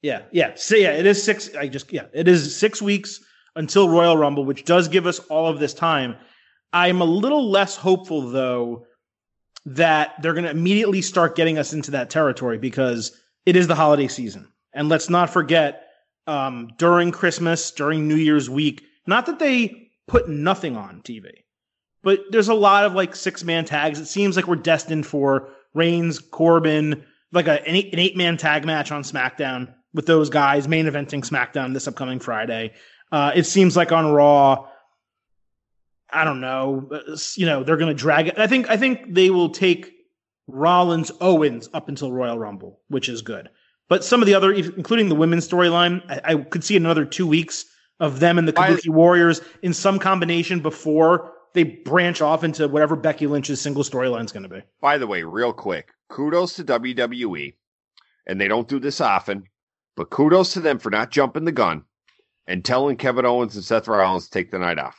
yeah, 0.01 0.23
yeah. 0.33 0.53
So 0.55 0.77
yeah, 0.77 0.93
it 0.93 1.07
is 1.07 1.23
six. 1.23 1.55
I 1.55 1.69
just 1.69 1.93
yeah, 1.93 2.07
it 2.15 2.29
is 2.29 2.57
six 2.57 2.81
weeks 2.81 3.21
until 3.57 3.89
Royal 3.89 4.17
Rumble, 4.17 4.45
which 4.45 4.65
does 4.65 4.89
give 4.89 5.07
us 5.07 5.19
all 5.19 5.49
of 5.49 5.59
this 5.59 5.75
time. 5.75 6.17
I'm 6.72 7.00
a 7.00 7.07
little 7.07 7.50
less 7.50 7.76
hopeful 7.76 8.31
though 8.31 8.87
that 9.66 10.14
they're 10.22 10.35
going 10.35 10.44
to 10.44 10.50
immediately 10.50 11.02
start 11.02 11.37
getting 11.37 11.59
us 11.59 11.72
into 11.72 11.90
that 11.92 12.11
territory 12.11 12.59
because 12.59 13.12
it 13.46 13.57
is 13.57 13.66
the 13.66 13.74
holiday 13.74 14.09
season, 14.09 14.50
and 14.72 14.88
let's 14.88 15.11
not 15.11 15.31
forget 15.31 15.88
um, 16.26 16.70
during 16.78 17.11
Christmas, 17.11 17.70
during 17.70 18.07
New 18.07 18.16
Year's 18.16 18.48
week. 18.48 18.83
Not 19.07 19.26
that 19.26 19.38
they 19.38 19.90
put 20.07 20.28
nothing 20.28 20.76
on 20.76 21.02
TV, 21.02 21.31
but 22.02 22.20
there's 22.31 22.48
a 22.48 22.54
lot 22.54 22.85
of 22.85 22.94
like 22.94 23.14
six 23.14 23.44
man 23.44 23.64
tags. 23.64 23.98
It 23.98 24.07
seems 24.07 24.37
like 24.37 24.46
we're 24.46 24.57
destined 24.57 25.07
for 25.07 25.50
Reigns, 25.74 26.18
Corbin, 26.18 27.04
like 27.33 27.48
a, 27.48 27.66
an 27.66 27.74
eight, 27.74 28.16
man 28.16 28.37
tag 28.37 28.64
match 28.64 28.92
on 28.92 29.02
SmackDown 29.02 29.74
with 29.94 30.07
those 30.07 30.31
guys 30.31 30.68
main 30.68 30.87
eventing 30.87 31.26
SmackDown 31.26 31.72
this 31.72 31.88
upcoming 31.88 32.20
Friday. 32.20 32.72
Uh, 33.11 33.33
it 33.35 33.44
seems 33.44 33.76
like 33.76 33.92
on 33.92 34.12
Raw, 34.12 34.68
I 36.11 36.25
don't 36.25 36.40
know, 36.40 36.88
you 37.37 37.47
know, 37.47 37.62
they're 37.62 37.77
going 37.77 37.94
to 37.94 38.01
drag 38.01 38.29
it. 38.29 38.38
I 38.38 38.47
think, 38.47 38.71
I 38.71 38.77
think 38.77 39.14
they 39.14 39.31
will 39.31 39.51
take 39.51 39.92
Rollins 40.47 41.11
Owens 41.21 41.68
up 41.75 41.88
until 41.88 42.12
Royal 42.12 42.38
Rumble, 42.38 42.81
which 42.88 43.09
is 43.09 43.21
good. 43.23 43.49
But 43.88 44.05
some 44.05 44.21
of 44.23 44.27
the 44.27 44.35
other, 44.35 44.53
including 44.53 45.09
the 45.09 45.14
women's 45.14 45.49
storyline, 45.49 46.03
I, 46.11 46.33
I 46.33 46.37
could 46.37 46.64
see 46.64 46.77
another 46.77 47.05
two 47.05 47.27
weeks 47.27 47.64
of 48.01 48.21
them 48.21 48.38
and 48.38 48.47
the 48.47 48.53
Kabuki 48.53 48.88
Warriors 48.88 49.40
in 49.62 49.75
some 49.75 49.99
combination 49.99 50.61
before 50.61 51.33
they 51.55 51.64
branch 51.64 52.21
off 52.21 52.44
into 52.44 52.68
whatever 52.68 52.97
Becky 52.97 53.27
Lynch's 53.27 53.61
single 53.61 53.83
storyline 53.83 54.25
is 54.25 54.33
going 54.33 54.42
to 54.44 54.49
be. 54.49 54.62
By 54.81 54.99
the 54.99 55.07
way, 55.07 55.23
real 55.23 55.53
quick, 55.53 55.92
kudos 56.09 56.55
to 56.55 56.64
WWE, 56.64 57.55
and 58.27 58.40
they 58.40 58.49
don't 58.49 58.68
do 58.68 58.79
this 58.79 59.01
often, 59.01 59.44
But 59.97 60.11
kudos 60.11 60.53
to 60.53 60.61
them 60.61 60.79
for 60.79 60.90
not 60.90 61.11
jumping 61.11 61.44
the 61.44 61.53
gun 61.53 61.85
and 62.47 62.64
telling 62.64 62.97
Kevin 62.97 63.27
Owens 63.27 63.57
and 63.57 63.64
Seth 63.64 63.88
Rollins 63.88 64.27
to 64.27 64.31
take 64.31 64.51
the 64.53 64.59
night 64.59 64.79
off. 64.79 64.97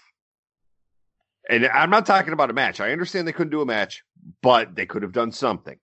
And 1.50 1.66
I'm 1.68 1.90
not 1.90 2.06
talking 2.06 2.32
about 2.32 2.52
a 2.52 2.54
match. 2.54 2.80
I 2.80 2.92
understand 2.92 3.28
they 3.28 3.34
couldn't 3.34 3.52
do 3.52 3.62
a 3.62 3.66
match, 3.66 4.04
but 4.42 4.76
they 4.76 4.86
could 4.86 5.02
have 5.02 5.12
done 5.12 5.32
something. 5.32 5.78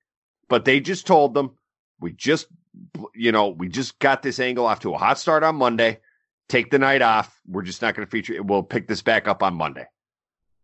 But 0.49 0.65
they 0.65 0.79
just 0.79 1.07
told 1.07 1.35
them, 1.35 1.57
we 2.01 2.13
just, 2.13 2.47
you 3.15 3.33
know, 3.33 3.49
we 3.49 3.69
just 3.69 3.99
got 3.99 4.23
this 4.23 4.39
angle 4.39 4.65
off 4.65 4.81
to 4.81 4.95
a 4.95 4.99
hot 4.99 5.19
start 5.19 5.43
on 5.43 5.57
Monday. 5.57 5.99
Take 6.49 6.71
the 6.71 6.79
night 6.79 7.03
off. 7.03 7.41
We're 7.49 7.63
just 7.63 7.83
not 7.83 7.97
going 7.97 8.07
to 8.07 8.11
feature 8.11 8.35
it. 8.35 8.47
We'll 8.47 8.63
pick 8.63 8.87
this 8.87 9.03
back 9.03 9.27
up 9.27 9.43
on 9.43 9.55
Monday. 9.55 9.87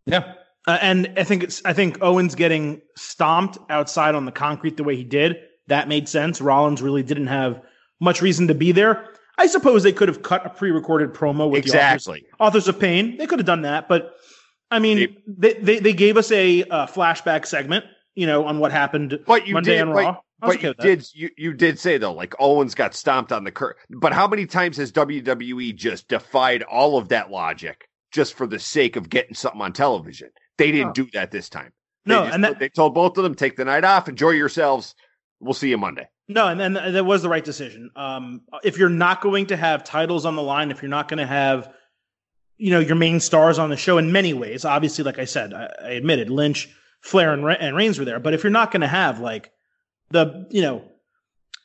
Yeah. 0.06 0.34
Uh, 0.68 0.78
and 0.80 1.12
I 1.16 1.24
think 1.24 1.42
it's, 1.42 1.60
I 1.64 1.72
think 1.72 2.00
Owens 2.00 2.36
getting 2.36 2.80
stomped 2.96 3.58
outside 3.68 4.14
on 4.14 4.24
the 4.24 4.30
concrete 4.30 4.76
the 4.76 4.84
way 4.84 4.94
he 4.94 5.02
did, 5.02 5.38
that 5.66 5.88
made 5.88 6.08
sense. 6.08 6.40
Rollins 6.40 6.80
really 6.80 7.02
didn't 7.02 7.26
have 7.26 7.60
much 7.98 8.22
reason 8.22 8.46
to 8.46 8.54
be 8.54 8.70
there. 8.70 9.08
I 9.38 9.46
suppose 9.48 9.82
they 9.82 9.92
could 9.92 10.06
have 10.06 10.22
cut 10.22 10.46
a 10.46 10.50
pre-recorded 10.50 11.12
promo 11.12 11.50
with 11.50 11.64
exactly. 11.64 12.20
the 12.20 12.26
authors, 12.44 12.66
authors 12.66 12.68
of 12.68 12.78
pain. 12.78 13.16
They 13.16 13.26
could 13.26 13.40
have 13.40 13.46
done 13.46 13.62
that, 13.62 13.88
but 13.88 14.14
I 14.72 14.78
mean, 14.78 15.22
they, 15.26 15.52
they, 15.52 15.78
they 15.78 15.92
gave 15.92 16.16
us 16.16 16.32
a 16.32 16.64
uh, 16.64 16.86
flashback 16.86 17.46
segment, 17.46 17.84
you 18.14 18.26
know, 18.26 18.46
on 18.46 18.58
what 18.58 18.72
happened 18.72 19.20
but 19.26 19.46
you 19.46 19.54
Monday 19.54 19.72
did, 19.74 19.82
on 19.82 19.88
but, 19.92 20.04
Raw. 20.04 20.16
But 20.40 20.62
you 20.62 20.74
did 20.74 21.06
you, 21.14 21.30
you 21.36 21.52
did 21.52 21.78
say 21.78 21.98
though, 21.98 22.14
like 22.14 22.34
Owens 22.40 22.74
got 22.74 22.94
stomped 22.94 23.32
on 23.32 23.44
the 23.44 23.52
curb. 23.52 23.76
But 23.90 24.12
how 24.12 24.26
many 24.26 24.46
times 24.46 24.78
has 24.78 24.90
WWE 24.90 25.76
just 25.76 26.08
defied 26.08 26.62
all 26.64 26.96
of 26.96 27.08
that 27.10 27.30
logic 27.30 27.86
just 28.12 28.34
for 28.34 28.46
the 28.46 28.58
sake 28.58 28.96
of 28.96 29.10
getting 29.10 29.34
something 29.34 29.60
on 29.60 29.72
television? 29.72 30.30
They 30.56 30.72
didn't 30.72 30.94
do 30.94 31.06
that 31.12 31.30
this 31.30 31.48
time. 31.48 31.72
They 32.06 32.14
no, 32.14 32.24
just, 32.24 32.34
and 32.34 32.44
that, 32.44 32.58
they 32.58 32.68
told 32.70 32.94
both 32.94 33.16
of 33.18 33.24
them 33.24 33.34
take 33.34 33.56
the 33.56 33.64
night 33.64 33.84
off, 33.84 34.08
enjoy 34.08 34.30
yourselves. 34.30 34.94
We'll 35.38 35.54
see 35.54 35.68
you 35.68 35.78
Monday. 35.78 36.08
No, 36.28 36.48
and, 36.48 36.60
and 36.60 36.76
that 36.76 37.04
was 37.04 37.22
the 37.22 37.28
right 37.28 37.44
decision. 37.44 37.90
Um, 37.94 38.42
if 38.64 38.78
you're 38.78 38.88
not 38.88 39.20
going 39.20 39.46
to 39.46 39.56
have 39.56 39.84
titles 39.84 40.24
on 40.24 40.34
the 40.34 40.42
line, 40.42 40.70
if 40.70 40.80
you're 40.80 40.88
not 40.88 41.08
going 41.08 41.18
to 41.18 41.26
have 41.26 41.72
you 42.62 42.70
know 42.70 42.78
your 42.78 42.94
main 42.94 43.18
stars 43.18 43.58
on 43.58 43.70
the 43.70 43.76
show 43.76 43.98
in 43.98 44.12
many 44.12 44.32
ways. 44.32 44.64
Obviously, 44.64 45.02
like 45.02 45.18
I 45.18 45.24
said, 45.24 45.52
I, 45.52 45.68
I 45.82 45.88
admitted 45.90 46.30
Lynch, 46.30 46.68
Flair, 47.00 47.32
and, 47.32 47.44
and 47.44 47.76
Reigns 47.76 47.98
were 47.98 48.04
there. 48.04 48.20
But 48.20 48.34
if 48.34 48.44
you're 48.44 48.52
not 48.52 48.70
going 48.70 48.82
to 48.82 48.88
have 48.88 49.18
like 49.18 49.50
the 50.10 50.46
you 50.50 50.62
know, 50.62 50.84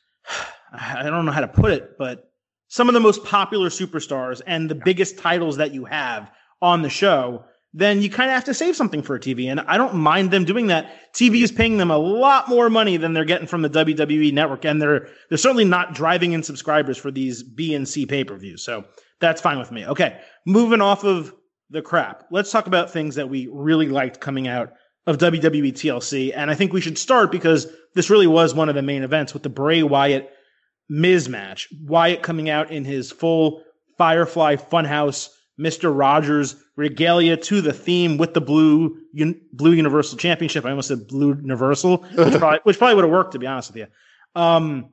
I 0.72 1.04
don't 1.04 1.24
know 1.24 1.30
how 1.30 1.40
to 1.40 1.48
put 1.48 1.70
it, 1.70 1.96
but 1.98 2.32
some 2.66 2.88
of 2.88 2.94
the 2.94 3.00
most 3.00 3.24
popular 3.24 3.68
superstars 3.68 4.42
and 4.44 4.68
the 4.68 4.74
biggest 4.74 5.18
titles 5.18 5.58
that 5.58 5.72
you 5.72 5.84
have 5.84 6.32
on 6.60 6.82
the 6.82 6.90
show, 6.90 7.44
then 7.74 8.00
you 8.00 8.08
kind 8.08 8.30
of 8.30 8.34
have 8.34 8.44
to 8.44 8.54
save 8.54 8.76
something 8.76 9.02
for 9.02 9.14
a 9.14 9.20
TV. 9.20 9.50
And 9.50 9.60
I 9.60 9.76
don't 9.76 9.94
mind 9.94 10.30
them 10.30 10.44
doing 10.44 10.68
that. 10.68 10.90
TV 11.12 11.42
is 11.42 11.52
paying 11.52 11.76
them 11.76 11.90
a 11.90 11.98
lot 11.98 12.48
more 12.48 12.70
money 12.70 12.96
than 12.96 13.12
they're 13.12 13.24
getting 13.24 13.46
from 13.46 13.62
the 13.62 13.70
WWE 13.70 14.32
network. 14.32 14.64
And 14.64 14.80
they're, 14.80 15.08
they're 15.28 15.38
certainly 15.38 15.64
not 15.64 15.94
driving 15.94 16.32
in 16.32 16.42
subscribers 16.42 16.96
for 16.96 17.10
these 17.10 17.42
B 17.42 17.74
and 17.74 17.86
C 17.86 18.06
pay 18.06 18.24
per 18.24 18.36
views. 18.36 18.64
So 18.64 18.84
that's 19.20 19.40
fine 19.40 19.58
with 19.58 19.70
me. 19.70 19.86
Okay. 19.86 20.18
Moving 20.46 20.80
off 20.80 21.04
of 21.04 21.34
the 21.70 21.82
crap, 21.82 22.24
let's 22.30 22.50
talk 22.50 22.66
about 22.66 22.90
things 22.90 23.16
that 23.16 23.28
we 23.28 23.48
really 23.52 23.88
liked 23.88 24.20
coming 24.20 24.48
out 24.48 24.72
of 25.06 25.18
WWE 25.18 25.72
TLC. 25.72 26.32
And 26.34 26.50
I 26.50 26.54
think 26.54 26.72
we 26.72 26.80
should 26.80 26.98
start 26.98 27.30
because 27.30 27.66
this 27.94 28.08
really 28.08 28.26
was 28.26 28.54
one 28.54 28.68
of 28.68 28.74
the 28.74 28.82
main 28.82 29.02
events 29.02 29.34
with 29.34 29.42
the 29.42 29.48
Bray 29.50 29.82
Wyatt 29.82 30.30
Miz 30.88 31.28
match. 31.28 31.68
Wyatt 31.82 32.22
coming 32.22 32.48
out 32.48 32.70
in 32.70 32.84
his 32.84 33.12
full 33.12 33.62
Firefly 33.98 34.56
Funhouse 34.56 35.28
Mr. 35.58 35.96
Rogers 35.96 36.56
regalia 36.76 37.36
to 37.36 37.60
the 37.60 37.72
theme 37.72 38.16
with 38.16 38.34
the 38.34 38.40
blue 38.40 38.96
un, 39.18 39.40
blue 39.52 39.72
Universal 39.72 40.18
Championship. 40.18 40.64
I 40.64 40.70
almost 40.70 40.88
said 40.88 41.08
blue 41.08 41.34
Universal, 41.34 41.96
which 42.14 42.34
probably, 42.34 42.60
which 42.62 42.78
probably 42.78 42.94
would 42.94 43.04
have 43.04 43.12
worked 43.12 43.32
to 43.32 43.38
be 43.38 43.46
honest 43.46 43.70
with 43.70 43.76
you. 43.78 43.86
Um, 44.40 44.90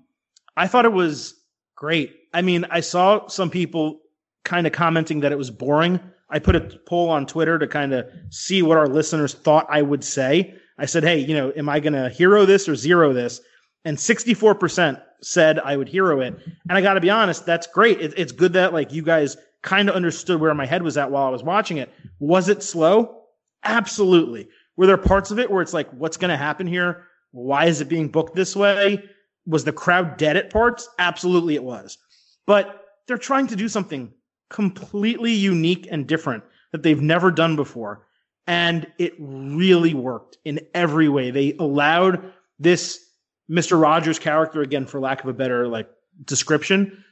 I 0.58 0.68
thought 0.68 0.86
it 0.86 0.94
was 0.94 1.36
great. 1.76 2.16
I 2.34 2.42
mean, 2.42 2.66
I 2.70 2.80
saw 2.80 3.28
some 3.28 3.50
people 3.50 4.02
kind 4.44 4.66
of 4.66 4.74
commenting 4.74 5.20
that 5.22 5.32
it 5.32 5.38
was 5.38 5.52
boring. 5.52 6.00
I 6.30 6.40
put 6.40 6.56
a 6.56 6.62
poll 6.62 7.10
on 7.10 7.26
Twitter 7.26 7.60
to 7.60 7.68
kind 7.68 7.94
of 7.94 8.10
see 8.30 8.62
what 8.62 8.78
our 8.78 8.88
listeners 8.88 9.34
thought 9.34 9.68
I 9.70 9.82
would 9.82 10.04
say. 10.04 10.56
I 10.78 10.86
said, 10.86 11.04
Hey, 11.04 11.20
you 11.20 11.36
know, 11.36 11.54
am 11.56 11.70
I 11.70 11.80
going 11.80 11.94
to 11.94 12.10
hero 12.10 12.46
this 12.46 12.68
or 12.68 12.76
zero 12.76 13.14
this? 13.14 13.42
And 13.84 13.98
64% 13.98 15.02
said 15.22 15.60
I 15.60 15.78
would 15.78 15.88
hero 15.88 16.22
it. 16.22 16.40
And 16.68 16.78
I 16.78 16.82
got 16.82 16.96
to 16.96 17.02
be 17.02 17.10
honest, 17.10 17.46
that's 17.46 17.68
great. 17.68 18.02
It, 18.02 18.14
it's 18.18 18.32
good 18.32 18.54
that 18.54 18.74
like 18.74 18.92
you 18.92 19.04
guys 19.04 19.38
kind 19.66 19.90
of 19.90 19.96
understood 19.96 20.40
where 20.40 20.54
my 20.54 20.66
head 20.66 20.84
was 20.84 20.96
at 20.96 21.12
while 21.12 21.26
I 21.26 21.30
was 21.30 21.44
watching 21.44 21.78
it. 21.78 21.92
Was 22.20 22.48
it 22.48 22.64
slow? 22.64 23.24
Absolutely. 23.64 24.48
Were 24.78 24.86
there 24.86 24.96
parts 24.96 25.32
of 25.32 25.40
it 25.40 25.50
where 25.50 25.62
it's 25.62 25.74
like, 25.74 25.90
what's 25.92 26.18
going 26.18 26.30
to 26.30 26.38
happen 26.38 26.68
here? 26.68 27.08
Why 27.32 27.66
is 27.66 27.82
it 27.82 27.90
being 27.90 28.08
booked 28.08 28.36
this 28.36 28.56
way? 28.56 29.04
Was 29.48 29.64
the 29.64 29.74
crowd 29.74 30.18
dead 30.18 30.38
at 30.38 30.52
parts? 30.52 30.88
Absolutely 31.00 31.56
it 31.56 31.64
was. 31.64 31.98
But 32.46 32.86
they're 33.08 33.18
trying 33.18 33.48
to 33.48 33.56
do 33.56 33.68
something 33.68 34.14
completely 34.50 35.34
unique 35.34 35.88
and 35.92 36.08
different 36.08 36.44
that 36.72 36.84
they've 36.84 37.02
never 37.02 37.32
done 37.32 37.56
before. 37.56 38.06
And 38.46 38.86
it 39.00 39.14
really 39.18 39.96
worked 39.96 40.38
in 40.46 40.60
every 40.76 41.10
way. 41.10 41.32
They 41.32 41.56
allowed 41.58 42.32
this 42.60 43.04
Mr. 43.50 43.82
Rogers 43.82 44.20
character, 44.20 44.62
again, 44.62 44.86
for 44.86 45.00
lack 45.00 45.24
of 45.24 45.30
a 45.30 45.34
better 45.34 45.68
like 45.68 45.90
description, 46.24 47.04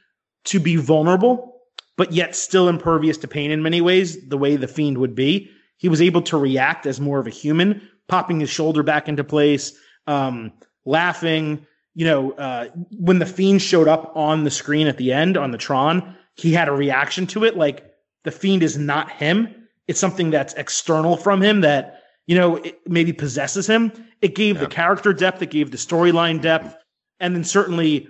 to 0.44 0.60
be 0.60 0.76
vulnerable, 0.76 1.53
but 1.96 2.12
yet 2.12 2.34
still 2.34 2.68
impervious 2.68 3.18
to 3.18 3.28
pain 3.28 3.50
in 3.50 3.62
many 3.62 3.80
ways, 3.80 4.28
the 4.28 4.38
way 4.38 4.56
the 4.56 4.68
fiend 4.68 4.98
would 4.98 5.14
be. 5.14 5.50
He 5.76 5.88
was 5.88 6.02
able 6.02 6.22
to 6.22 6.36
react 6.36 6.86
as 6.86 7.00
more 7.00 7.18
of 7.18 7.26
a 7.26 7.30
human, 7.30 7.80
popping 8.08 8.40
his 8.40 8.50
shoulder 8.50 8.82
back 8.82 9.08
into 9.08 9.24
place, 9.24 9.72
um, 10.06 10.52
laughing. 10.84 11.66
You 11.94 12.06
know, 12.06 12.32
uh, 12.32 12.68
when 12.98 13.18
the 13.18 13.26
fiend 13.26 13.62
showed 13.62 13.88
up 13.88 14.12
on 14.16 14.44
the 14.44 14.50
screen 14.50 14.86
at 14.86 14.96
the 14.96 15.12
end 15.12 15.36
on 15.36 15.50
the 15.50 15.58
Tron, 15.58 16.16
he 16.36 16.52
had 16.52 16.68
a 16.68 16.72
reaction 16.72 17.26
to 17.28 17.44
it. 17.44 17.56
Like 17.56 17.92
the 18.24 18.30
fiend 18.30 18.62
is 18.62 18.76
not 18.76 19.10
him. 19.10 19.54
It's 19.86 20.00
something 20.00 20.30
that's 20.30 20.54
external 20.54 21.16
from 21.16 21.42
him 21.42 21.60
that, 21.60 22.00
you 22.26 22.34
know, 22.34 22.56
it 22.56 22.80
maybe 22.86 23.12
possesses 23.12 23.66
him. 23.66 23.92
It 24.20 24.34
gave 24.34 24.56
yeah. 24.56 24.62
the 24.62 24.68
character 24.68 25.12
depth. 25.12 25.42
It 25.42 25.50
gave 25.50 25.70
the 25.70 25.76
storyline 25.76 26.40
depth. 26.40 26.74
And 27.20 27.36
then 27.36 27.44
certainly 27.44 28.08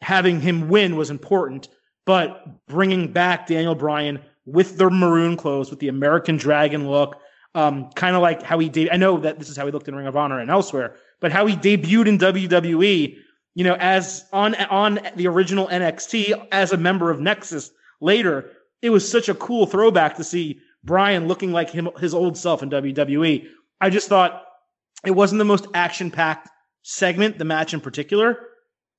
having 0.00 0.40
him 0.40 0.68
win 0.68 0.96
was 0.96 1.10
important, 1.10 1.68
but 2.06 2.66
bringing 2.66 3.12
back 3.12 3.46
Daniel 3.46 3.74
Bryan 3.74 4.20
with 4.46 4.78
the 4.78 4.88
maroon 4.88 5.36
clothes, 5.36 5.70
with 5.70 5.80
the 5.80 5.88
American 5.88 6.36
Dragon 6.36 6.88
look, 6.88 7.16
um, 7.54 7.90
kind 7.94 8.14
of 8.14 8.22
like 8.22 8.42
how 8.42 8.58
he 8.58 8.68
did. 8.68 8.88
I 8.90 8.96
know 8.96 9.18
that 9.18 9.38
this 9.38 9.48
is 9.48 9.56
how 9.56 9.66
he 9.66 9.72
looked 9.72 9.88
in 9.88 9.94
Ring 9.94 10.06
of 10.06 10.16
Honor 10.16 10.38
and 10.38 10.50
elsewhere, 10.50 10.96
but 11.20 11.32
how 11.32 11.46
he 11.46 11.56
debuted 11.56 12.06
in 12.06 12.18
WWE, 12.18 13.16
you 13.54 13.64
know, 13.64 13.74
as 13.74 14.24
on 14.32 14.54
on 14.54 15.00
the 15.16 15.26
original 15.26 15.66
NXT 15.68 16.48
as 16.52 16.72
a 16.72 16.76
member 16.76 17.10
of 17.10 17.20
Nexus 17.20 17.70
later, 18.00 18.50
it 18.82 18.90
was 18.90 19.10
such 19.10 19.28
a 19.28 19.34
cool 19.34 19.66
throwback 19.66 20.16
to 20.16 20.24
see 20.24 20.60
Bryan 20.84 21.26
looking 21.26 21.52
like 21.52 21.70
him 21.70 21.88
his 21.98 22.14
old 22.14 22.36
self 22.36 22.62
in 22.62 22.70
WWE. 22.70 23.46
I 23.80 23.90
just 23.90 24.08
thought 24.08 24.44
it 25.04 25.10
wasn't 25.12 25.38
the 25.38 25.44
most 25.44 25.66
action 25.74 26.10
packed 26.10 26.48
segment, 26.82 27.38
the 27.38 27.44
match 27.44 27.74
in 27.74 27.80
particular, 27.80 28.38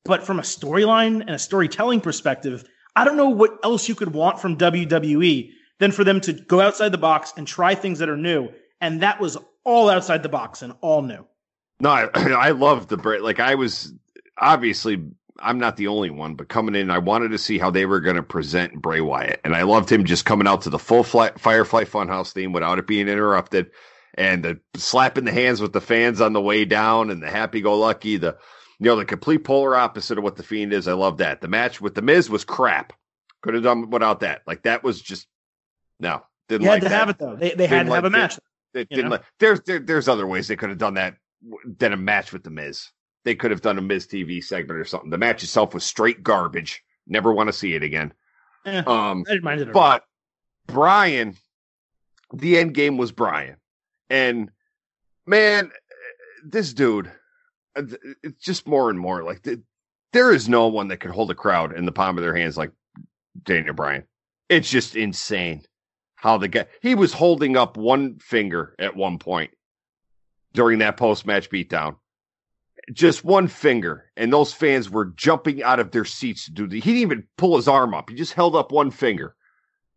but 0.03 0.23
from 0.23 0.39
a 0.39 0.43
storyline 0.43 1.21
and 1.21 1.29
a 1.29 1.39
storytelling 1.39 2.01
perspective, 2.01 2.65
I 2.97 3.03
don't 3.05 3.15
know 3.15 3.29
what 3.29 3.59
else 3.63 3.87
you 3.87 3.93
could 3.93 4.13
want 4.13 4.39
from 4.39 4.57
WWE 4.57 5.51
than 5.77 5.91
for 5.91 6.03
them 6.03 6.19
to 6.21 6.33
go 6.33 6.59
outside 6.59 6.91
the 6.91 6.97
box 6.97 7.31
and 7.37 7.47
try 7.47 7.75
things 7.75 7.99
that 7.99 8.09
are 8.09 8.17
new. 8.17 8.49
And 8.81 9.03
that 9.03 9.21
was 9.21 9.37
all 9.63 9.87
outside 9.87 10.23
the 10.23 10.29
box 10.29 10.63
and 10.63 10.73
all 10.81 11.03
new. 11.03 11.23
No, 11.79 11.91
I, 11.91 12.09
I 12.15 12.51
love 12.51 12.87
the 12.87 12.97
break. 12.97 13.21
Like 13.21 13.39
I 13.39 13.53
was 13.53 13.93
obviously 14.35 15.03
I'm 15.39 15.59
not 15.59 15.77
the 15.77 15.87
only 15.87 16.09
one, 16.09 16.33
but 16.33 16.49
coming 16.49 16.73
in, 16.73 16.89
I 16.89 16.97
wanted 16.97 17.29
to 17.29 17.37
see 17.37 17.59
how 17.59 17.69
they 17.69 17.85
were 17.85 17.99
going 17.99 18.15
to 18.15 18.23
present 18.23 18.81
Bray 18.81 19.01
Wyatt, 19.01 19.41
and 19.43 19.55
I 19.55 19.61
loved 19.61 19.91
him 19.91 20.05
just 20.05 20.25
coming 20.25 20.47
out 20.47 20.63
to 20.63 20.71
the 20.71 20.79
full 20.79 21.03
fly, 21.03 21.29
Firefly 21.37 21.83
Funhouse 21.83 22.33
theme 22.33 22.53
without 22.53 22.79
it 22.79 22.87
being 22.87 23.07
interrupted, 23.07 23.69
and 24.15 24.43
the 24.43 24.59
slapping 24.75 25.25
the 25.25 25.31
hands 25.31 25.61
with 25.61 25.73
the 25.73 25.81
fans 25.81 26.21
on 26.21 26.33
the 26.33 26.41
way 26.41 26.65
down, 26.65 27.11
and 27.11 27.21
the 27.21 27.29
happy-go-lucky, 27.29 28.17
the 28.17 28.37
you 28.79 28.85
know 28.85 28.95
the 28.95 29.05
complete 29.05 29.43
polar 29.43 29.75
opposite 29.75 30.17
of 30.17 30.23
what 30.23 30.35
the 30.35 30.43
Fiend 30.43 30.73
is. 30.73 30.87
I 30.87 30.93
love 30.93 31.17
that. 31.17 31.41
The 31.41 31.47
match 31.47 31.81
with 31.81 31.95
the 31.95 32.01
Miz 32.01 32.29
was 32.29 32.43
crap. 32.43 32.93
Could 33.41 33.53
have 33.53 33.63
done 33.63 33.89
without 33.89 34.21
that. 34.21 34.41
Like 34.47 34.63
that 34.63 34.83
was 34.83 35.01
just 35.01 35.27
no. 35.99 36.23
Didn't 36.49 36.63
you 36.63 36.69
like 36.69 36.83
had 36.83 36.87
to 36.87 36.89
that. 36.89 36.99
have 36.99 37.09
it 37.09 37.17
though. 37.19 37.35
They, 37.35 37.51
they 37.51 37.67
had 37.67 37.85
to 37.85 37.89
like 37.89 37.97
have 37.97 38.05
a 38.05 38.09
match. 38.09 38.39
They, 38.73 38.83
they 38.83 38.95
didn't 38.95 39.11
like, 39.11 39.23
there's 39.39 39.61
there, 39.61 39.79
there's 39.79 40.07
other 40.07 40.27
ways 40.27 40.47
they 40.47 40.55
could 40.55 40.69
have 40.69 40.77
done 40.77 40.95
that 40.95 41.15
than 41.79 41.93
a 41.93 41.97
match 41.97 42.33
with 42.33 42.43
the 42.43 42.49
Miz 42.49 42.89
they 43.27 43.35
could 43.35 43.51
have 43.51 43.61
done 43.61 43.77
a 43.77 43.81
Miz 43.81 44.07
TV 44.07 44.41
segment 44.41 44.79
or 44.79 44.85
something. 44.85 45.09
The 45.09 45.17
match 45.17 45.43
itself 45.43 45.73
was 45.73 45.83
straight 45.83 46.23
garbage. 46.23 46.81
Never 47.07 47.33
want 47.33 47.47
to 47.47 47.53
see 47.53 47.73
it 47.73 47.83
again. 47.83 48.13
Eh, 48.65 48.83
um, 48.87 49.25
but 49.73 50.05
Bryan, 50.65 51.35
the 52.33 52.57
end 52.57 52.73
game 52.73 52.95
was 52.95 53.11
Bryan, 53.11 53.57
and 54.09 54.49
man, 55.25 55.71
this 56.45 56.73
dude, 56.73 57.11
Uh, 57.77 57.83
it's 58.23 58.43
just 58.43 58.67
more 58.67 58.89
and 58.89 58.99
more 58.99 59.23
like 59.23 59.47
there 60.13 60.33
is 60.33 60.49
no 60.49 60.67
one 60.67 60.87
that 60.87 60.99
can 60.99 61.11
hold 61.11 61.31
a 61.31 61.35
crowd 61.35 61.75
in 61.75 61.85
the 61.85 61.91
palm 61.91 62.17
of 62.17 62.23
their 62.23 62.35
hands 62.35 62.57
like 62.57 62.71
Daniel 63.43 63.73
Bryan. 63.73 64.03
It's 64.49 64.69
just 64.69 64.95
insane 64.95 65.63
how 66.15 66.37
the 66.37 66.47
guy 66.47 66.65
he 66.81 66.95
was 66.95 67.13
holding 67.13 67.55
up 67.55 67.77
one 67.77 68.17
finger 68.19 68.75
at 68.79 68.95
one 68.95 69.19
point 69.19 69.51
during 70.53 70.79
that 70.79 70.97
post 70.97 71.25
match 71.25 71.49
beatdown 71.49 71.97
just 72.93 73.23
one 73.23 73.47
finger, 73.47 74.05
and 74.15 74.31
those 74.31 74.53
fans 74.53 74.89
were 74.89 75.05
jumping 75.05 75.61
out 75.61 75.79
of 75.79 75.91
their 75.91 76.05
seats 76.05 76.45
to 76.45 76.51
do 76.51 76.67
the. 76.67 76.79
He 76.79 76.93
didn't 76.93 77.01
even 77.01 77.27
pull 77.37 77.57
his 77.57 77.67
arm 77.67 77.93
up; 77.93 78.09
he 78.09 78.15
just 78.15 78.33
held 78.33 78.55
up 78.55 78.71
one 78.71 78.91
finger, 78.91 79.35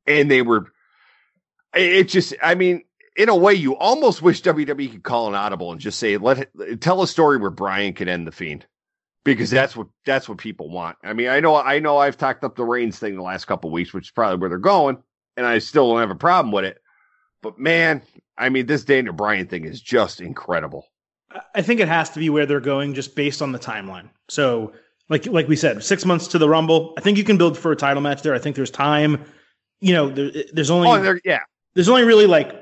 and 0.07 0.31
they 0.31 0.43
were. 0.43 0.67
It 1.73 2.05
just, 2.05 2.35
I 2.43 2.57
mean, 2.57 2.83
in 3.17 3.29
a 3.29 3.37
way, 3.37 3.55
you 3.55 3.77
almost 3.77 4.23
wish 4.23 4.43
WWE 4.43 4.91
could 4.93 5.03
call 5.03 5.29
an 5.29 5.35
audible 5.35 5.73
and 5.73 5.81
just 5.81 5.99
say, 5.99 6.17
"Let 6.17 6.39
it, 6.39 6.81
tell 6.81 7.03
a 7.03 7.07
story 7.07 7.39
where 7.39 7.51
Bryan 7.51 7.93
can 7.93 8.09
end 8.09 8.27
the 8.27 8.33
Fiend," 8.33 8.67
because 9.25 9.51
that's 9.51 9.77
what 9.77 9.89
that's 10.07 10.29
what 10.29 10.39
people 10.39 10.71
want. 10.71 10.97
I 11.03 11.13
mean, 11.13 11.29
I 11.29 11.41
know, 11.41 11.57
I 11.57 11.81
know, 11.81 11.99
I've 11.99 12.17
talked 12.17 12.45
up 12.45 12.57
the 12.57 12.65
Reigns 12.65 12.99
thing 12.99 13.17
the 13.17 13.23
last 13.23 13.47
couple 13.47 13.71
weeks, 13.71 13.93
which 13.93 14.07
is 14.07 14.11
probably 14.11 14.39
where 14.39 14.49
they're 14.49 14.59
going, 14.59 14.99
and 15.37 15.47
I 15.47 15.59
still 15.59 15.91
don't 15.91 16.01
have 16.01 16.11
a 16.11 16.17
problem 16.17 16.53
with 16.53 16.65
it. 16.65 16.79
But 17.43 17.59
man, 17.59 18.03
I 18.37 18.49
mean, 18.49 18.67
this 18.67 18.85
Daniel 18.85 19.15
Bryan 19.15 19.47
thing 19.47 19.65
is 19.65 19.81
just 19.81 20.21
incredible. 20.21 20.87
I 21.55 21.63
think 21.63 21.81
it 21.81 21.89
has 21.89 22.11
to 22.11 22.19
be 22.19 22.31
where 22.31 22.47
they're 22.47 22.61
going 22.61 22.95
just 22.95 23.15
based 23.15 23.41
on 23.41 23.53
the 23.53 23.59
timeline. 23.59 24.11
So, 24.29 24.73
like 25.09 25.27
like 25.27 25.49
we 25.49 25.57
said, 25.57 25.83
six 25.83 26.05
months 26.05 26.29
to 26.29 26.39
the 26.39 26.49
Rumble. 26.49 26.95
I 26.97 27.01
think 27.01 27.19
you 27.19 27.25
can 27.25 27.39
build 27.39 27.59
for 27.59 27.73
a 27.73 27.77
title 27.77 28.03
match 28.03 28.23
there. 28.23 28.35
I 28.35 28.39
think 28.39 28.57
there's 28.57 28.71
time. 28.71 29.25
You 29.81 29.95
know, 29.95 30.11
there, 30.11 30.31
there's 30.53 30.71
only 30.71 30.89
oh, 30.89 31.19
yeah. 31.25 31.41
There's 31.75 31.89
only 31.89 32.03
really 32.03 32.27
like, 32.27 32.53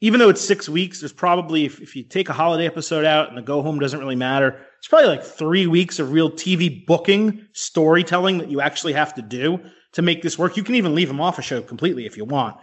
even 0.00 0.20
though 0.20 0.28
it's 0.28 0.40
six 0.40 0.68
weeks, 0.68 1.00
there's 1.00 1.12
probably 1.12 1.64
if, 1.64 1.80
if 1.80 1.94
you 1.94 2.02
take 2.02 2.28
a 2.28 2.32
holiday 2.32 2.66
episode 2.66 3.04
out 3.04 3.28
and 3.28 3.36
the 3.36 3.42
go 3.42 3.62
home 3.62 3.78
doesn't 3.78 3.98
really 3.98 4.16
matter, 4.16 4.60
it's 4.78 4.88
probably 4.88 5.08
like 5.08 5.22
three 5.22 5.66
weeks 5.66 5.98
of 5.98 6.12
real 6.12 6.30
TV 6.30 6.86
booking, 6.86 7.46
storytelling 7.52 8.38
that 8.38 8.50
you 8.50 8.60
actually 8.60 8.94
have 8.94 9.14
to 9.14 9.22
do 9.22 9.60
to 9.92 10.02
make 10.02 10.22
this 10.22 10.38
work. 10.38 10.56
You 10.56 10.64
can 10.64 10.76
even 10.76 10.94
leave 10.94 11.08
them 11.08 11.20
off 11.20 11.38
a 11.38 11.42
show 11.42 11.60
completely 11.60 12.06
if 12.06 12.16
you 12.16 12.24
want. 12.24 12.56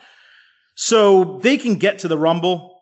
So 0.75 1.39
they 1.43 1.57
can 1.57 1.75
get 1.75 1.99
to 1.99 2.07
the 2.07 2.17
Rumble 2.17 2.77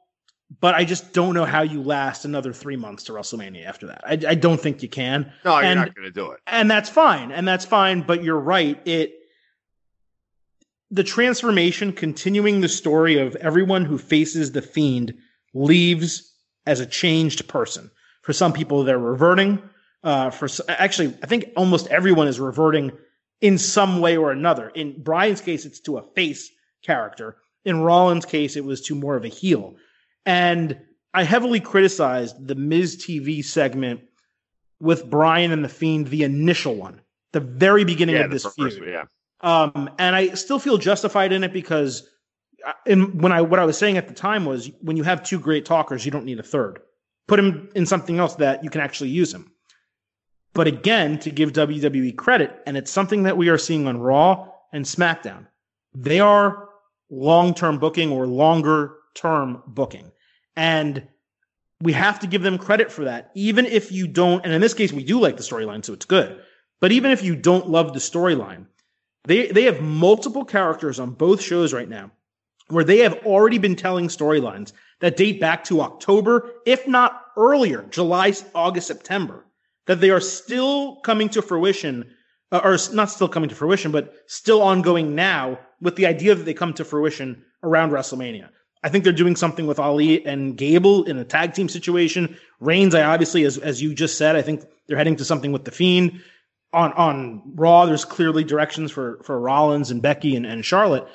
but 0.59 0.75
I 0.75 0.85
just 0.85 1.13
don't 1.13 1.33
know 1.33 1.45
how 1.45 1.63
you 1.63 1.81
last 1.81 2.25
another 2.25 2.53
three 2.53 2.75
months 2.75 3.03
to 3.05 3.13
WrestleMania 3.13 3.65
after 3.65 3.87
that. 3.87 4.01
I, 4.05 4.11
I 4.31 4.35
don't 4.35 4.59
think 4.59 4.83
you 4.83 4.89
can. 4.89 5.31
No, 5.43 5.57
and, 5.57 5.65
you're 5.65 5.85
not 5.85 5.95
going 5.95 6.05
to 6.05 6.11
do 6.11 6.31
it, 6.31 6.39
and 6.47 6.69
that's 6.69 6.89
fine, 6.89 7.31
and 7.31 7.47
that's 7.47 7.65
fine. 7.65 8.01
But 8.01 8.23
you're 8.23 8.39
right. 8.39 8.79
It 8.85 9.13
the 10.91 11.03
transformation, 11.03 11.91
continuing 11.91 12.61
the 12.61 12.69
story 12.69 13.17
of 13.17 13.35
everyone 13.37 13.85
who 13.85 13.97
faces 13.97 14.51
the 14.51 14.61
fiend 14.61 15.13
leaves 15.53 16.33
as 16.65 16.79
a 16.79 16.85
changed 16.85 17.47
person. 17.47 17.89
For 18.21 18.33
some 18.33 18.53
people, 18.53 18.83
they're 18.83 18.99
reverting. 18.99 19.61
Uh, 20.03 20.29
for 20.29 20.47
actually, 20.69 21.15
I 21.23 21.27
think 21.27 21.45
almost 21.55 21.87
everyone 21.87 22.27
is 22.27 22.39
reverting 22.39 22.91
in 23.41 23.57
some 23.57 23.99
way 23.99 24.17
or 24.17 24.31
another. 24.31 24.69
In 24.69 25.01
Bryan's 25.01 25.41
case, 25.41 25.65
it's 25.65 25.79
to 25.81 25.97
a 25.97 26.03
face 26.13 26.51
character. 26.83 27.37
In 27.63 27.81
Rollins' 27.81 28.25
case, 28.25 28.55
it 28.55 28.63
was 28.63 28.81
to 28.81 28.95
more 28.95 29.15
of 29.15 29.25
a 29.25 29.29
heel. 29.29 29.75
And 30.25 30.79
I 31.13 31.23
heavily 31.23 31.59
criticized 31.59 32.47
the 32.47 32.55
Miz 32.55 32.97
TV 32.97 33.43
segment 33.43 34.01
with 34.79 35.09
Brian 35.09 35.51
and 35.51 35.63
the 35.63 35.69
Fiend, 35.69 36.07
the 36.07 36.23
initial 36.23 36.75
one, 36.75 37.01
the 37.31 37.39
very 37.39 37.83
beginning 37.83 38.15
yeah, 38.15 38.25
of 38.25 38.31
this 38.31 38.45
feud. 38.45 38.83
yeah. 38.85 39.05
Um, 39.41 39.89
and 39.99 40.15
I 40.15 40.33
still 40.33 40.59
feel 40.59 40.77
justified 40.77 41.31
in 41.31 41.43
it 41.43 41.53
because 41.53 42.07
uh, 42.65 42.73
in, 42.85 43.17
when 43.17 43.31
I 43.31 43.41
what 43.41 43.59
I 43.59 43.65
was 43.65 43.77
saying 43.77 43.97
at 43.97 44.07
the 44.07 44.13
time 44.13 44.45
was 44.45 44.71
when 44.81 44.97
you 44.97 45.03
have 45.03 45.23
two 45.23 45.39
great 45.39 45.65
talkers, 45.65 46.05
you 46.05 46.11
don't 46.11 46.25
need 46.25 46.39
a 46.39 46.43
third. 46.43 46.79
Put 47.27 47.39
him 47.39 47.69
in 47.75 47.85
something 47.85 48.19
else 48.19 48.35
that 48.35 48.63
you 48.63 48.69
can 48.69 48.81
actually 48.81 49.09
use 49.09 49.33
him. 49.33 49.51
But 50.53 50.67
again, 50.67 51.19
to 51.19 51.31
give 51.31 51.51
WWE 51.51 52.15
credit, 52.15 52.61
and 52.65 52.77
it's 52.77 52.91
something 52.91 53.23
that 53.23 53.35
we 53.35 53.49
are 53.49 53.57
seeing 53.57 53.87
on 53.87 53.97
Raw 53.97 54.47
and 54.71 54.85
SmackDown, 54.85 55.47
they 55.93 56.19
are 56.19 56.69
long 57.09 57.53
term 57.53 57.77
booking 57.77 58.11
or 58.11 58.25
longer 58.25 58.95
term 59.15 59.61
booking. 59.67 60.11
And 60.55 61.07
we 61.81 61.91
have 61.93 62.19
to 62.21 62.27
give 62.27 62.41
them 62.41 62.57
credit 62.57 62.91
for 62.91 63.03
that, 63.05 63.31
even 63.35 63.65
if 63.65 63.91
you 63.91 64.07
don't. 64.07 64.43
And 64.45 64.53
in 64.53 64.61
this 64.61 64.73
case, 64.73 64.93
we 64.93 65.03
do 65.03 65.19
like 65.19 65.37
the 65.37 65.43
storyline, 65.43 65.83
so 65.83 65.93
it's 65.93 66.05
good. 66.05 66.39
But 66.79 66.91
even 66.91 67.11
if 67.11 67.21
you 67.21 67.35
don't 67.35 67.69
love 67.69 67.93
the 67.93 67.99
storyline, 67.99 68.67
they, 69.25 69.47
they 69.47 69.63
have 69.63 69.81
multiple 69.81 70.45
characters 70.45 70.99
on 70.99 71.11
both 71.11 71.41
shows 71.41 71.73
right 71.73 71.89
now 71.89 72.11
where 72.69 72.83
they 72.83 72.99
have 72.99 73.13
already 73.25 73.57
been 73.57 73.75
telling 73.75 74.07
storylines 74.07 74.71
that 74.99 75.17
date 75.17 75.39
back 75.39 75.63
to 75.65 75.81
October, 75.81 76.51
if 76.65 76.87
not 76.87 77.21
earlier, 77.37 77.83
July, 77.89 78.33
August, 78.53 78.87
September, 78.87 79.45
that 79.85 80.01
they 80.01 80.09
are 80.09 80.19
still 80.19 80.95
coming 80.97 81.29
to 81.29 81.41
fruition, 81.41 82.09
uh, 82.51 82.61
or 82.63 82.77
not 82.93 83.11
still 83.11 83.27
coming 83.27 83.49
to 83.49 83.55
fruition, 83.55 83.91
but 83.91 84.15
still 84.27 84.61
ongoing 84.61 85.13
now 85.13 85.59
with 85.81 85.95
the 85.95 86.05
idea 86.05 86.33
that 86.33 86.43
they 86.43 86.53
come 86.53 86.73
to 86.73 86.85
fruition 86.85 87.43
around 87.61 87.91
WrestleMania. 87.91 88.49
I 88.83 88.89
think 88.89 89.03
they're 89.03 89.13
doing 89.13 89.35
something 89.35 89.65
with 89.65 89.79
Ali 89.79 90.25
and 90.25 90.55
Gable 90.55 91.03
in 91.05 91.17
a 91.17 91.25
tag 91.25 91.53
team 91.53 91.67
situation. 91.67 92.37
Reigns, 92.59 92.93
I 92.93 93.01
obviously, 93.01 93.43
as 93.43 93.57
as 93.57 93.81
you 93.81 93.95
just 93.95 94.17
said, 94.17 94.35
I 94.35 94.43
think 94.43 94.63
they're 94.85 94.97
heading 94.97 95.15
to 95.15 95.25
something 95.25 95.51
with 95.51 95.65
the 95.65 95.71
Fiend. 95.71 96.21
On 96.75 96.91
on 96.93 97.41
Raw, 97.55 97.85
there's 97.85 98.03
clearly 98.03 98.43
directions 98.43 98.91
for 98.91 99.21
for 99.23 99.39
Rollins 99.39 99.91
and 99.91 100.01
Becky 100.01 100.35
and, 100.35 100.45
and 100.45 100.65
Charlotte. 100.65 101.07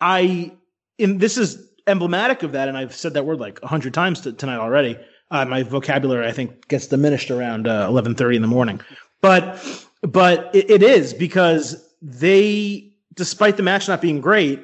I 0.00 0.52
in 0.98 1.18
this 1.18 1.36
is 1.36 1.68
emblematic 1.88 2.44
of 2.44 2.52
that, 2.52 2.68
and 2.68 2.78
I've 2.78 2.94
said 2.94 3.14
that 3.14 3.26
word 3.26 3.40
like 3.40 3.58
a 3.62 3.66
hundred 3.66 3.92
times 3.92 4.20
tonight 4.20 4.58
already. 4.58 4.96
Uh, 5.32 5.44
my 5.46 5.64
vocabulary, 5.64 6.28
I 6.28 6.32
think, 6.32 6.68
gets 6.68 6.86
diminished 6.86 7.32
around 7.32 7.66
uh, 7.66 7.86
eleven 7.88 8.14
thirty 8.14 8.36
in 8.36 8.42
the 8.42 8.48
morning. 8.48 8.80
But 9.20 9.44
but 10.02 10.54
it, 10.54 10.70
it 10.70 10.82
is 10.84 11.12
because 11.12 11.84
they, 12.00 12.92
despite 13.14 13.56
the 13.56 13.64
match 13.64 13.88
not 13.88 14.00
being 14.00 14.20
great, 14.20 14.60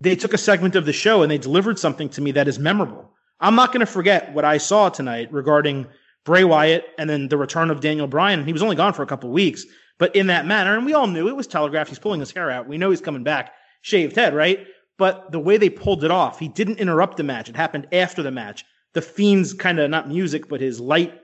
they 0.00 0.14
took 0.14 0.32
a 0.32 0.38
segment 0.38 0.76
of 0.76 0.86
the 0.86 0.92
show 0.92 1.22
and 1.22 1.30
they 1.30 1.38
delivered 1.38 1.76
something 1.76 2.08
to 2.10 2.20
me 2.20 2.30
that 2.32 2.46
is 2.46 2.58
memorable. 2.60 3.10
I'm 3.40 3.56
not 3.56 3.72
going 3.72 3.80
to 3.80 3.92
forget 3.92 4.32
what 4.32 4.44
I 4.44 4.58
saw 4.58 4.90
tonight 4.90 5.32
regarding 5.32 5.86
Bray 6.24 6.44
Wyatt 6.44 6.84
and 6.98 7.08
then 7.08 7.28
the 7.28 7.36
return 7.36 7.70
of 7.70 7.80
Daniel 7.80 8.06
Bryan. 8.06 8.44
He 8.44 8.52
was 8.52 8.62
only 8.62 8.76
gone 8.76 8.92
for 8.92 9.02
a 9.02 9.06
couple 9.06 9.30
weeks, 9.30 9.64
but 9.98 10.14
in 10.14 10.26
that 10.28 10.46
manner, 10.46 10.76
and 10.76 10.86
we 10.86 10.94
all 10.94 11.06
knew 11.06 11.28
it 11.28 11.36
was 11.36 11.46
telegraphed. 11.46 11.90
He's 11.90 11.98
pulling 11.98 12.20
his 12.20 12.30
hair 12.30 12.50
out. 12.50 12.68
We 12.68 12.78
know 12.78 12.90
he's 12.90 13.00
coming 13.00 13.24
back, 13.24 13.52
shaved 13.82 14.16
head, 14.16 14.34
right? 14.34 14.66
But 14.98 15.32
the 15.32 15.40
way 15.40 15.56
they 15.56 15.70
pulled 15.70 16.04
it 16.04 16.10
off, 16.10 16.38
he 16.38 16.48
didn't 16.48 16.78
interrupt 16.78 17.16
the 17.16 17.22
match. 17.22 17.48
It 17.48 17.56
happened 17.56 17.88
after 17.92 18.22
the 18.22 18.30
match. 18.30 18.64
The 18.92 19.02
Fiend's 19.02 19.54
kind 19.54 19.78
of 19.78 19.88
not 19.88 20.08
music, 20.08 20.48
but 20.48 20.60
his 20.60 20.80
light 20.80 21.14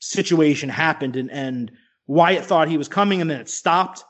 situation 0.00 0.68
happened, 0.68 1.16
and, 1.16 1.30
and 1.30 1.70
Wyatt 2.06 2.44
thought 2.44 2.68
he 2.68 2.78
was 2.78 2.88
coming, 2.88 3.20
and 3.20 3.30
then 3.30 3.40
it 3.40 3.48
stopped. 3.48 4.02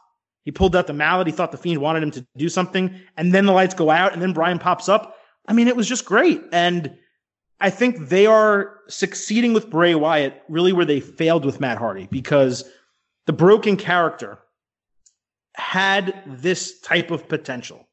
He 0.45 0.51
pulled 0.51 0.75
out 0.75 0.87
the 0.87 0.93
mallet. 0.93 1.27
He 1.27 1.33
thought 1.33 1.53
the 1.53 1.59
Fiend 1.59 1.81
wanted 1.81 2.03
him 2.03 2.11
to 2.13 2.27
do 2.37 2.49
something. 2.49 2.99
And 3.17 3.35
then 3.35 3.47
the 3.47 3.53
lights 3.53 3.75
go 3.75 3.91
out 3.91 4.13
and 4.13 4.23
then 4.23 4.33
Bryan 4.33 4.59
pops 4.59 4.89
up. 4.89 5.17
I 5.47 5.53
mean, 5.53 5.69
it 5.69 5.77
was 5.77 5.89
just 5.89 6.05
great. 6.05 6.43
And 6.53 6.97
I 7.61 7.71
think 7.71 8.09
they 8.09 8.27
are 8.27 8.79
succeeding 8.89 9.53
with 9.53 9.69
Bray 9.71 9.95
Wyatt 9.95 10.43
really 10.49 10.73
where 10.73 10.87
they 10.87 11.01
failed 11.01 11.45
with 11.45 11.61
Matt 11.61 11.79
Hardy 11.79 12.09
because 12.11 12.65
the 13.27 13.33
broken 13.33 13.77
character 13.77 14.39
had 15.55 16.23
this 16.27 16.81
type 16.81 17.11
of 17.11 17.29
potential. 17.29 17.87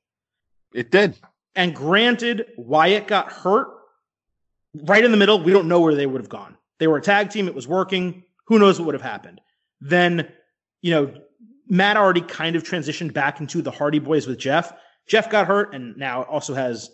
It 0.73 0.89
did. 0.91 1.15
And 1.55 1.75
granted, 1.75 2.45
Wyatt 2.57 3.07
got 3.07 3.31
hurt 3.31 3.67
right 4.73 5.03
in 5.03 5.11
the 5.11 5.17
middle. 5.17 5.41
We 5.41 5.51
don't 5.51 5.67
know 5.67 5.81
where 5.81 5.95
they 5.95 6.05
would 6.05 6.21
have 6.21 6.29
gone. 6.29 6.57
They 6.79 6.87
were 6.87 6.97
a 6.97 7.01
tag 7.01 7.29
team. 7.29 7.47
It 7.47 7.55
was 7.55 7.67
working. 7.67 8.23
Who 8.45 8.59
knows 8.59 8.79
what 8.79 8.85
would 8.85 8.95
have 8.95 9.01
happened? 9.01 9.41
Then, 9.81 10.31
you 10.81 10.91
know, 10.91 11.13
Matt 11.67 11.97
already 11.97 12.21
kind 12.21 12.55
of 12.55 12.63
transitioned 12.63 13.13
back 13.13 13.41
into 13.41 13.61
the 13.61 13.71
Hardy 13.71 13.99
Boyz 13.99 14.27
with 14.27 14.37
Jeff. 14.37 14.71
Jeff 15.07 15.29
got 15.29 15.47
hurt 15.47 15.73
and 15.73 15.97
now 15.97 16.23
also 16.23 16.53
has 16.53 16.91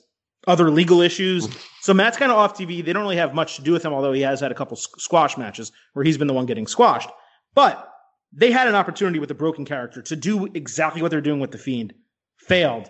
other 0.47 0.69
legal 0.69 1.01
issues. 1.01 1.47
So 1.81 1.93
Matt's 1.93 2.17
kind 2.17 2.31
of 2.31 2.37
off 2.37 2.57
TV. 2.57 2.83
They 2.83 2.93
don't 2.93 3.03
really 3.03 3.17
have 3.17 3.33
much 3.33 3.55
to 3.57 3.61
do 3.61 3.71
with 3.71 3.83
him, 3.83 3.93
although 3.93 4.13
he 4.13 4.21
has 4.21 4.39
had 4.39 4.51
a 4.51 4.55
couple 4.55 4.77
squash 4.77 5.37
matches 5.37 5.71
where 5.93 6.05
he's 6.05 6.17
been 6.17 6.27
the 6.27 6.33
one 6.33 6.45
getting 6.45 6.67
squashed. 6.67 7.09
But 7.55 7.89
they 8.31 8.51
had 8.51 8.67
an 8.67 8.75
opportunity 8.75 9.19
with 9.19 9.29
the 9.29 9.35
broken 9.35 9.65
character 9.65 10.01
to 10.01 10.15
do 10.15 10.45
exactly 10.53 11.01
what 11.01 11.11
they're 11.11 11.21
doing 11.21 11.39
with 11.39 11.51
the 11.51 11.57
Fiend. 11.57 11.93
Failed. 12.37 12.89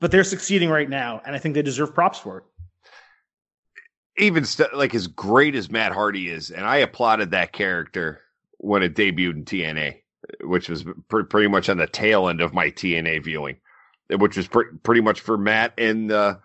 But 0.00 0.10
they're 0.10 0.24
succeeding 0.24 0.68
right 0.68 0.88
now, 0.88 1.22
and 1.24 1.34
I 1.34 1.38
think 1.38 1.54
they 1.54 1.62
deserve 1.62 1.94
props 1.94 2.18
for 2.18 2.38
it. 2.38 2.44
Even 4.16 4.44
st- 4.44 4.74
like 4.74 4.94
as 4.94 5.06
great 5.06 5.54
as 5.54 5.70
Matt 5.70 5.92
Hardy 5.92 6.28
is, 6.28 6.50
and 6.50 6.66
I 6.66 6.78
applauded 6.78 7.30
that 7.30 7.52
character 7.52 8.20
when 8.58 8.82
it 8.82 8.94
debuted 8.94 9.34
in 9.34 9.44
TNA 9.44 9.96
which 10.40 10.68
was 10.68 10.84
pr- 11.08 11.22
pretty 11.22 11.48
much 11.48 11.68
on 11.68 11.76
the 11.76 11.86
tail 11.86 12.28
end 12.28 12.40
of 12.40 12.54
my 12.54 12.70
TNA 12.70 13.24
viewing, 13.24 13.56
which 14.10 14.36
was 14.36 14.48
pr- 14.48 14.74
pretty 14.82 15.00
much 15.00 15.20
for 15.20 15.36
Matt 15.36 15.72
and 15.78 16.10
uh, 16.10 16.36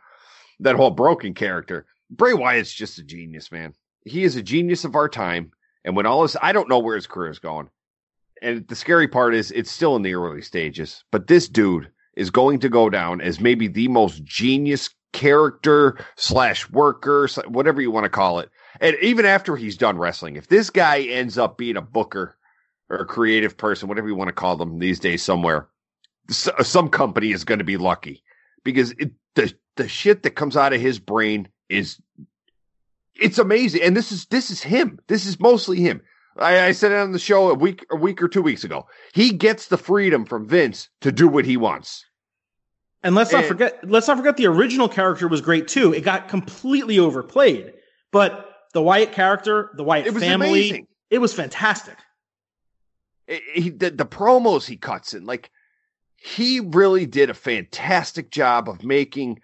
that 0.60 0.76
whole 0.76 0.91
broken 0.91 1.34
character. 1.34 1.86
Bray 2.10 2.34
Wyatt's 2.34 2.74
just 2.74 2.97
a 2.97 3.03
genius, 3.03 3.51
man. 3.51 3.74
He 4.05 4.24
is 4.24 4.36
a 4.36 4.41
genius 4.41 4.86
of 4.86 4.95
our 4.95 5.10
time. 5.10 5.51
And 5.86 5.95
when 5.95 6.05
all 6.05 6.22
this, 6.22 6.36
I 6.41 6.51
don't 6.51 6.70
know 6.70 6.80
where 6.80 6.95
his 6.95 7.07
career 7.07 7.32
is 7.32 7.39
going. 7.39 7.70
And 8.41 8.68
the 8.68 8.76
scary 8.76 9.07
part 9.07 9.36
is 9.36 9.51
it's 9.51 9.72
still 9.72 9.95
in 9.95 10.01
the 10.01 10.16
early 10.16 10.41
stages, 10.41 11.03
but 11.12 11.28
this 11.28 11.47
dude 11.47 11.89
is 12.16 12.30
going 12.30 12.60
to 12.60 12.70
go 12.70 12.89
down 12.89 13.22
as 13.22 13.39
maybe 13.39 13.68
the 13.68 13.88
most 13.88 14.24
genius 14.24 14.89
character 15.14 15.97
slash 16.16 16.70
worker, 16.70 17.28
whatever 17.47 17.82
you 17.82 17.91
want 17.91 18.05
to 18.05 18.10
call 18.10 18.39
it. 18.39 18.49
And 18.80 18.95
even 19.01 19.26
after 19.26 19.55
he's 19.55 19.78
done 19.78 19.97
wrestling, 19.97 20.36
if 20.36 20.47
this 20.47 20.70
guy 20.70 21.01
ends 21.01 21.38
up 21.38 21.57
being 21.57 21.78
a 21.78 21.82
booker 21.82 22.36
or 22.89 22.97
a 22.97 23.05
creative 23.05 23.57
person, 23.57 23.89
whatever 23.89 24.07
you 24.07 24.16
want 24.16 24.30
to 24.30 24.34
call 24.34 24.55
them 24.55 24.80
these 24.80 24.99
days, 24.99 25.22
somewhere, 25.22 25.68
some 26.30 26.89
company 26.89 27.32
is 27.32 27.43
going 27.43 27.60
to 27.60 27.66
be 27.66 27.78
lucky 27.78 28.24
because 28.64 28.91
it, 28.91 29.12
the 29.36 29.53
the 29.76 29.88
shit 29.88 30.24
that 30.24 30.32
comes 30.32 30.57
out 30.57 30.74
of 30.74 30.82
his 30.82 30.99
brain 30.99 31.47
is 31.70 31.99
it's 33.16 33.38
amazing. 33.38 33.82
And 33.82 33.95
this 33.95 34.12
is 34.12 34.26
this 34.28 34.49
is 34.49 34.62
him. 34.62 34.99
This 35.07 35.26
is 35.26 35.39
mostly 35.39 35.80
him. 35.80 36.01
I, 36.38 36.68
I 36.68 36.72
said 36.72 36.91
it 36.91 36.99
on 36.99 37.12
the 37.12 37.20
show 37.20 37.49
a 37.49 37.53
week 37.53 37.86
a 37.91 37.95
week 37.95 38.22
or 38.22 38.28
two 38.28 38.41
weeks 38.41 38.64
ago. 38.64 38.88
He 39.14 39.32
gets 39.32 39.68
the 39.68 39.78
freedom 39.78 40.26
from 40.26 40.47
Vince 40.47 40.89
to 41.01 41.12
do 41.12 41.28
what 41.28 41.45
he 41.45 41.57
wants. 41.57 42.05
And 43.03 43.16
let's 43.16 43.32
not 43.32 43.39
and, 43.39 43.47
forget 43.47 43.89
let's 43.89 44.07
not 44.07 44.18
forget 44.18 44.38
the 44.38 44.47
original 44.47 44.89
character 44.89 45.28
was 45.28 45.41
great 45.41 45.68
too. 45.68 45.93
It 45.93 46.01
got 46.01 46.28
completely 46.28 46.99
overplayed. 46.99 47.74
But 48.12 48.49
the 48.74 48.82
Wyatt 48.82 49.12
character, 49.12 49.72
the 49.76 49.84
Wyatt 49.84 50.07
it 50.07 50.14
family, 50.14 50.49
amazing. 50.49 50.88
it 51.10 51.20
was 51.20 51.34
fantastic. 51.34 51.95
He, 53.53 53.70
the, 53.70 53.91
the 53.91 54.07
promos 54.07 54.66
he 54.66 54.76
cuts 54.76 55.14
in, 55.14 55.26
like 55.26 55.51
he 56.22 56.59
really 56.59 57.05
did 57.05 57.30
a 57.30 57.34
fantastic 57.34 58.32
job 58.32 58.70
of 58.70 58.84
making 58.84 59.39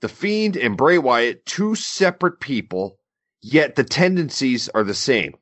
the 0.00 0.08
Fiend 0.08 0.56
and 0.56 0.76
Bray 0.76 0.98
Wyatt 0.98 1.44
two 1.46 1.74
separate 1.74 2.40
people, 2.40 2.98
yet 3.40 3.74
the 3.74 3.84
tendencies 3.84 4.68
are 4.68 4.84
the 4.84 4.94
same. 4.94 5.34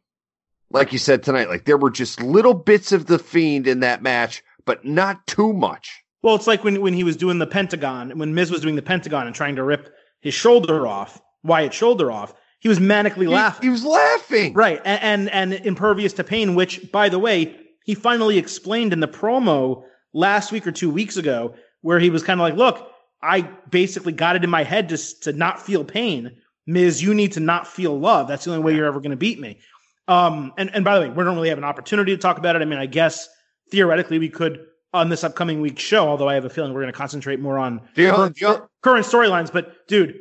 Like 0.71 0.93
you 0.93 0.99
said 0.99 1.23
tonight, 1.23 1.49
like 1.49 1.65
there 1.65 1.77
were 1.77 1.91
just 1.91 2.23
little 2.23 2.55
bits 2.55 2.93
of 2.93 3.07
the 3.07 3.19
Fiend 3.19 3.67
in 3.67 3.81
that 3.81 4.03
match, 4.03 4.43
but 4.65 4.85
not 4.85 5.27
too 5.27 5.53
much. 5.53 6.03
Well, 6.23 6.35
it's 6.35 6.47
like 6.47 6.65
when, 6.65 6.81
when 6.81 6.95
he 6.95 7.05
was 7.05 7.17
doing 7.17 7.39
the 7.39 7.47
Pentagon, 7.47 8.19
when 8.19 8.35
Miz 8.35 8.51
was 8.51 8.61
doing 8.61 8.77
the 8.77 8.83
Pentagon 8.83 9.27
and 9.27 9.37
trying 9.37 9.57
to 9.57 9.63
rip 9.63 9.95
his 10.21 10.35
shoulder 10.35 10.87
off, 10.87 11.21
Wyatt's 11.45 11.77
shoulder 11.77 12.11
off. 12.11 12.35
He 12.59 12.69
was 12.69 12.81
manically 12.81 13.29
laughing. 13.29 13.63
He 13.63 13.69
was 13.69 13.85
laughing. 13.85 14.55
Right. 14.55 14.81
And, 14.85 15.31
and, 15.31 15.53
and 15.53 15.67
impervious 15.67 16.15
to 16.15 16.25
pain, 16.25 16.55
which, 16.57 16.91
by 16.91 17.09
the 17.09 17.19
way, 17.19 17.55
he 17.85 17.95
finally 17.95 18.39
explained 18.39 18.93
in 18.93 18.99
the 19.01 19.07
promo 19.07 19.85
last 20.17 20.51
week 20.51 20.67
or 20.67 20.73
two 20.73 20.91
weeks 20.91 21.17
ago, 21.17 21.55
where 21.83 22.01
he 22.01 22.11
was 22.11 22.23
kind 22.23 22.41
of 22.41 22.43
like, 22.43 22.55
look, 22.55 22.91
I 23.23 23.43
basically 23.71 24.13
got 24.13 24.35
it 24.35 24.45
in 24.45 24.51
my 24.51 24.65
head 24.65 24.89
just 24.89 25.23
to 25.25 25.33
not 25.33 25.61
feel 25.61 25.85
pain. 25.85 26.37
Miz, 26.67 27.03
you 27.03 27.15
need 27.15 27.33
to 27.33 27.41
not 27.41 27.67
feel 27.67 27.99
love. 27.99 28.27
That's 28.27 28.45
the 28.45 28.53
only 28.53 28.65
way 28.65 28.75
you're 28.75 28.87
ever 28.87 28.99
going 28.99 29.11
to 29.11 29.17
beat 29.17 29.39
me. 29.39 29.61
Um, 30.09 30.53
and, 30.57 30.75
and 30.75 30.85
by 30.85 30.99
the 30.99 31.07
way, 31.07 31.11
we 31.11 31.23
don't 31.23 31.37
really 31.37 31.51
have 31.51 31.59
an 31.59 31.65
opportunity 31.65 32.13
to 32.13 32.19
talk 32.21 32.39
about 32.39 32.57
it. 32.57 32.63
I 32.63 32.65
mean, 32.65 32.79
I 32.79 32.87
guess 32.87 33.29
theoretically 33.71 34.19
we 34.19 34.29
could 34.29 34.65
on 34.95 35.11
this 35.11 35.23
upcoming 35.23 35.61
week's 35.61 35.83
show, 35.83 36.09
although 36.09 36.29
I 36.29 36.35
have 36.35 36.45
a 36.45 36.51
feeling 36.51 36.73
we're 36.73 36.81
going 36.81 36.93
to 36.93 36.97
concentrate 36.97 37.39
more 37.39 37.59
on 37.59 37.81
current, 38.11 38.37
current 38.83 39.07
storylines. 39.07 39.53
But 39.53 39.87
dude, 39.87 40.19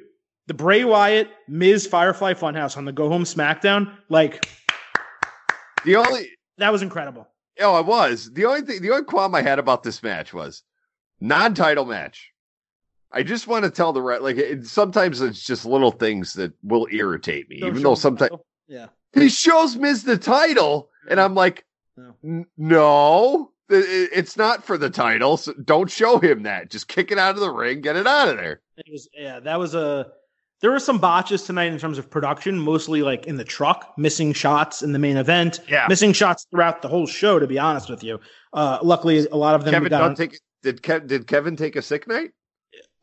the 0.48 0.54
Bray 0.54 0.84
Wyatt 0.84 1.30
Miz 1.48 1.88
Firefly 1.88 2.34
Funhouse 2.34 2.76
on 2.76 2.86
the 2.86 2.92
Go 2.92 3.08
Home 3.08 3.24
SmackDown, 3.24 3.96
like 4.10 4.50
the 5.86 5.96
only 5.96 6.30
that 6.58 6.72
was 6.72 6.82
incredible. 6.82 7.28
Oh, 7.60 7.74
I 7.74 7.82
was. 7.82 8.32
The 8.32 8.46
only 8.46 8.62
thing, 8.62 8.82
the 8.82 8.92
only 8.92 9.06
qualm 9.06 9.36
I 9.36 9.42
had 9.42 9.60
about 9.60 9.84
this 9.84 10.04
match 10.04 10.34
was 10.34 10.64
non-title 11.20 11.86
match. 11.86 12.32
I 13.12 13.24
just 13.24 13.48
want 13.48 13.64
to 13.64 13.72
tell 13.72 13.94
the 13.94 14.02
right, 14.02 14.22
like 14.22 14.38
it, 14.38 14.66
sometimes 14.66 15.22
it's 15.22 15.44
just 15.44 15.66
little 15.66 15.92
things 15.92 16.34
that 16.34 16.54
will 16.64 16.88
irritate 16.92 17.50
me, 17.50 17.60
Don't 17.60 17.70
even 17.70 17.84
though 17.84 17.96
sometimes, 17.96 18.32
yeah, 18.68 18.88
he 19.14 19.30
shows 19.30 19.78
Miz 19.78 20.04
the 20.04 20.18
title, 20.18 20.90
and 21.10 21.22
I'm 21.22 21.34
like, 21.34 21.64
no, 21.96 22.46
no 22.58 23.52
it's 23.70 24.38
not 24.38 24.64
for 24.64 24.78
the 24.78 24.90
title. 24.90 25.38
So 25.38 25.54
don't 25.54 25.90
show 25.90 26.20
him 26.20 26.44
that. 26.44 26.70
Just 26.70 26.88
kick 26.88 27.12
it 27.12 27.18
out 27.18 27.36
of 27.36 27.42
the 27.42 27.52
ring, 27.52 27.82
get 27.82 27.96
it 27.96 28.08
out 28.08 28.30
of 28.30 28.38
there. 28.38 28.62
It 28.78 28.86
was, 28.92 29.08
yeah, 29.14 29.40
that 29.40 29.60
was 29.60 29.76
a 29.76 30.08
there 30.62 30.72
were 30.72 30.80
some 30.80 30.98
botches 30.98 31.44
tonight 31.44 31.72
in 31.72 31.78
terms 31.78 31.98
of 31.98 32.10
production, 32.10 32.58
mostly 32.58 33.02
like 33.02 33.26
in 33.26 33.38
the 33.38 33.44
truck, 33.44 33.94
missing 33.98 34.34
shots 34.34 34.82
in 34.82 34.94
the 34.94 35.00
main 35.00 35.18
event, 35.18 35.60
yeah. 35.68 35.86
missing 35.90 36.14
shots 36.14 36.48
throughout 36.50 36.82
the 36.82 36.88
whole 36.88 37.06
show. 37.06 37.40
To 37.40 37.48
be 37.48 37.60
honest 37.60 37.90
with 37.90 38.04
you, 38.04 38.20
uh, 38.54 38.80
luckily 38.82 39.28
a 39.28 39.36
lot 39.36 39.56
of 39.56 39.66
them. 39.66 39.74
Kevin, 39.74 39.92
don't 39.92 40.16
take, 40.16 40.40
did 40.64 40.82
Kev, 40.82 41.08
did 41.08 41.28
Kevin 41.28 41.56
take 41.56 41.76
a 41.76 41.82
sick 41.82 42.08
night? 42.08 42.32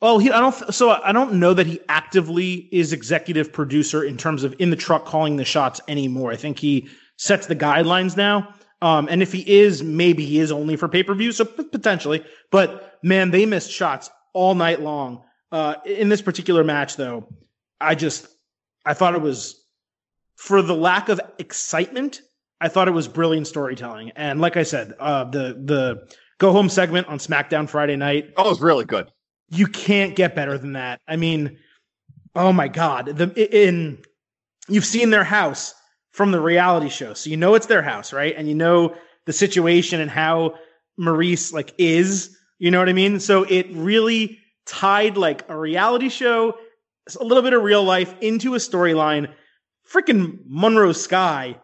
Well, 0.00 0.18
he 0.18 0.32
I 0.32 0.40
don't 0.40 0.74
so 0.74 0.90
I 0.90 1.12
don't 1.12 1.34
know 1.34 1.55
that 1.55 1.66
he 1.66 1.78
actively 1.88 2.68
is 2.72 2.92
executive 2.92 3.53
producer 3.53 4.03
in 4.03 4.16
terms 4.16 4.42
of 4.42 4.55
in 4.59 4.70
the 4.70 4.76
truck 4.76 5.05
calling 5.05 5.36
the 5.36 5.44
shots 5.44 5.80
anymore. 5.86 6.32
I 6.32 6.36
think 6.36 6.59
he 6.59 6.88
sets 7.18 7.46
the 7.46 7.55
guidelines 7.55 8.16
now. 8.16 8.53
Um, 8.80 9.07
and 9.09 9.22
if 9.22 9.32
he 9.32 9.48
is, 9.48 9.80
maybe 9.84 10.24
he 10.26 10.40
is 10.40 10.50
only 10.50 10.74
for 10.74 10.88
pay 10.88 11.05
per 11.05 11.14
view, 11.14 11.30
so 11.30 11.44
p- 11.44 11.62
potentially. 11.62 12.24
But 12.50 12.98
man, 13.05 13.30
they 13.30 13.46
missed 13.46 13.70
shots 13.70 14.11
all 14.32 14.57
night 14.57 14.80
long. 14.80 15.22
Uh, 15.53 15.74
in 15.84 16.09
this 16.09 16.20
particular 16.20 16.64
match, 16.64 16.96
though, 16.96 17.28
I 17.82 17.94
just 17.94 18.26
I 18.84 18.94
thought 18.94 19.14
it 19.14 19.20
was 19.20 19.64
for 20.36 20.62
the 20.62 20.74
lack 20.74 21.08
of 21.08 21.20
excitement. 21.38 22.22
I 22.60 22.68
thought 22.68 22.88
it 22.88 22.92
was 22.92 23.08
brilliant 23.08 23.46
storytelling, 23.46 24.12
and 24.16 24.40
like 24.40 24.56
I 24.56 24.62
said, 24.62 24.94
uh, 24.98 25.24
the 25.24 25.60
the 25.64 26.08
go 26.38 26.52
home 26.52 26.68
segment 26.68 27.08
on 27.08 27.18
SmackDown 27.18 27.68
Friday 27.68 27.96
night. 27.96 28.32
Oh, 28.36 28.46
it 28.46 28.50
was 28.50 28.60
really 28.60 28.84
good. 28.84 29.10
You 29.50 29.66
can't 29.66 30.16
get 30.16 30.34
better 30.34 30.56
than 30.58 30.72
that. 30.74 31.00
I 31.06 31.16
mean, 31.16 31.58
oh 32.34 32.52
my 32.52 32.68
god, 32.68 33.06
the 33.06 33.58
in 33.58 33.98
you've 34.68 34.84
seen 34.84 35.10
their 35.10 35.24
house 35.24 35.74
from 36.12 36.30
the 36.30 36.40
reality 36.40 36.88
show, 36.88 37.14
so 37.14 37.30
you 37.30 37.36
know 37.36 37.54
it's 37.54 37.66
their 37.66 37.82
house, 37.82 38.12
right? 38.12 38.34
And 38.36 38.48
you 38.48 38.54
know 38.54 38.94
the 39.26 39.32
situation 39.32 40.00
and 40.00 40.10
how 40.10 40.54
Maryse 40.98 41.52
like 41.52 41.74
is. 41.78 42.36
You 42.58 42.70
know 42.70 42.78
what 42.78 42.88
I 42.88 42.92
mean? 42.92 43.18
So 43.18 43.42
it 43.42 43.66
really 43.72 44.38
tied 44.66 45.16
like 45.16 45.44
a 45.48 45.58
reality 45.58 46.08
show 46.08 46.56
a 47.18 47.24
little 47.24 47.42
bit 47.42 47.53
of 47.53 47.62
real 47.62 47.82
life 47.82 48.14
into 48.20 48.55
a 48.55 48.59
storyline. 48.59 49.32
Freaking 49.90 50.38
Monroe 50.46 50.92
Sky. 50.92 51.57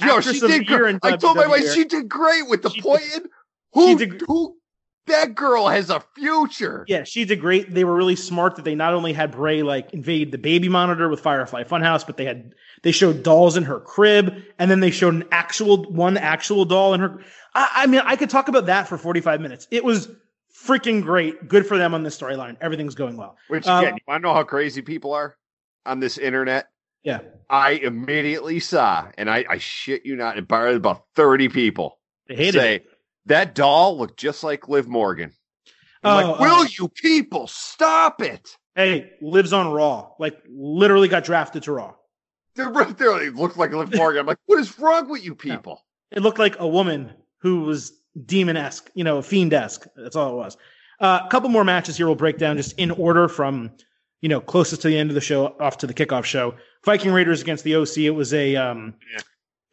Yo, 0.00 0.20
she 0.20 0.40
did 0.40 0.66
great. 0.66 0.98
I 1.02 1.16
told 1.16 1.36
my 1.36 1.46
wife 1.46 1.72
she 1.72 1.84
did 1.84 2.08
great 2.08 2.48
with 2.48 2.62
the 2.62 2.70
she 2.70 2.82
pointed. 2.82 3.22
Did, 3.22 3.30
who, 3.72 3.98
did, 3.98 4.22
who, 4.26 4.56
that 5.06 5.34
girl 5.34 5.68
has 5.68 5.90
a 5.90 6.02
future. 6.14 6.84
Yeah, 6.88 7.04
she 7.04 7.24
did 7.24 7.40
great. 7.40 7.72
They 7.72 7.84
were 7.84 7.94
really 7.94 8.16
smart 8.16 8.56
that 8.56 8.64
they 8.64 8.74
not 8.74 8.92
only 8.92 9.12
had 9.12 9.32
Bray 9.32 9.62
like 9.62 9.92
invade 9.94 10.32
the 10.32 10.38
baby 10.38 10.68
monitor 10.68 11.08
with 11.08 11.20
Firefly 11.20 11.64
Funhouse, 11.64 12.04
but 12.04 12.16
they 12.16 12.24
had 12.24 12.52
they 12.82 12.92
showed 12.92 13.22
dolls 13.22 13.56
in 13.56 13.64
her 13.64 13.80
crib, 13.80 14.34
and 14.58 14.70
then 14.70 14.80
they 14.80 14.90
showed 14.90 15.14
an 15.14 15.24
actual 15.30 15.84
one 15.84 16.16
actual 16.16 16.64
doll 16.64 16.94
in 16.94 17.00
her. 17.00 17.20
I, 17.54 17.70
I 17.74 17.86
mean, 17.86 18.02
I 18.04 18.16
could 18.16 18.30
talk 18.30 18.48
about 18.48 18.66
that 18.66 18.88
for 18.88 18.98
forty 18.98 19.20
five 19.20 19.40
minutes. 19.40 19.66
It 19.70 19.84
was 19.84 20.08
freaking 20.66 21.02
great. 21.02 21.48
Good 21.48 21.66
for 21.66 21.78
them 21.78 21.94
on 21.94 22.02
this 22.02 22.18
storyline. 22.18 22.56
Everything's 22.60 22.94
going 22.94 23.16
well. 23.16 23.36
Which 23.48 23.64
again, 23.64 23.76
um, 23.76 23.84
you 23.94 24.00
want 24.08 24.22
to 24.22 24.28
know 24.28 24.34
how 24.34 24.44
crazy 24.44 24.82
people 24.82 25.12
are 25.12 25.36
on 25.84 26.00
this 26.00 26.18
internet? 26.18 26.68
Yeah. 27.02 27.20
I 27.48 27.72
immediately 27.72 28.58
saw, 28.58 29.08
and 29.16 29.30
I, 29.30 29.44
I 29.48 29.58
shit 29.58 30.04
you 30.04 30.16
not, 30.16 30.38
about 30.38 31.04
30 31.14 31.48
people 31.48 32.00
they 32.28 32.50
say 32.50 32.76
it. 32.76 32.86
that 33.26 33.54
doll 33.54 33.96
looked 33.96 34.18
just 34.18 34.42
like 34.42 34.68
Liv 34.68 34.88
Morgan. 34.88 35.32
I'm 36.02 36.24
oh, 36.24 36.30
like, 36.32 36.40
will 36.40 36.62
uh, 36.62 36.66
you 36.78 36.88
people 36.88 37.46
stop 37.46 38.22
it? 38.22 38.56
Hey, 38.74 39.12
Liv's 39.22 39.52
on 39.52 39.72
Raw. 39.72 40.10
Like, 40.18 40.36
literally 40.48 41.08
got 41.08 41.24
drafted 41.24 41.62
to 41.64 41.72
Raw. 41.72 41.94
They're 42.56 42.70
right 42.70 42.96
there. 42.96 43.22
It 43.22 43.34
looked 43.34 43.56
like 43.56 43.72
Liv 43.72 43.94
Morgan. 43.94 44.20
I'm 44.20 44.26
like, 44.26 44.38
what 44.46 44.58
is 44.58 44.78
wrong 44.78 45.08
with 45.08 45.24
you 45.24 45.34
people? 45.34 45.82
No. 46.10 46.16
It 46.16 46.22
looked 46.22 46.38
like 46.38 46.58
a 46.58 46.66
woman 46.66 47.12
who 47.40 47.62
was 47.62 47.92
demon 48.24 48.56
esque, 48.56 48.90
you 48.94 49.04
know, 49.04 49.20
fiend 49.20 49.52
esque. 49.52 49.86
That's 49.96 50.16
all 50.16 50.32
it 50.32 50.36
was. 50.36 50.56
Uh, 51.00 51.20
a 51.24 51.28
couple 51.28 51.48
more 51.48 51.64
matches 51.64 51.96
here 51.96 52.06
we'll 52.06 52.14
break 52.14 52.38
down 52.38 52.56
just 52.56 52.72
in 52.78 52.90
order 52.92 53.28
from, 53.28 53.70
you 54.22 54.28
know, 54.28 54.40
closest 54.40 54.82
to 54.82 54.88
the 54.88 54.96
end 54.96 55.10
of 55.10 55.14
the 55.14 55.20
show 55.20 55.54
off 55.60 55.78
to 55.78 55.86
the 55.86 55.94
kickoff 55.94 56.24
show. 56.24 56.54
Viking 56.84 57.12
Raiders 57.12 57.42
against 57.42 57.64
the 57.64 57.76
OC. 57.76 57.98
It 57.98 58.10
was 58.10 58.32
a, 58.32 58.56
um, 58.56 58.94
yeah. 59.12 59.20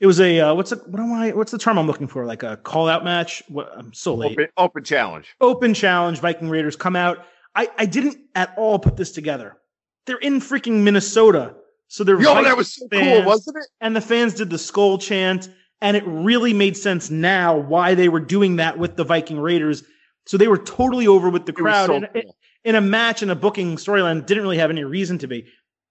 it 0.01 0.07
was 0.07 0.19
a, 0.19 0.39
uh, 0.39 0.53
what's 0.53 0.71
a, 0.73 0.75
what 0.77 0.99
am 0.99 1.13
I, 1.13 1.31
what's 1.31 1.51
the 1.51 1.57
term 1.57 1.77
I'm 1.77 1.87
looking 1.87 2.07
for? 2.07 2.25
Like 2.25 2.43
a 2.43 2.57
call 2.57 2.89
out 2.89 3.05
match? 3.05 3.41
What, 3.47 3.71
I'm 3.75 3.93
so 3.93 4.15
late. 4.15 4.33
Open, 4.33 4.47
open 4.57 4.83
challenge. 4.83 5.35
Open 5.39 5.73
challenge. 5.73 6.19
Viking 6.19 6.49
Raiders 6.49 6.75
come 6.75 6.95
out. 6.95 7.25
I, 7.55 7.69
I 7.77 7.85
didn't 7.85 8.17
at 8.35 8.53
all 8.57 8.79
put 8.79 8.97
this 8.97 9.11
together. 9.11 9.57
They're 10.05 10.17
in 10.17 10.41
freaking 10.41 10.83
Minnesota. 10.83 11.55
So 11.87 12.03
they're, 12.03 12.19
yo, 12.19 12.43
that 12.43 12.57
was 12.57 12.73
so 12.73 12.87
fans, 12.89 13.19
cool, 13.19 13.23
wasn't 13.27 13.57
it? 13.57 13.67
And 13.79 13.95
the 13.95 14.01
fans 14.01 14.33
did 14.33 14.49
the 14.49 14.57
skull 14.57 14.97
chant 14.97 15.49
and 15.84 15.97
it 15.97 16.03
really 16.07 16.53
made 16.53 16.77
sense 16.77 17.11
now 17.11 17.57
why 17.57 17.93
they 17.93 18.07
were 18.07 18.21
doing 18.21 18.55
that 18.55 18.79
with 18.79 18.95
the 18.95 19.03
Viking 19.03 19.38
Raiders. 19.38 19.84
So 20.25 20.38
they 20.38 20.47
were 20.47 20.57
totally 20.57 21.07
over 21.07 21.29
with 21.29 21.45
the 21.45 21.51
crowd. 21.51 21.88
So 21.88 21.99
cool. 21.99 22.36
in 22.63 22.75
a 22.75 22.81
match 22.81 23.21
and 23.21 23.29
a 23.29 23.36
booking 23.36 23.75
storyline, 23.75 24.25
didn't 24.25 24.43
really 24.43 24.57
have 24.57 24.69
any 24.69 24.86
reason 24.86 25.17
to 25.19 25.27
be. 25.27 25.45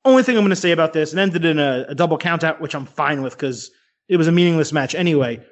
Only 0.07 0.23
thing 0.23 0.37
I'm 0.37 0.43
going 0.43 0.51
to 0.51 0.57
say 0.57 0.73
about 0.73 0.95
this, 0.95 1.13
and 1.13 1.21
ended 1.21 1.45
in 1.45 1.59
a, 1.59 1.85
a 1.91 1.95
double 1.95 2.17
count 2.17 2.43
out, 2.43 2.61
which 2.61 2.75
I'm 2.75 2.87
fine 2.87 3.23
with 3.23 3.37
because 3.37 3.71
it 4.09 4.17
was 4.17 4.27
a 4.27 4.33
meaningless 4.33 4.73
match 4.73 4.95
anyway. 4.95 5.45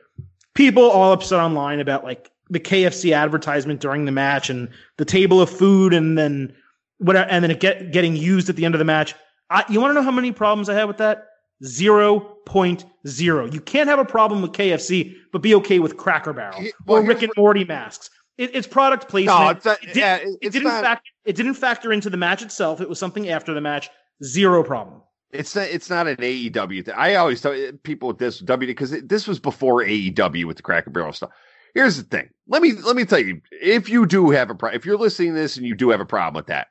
People 0.55 0.91
all 0.91 1.13
upset 1.13 1.39
online 1.39 1.79
about 1.79 2.03
like 2.03 2.31
the 2.49 2.59
KFC 2.59 3.15
advertisement 3.15 3.81
during 3.81 4.07
the 4.07 4.13
match 4.13 4.49
and 4.49 4.71
the 4.97 5.05
table 5.05 5.43
of 5.43 5.51
food, 5.51 5.93
and 5.93 6.17
then 6.17 6.55
whatever, 6.97 7.29
and 7.29 7.45
then 7.45 7.51
it 7.51 7.61
get 7.61 7.93
getting 7.93 8.17
used 8.17 8.49
at 8.49 8.57
the 8.57 8.65
end 8.65 8.75
of 8.75 8.79
the 8.79 8.87
match. 8.87 9.15
I, 9.51 9.65
you 9.69 9.83
want 9.83 9.91
to 9.91 9.95
know 9.95 10.03
how 10.03 10.11
many 10.11 10.33
problems 10.33 10.71
I 10.71 10.75
had 10.75 10.85
with 10.85 10.99
that? 10.99 11.27
0.0. 11.63 13.53
You 13.53 13.61
can't 13.61 13.89
have 13.89 13.99
a 13.99 14.05
problem 14.05 14.43
with 14.43 14.53
KFC, 14.53 15.15
but 15.33 15.43
be 15.43 15.55
okay 15.57 15.79
with 15.79 15.97
Cracker 15.97 16.33
Barrel 16.33 16.63
well, 16.87 17.03
or 17.03 17.07
Rick 17.07 17.23
and 17.23 17.33
Morty 17.37 17.65
masks. 17.65 18.11
It, 18.39 18.55
it's 18.55 18.67
product 18.67 19.09
placement. 19.09 19.39
No, 19.39 19.49
it's, 19.51 19.67
it, 19.67 19.81
did, 19.89 19.97
yeah, 19.97 20.17
it's 20.17 20.37
it 20.41 20.53
didn't 20.53 20.69
not, 20.69 20.83
factor, 20.83 21.11
it 21.27 21.37
didn't 21.37 21.55
factor 21.55 21.93
into 21.93 22.09
the 22.09 22.17
match 22.17 22.43
itself. 22.43 22.81
It 22.81 22.89
was 22.89 22.99
something 22.99 23.29
after 23.29 23.53
the 23.53 23.61
match. 23.61 23.91
Zero 24.25 24.63
problem. 24.63 25.03
It's 25.33 25.55
not, 25.55 25.69
it's 25.69 25.91
not 25.91 26.09
an 26.09 26.17
AEW 26.17 26.85
thing. 26.85 26.95
I 26.97 27.17
always 27.17 27.41
tell 27.41 27.55
people 27.83 28.09
with 28.09 28.19
this 28.19 28.39
W 28.41 28.67
because 28.67 28.91
this 29.03 29.29
was 29.29 29.39
before 29.39 29.85
AEW 29.85 30.47
with 30.47 30.57
the 30.57 30.63
Cracker 30.63 30.91
Barrel 30.91 31.13
stuff. 31.13 31.31
Here's 31.75 31.99
the 31.99 32.03
thing. 32.03 32.31
Let 32.49 32.63
me 32.63 32.73
let 32.73 32.97
me 32.97 33.05
tell 33.05 33.21
you. 33.21 33.41
If 33.53 33.89
you 33.89 34.07
do 34.07 34.31
have 34.31 34.51
a 34.51 34.55
problem, 34.55 34.77
if 34.77 34.85
you're 34.85 34.97
listening 34.97 35.35
to 35.35 35.41
this 35.41 35.57
and 35.57 35.65
you 35.67 35.77
do 35.77 35.91
have 35.91 36.01
a 36.01 36.07
problem 36.07 36.41
with 36.41 36.47
that, 36.47 36.69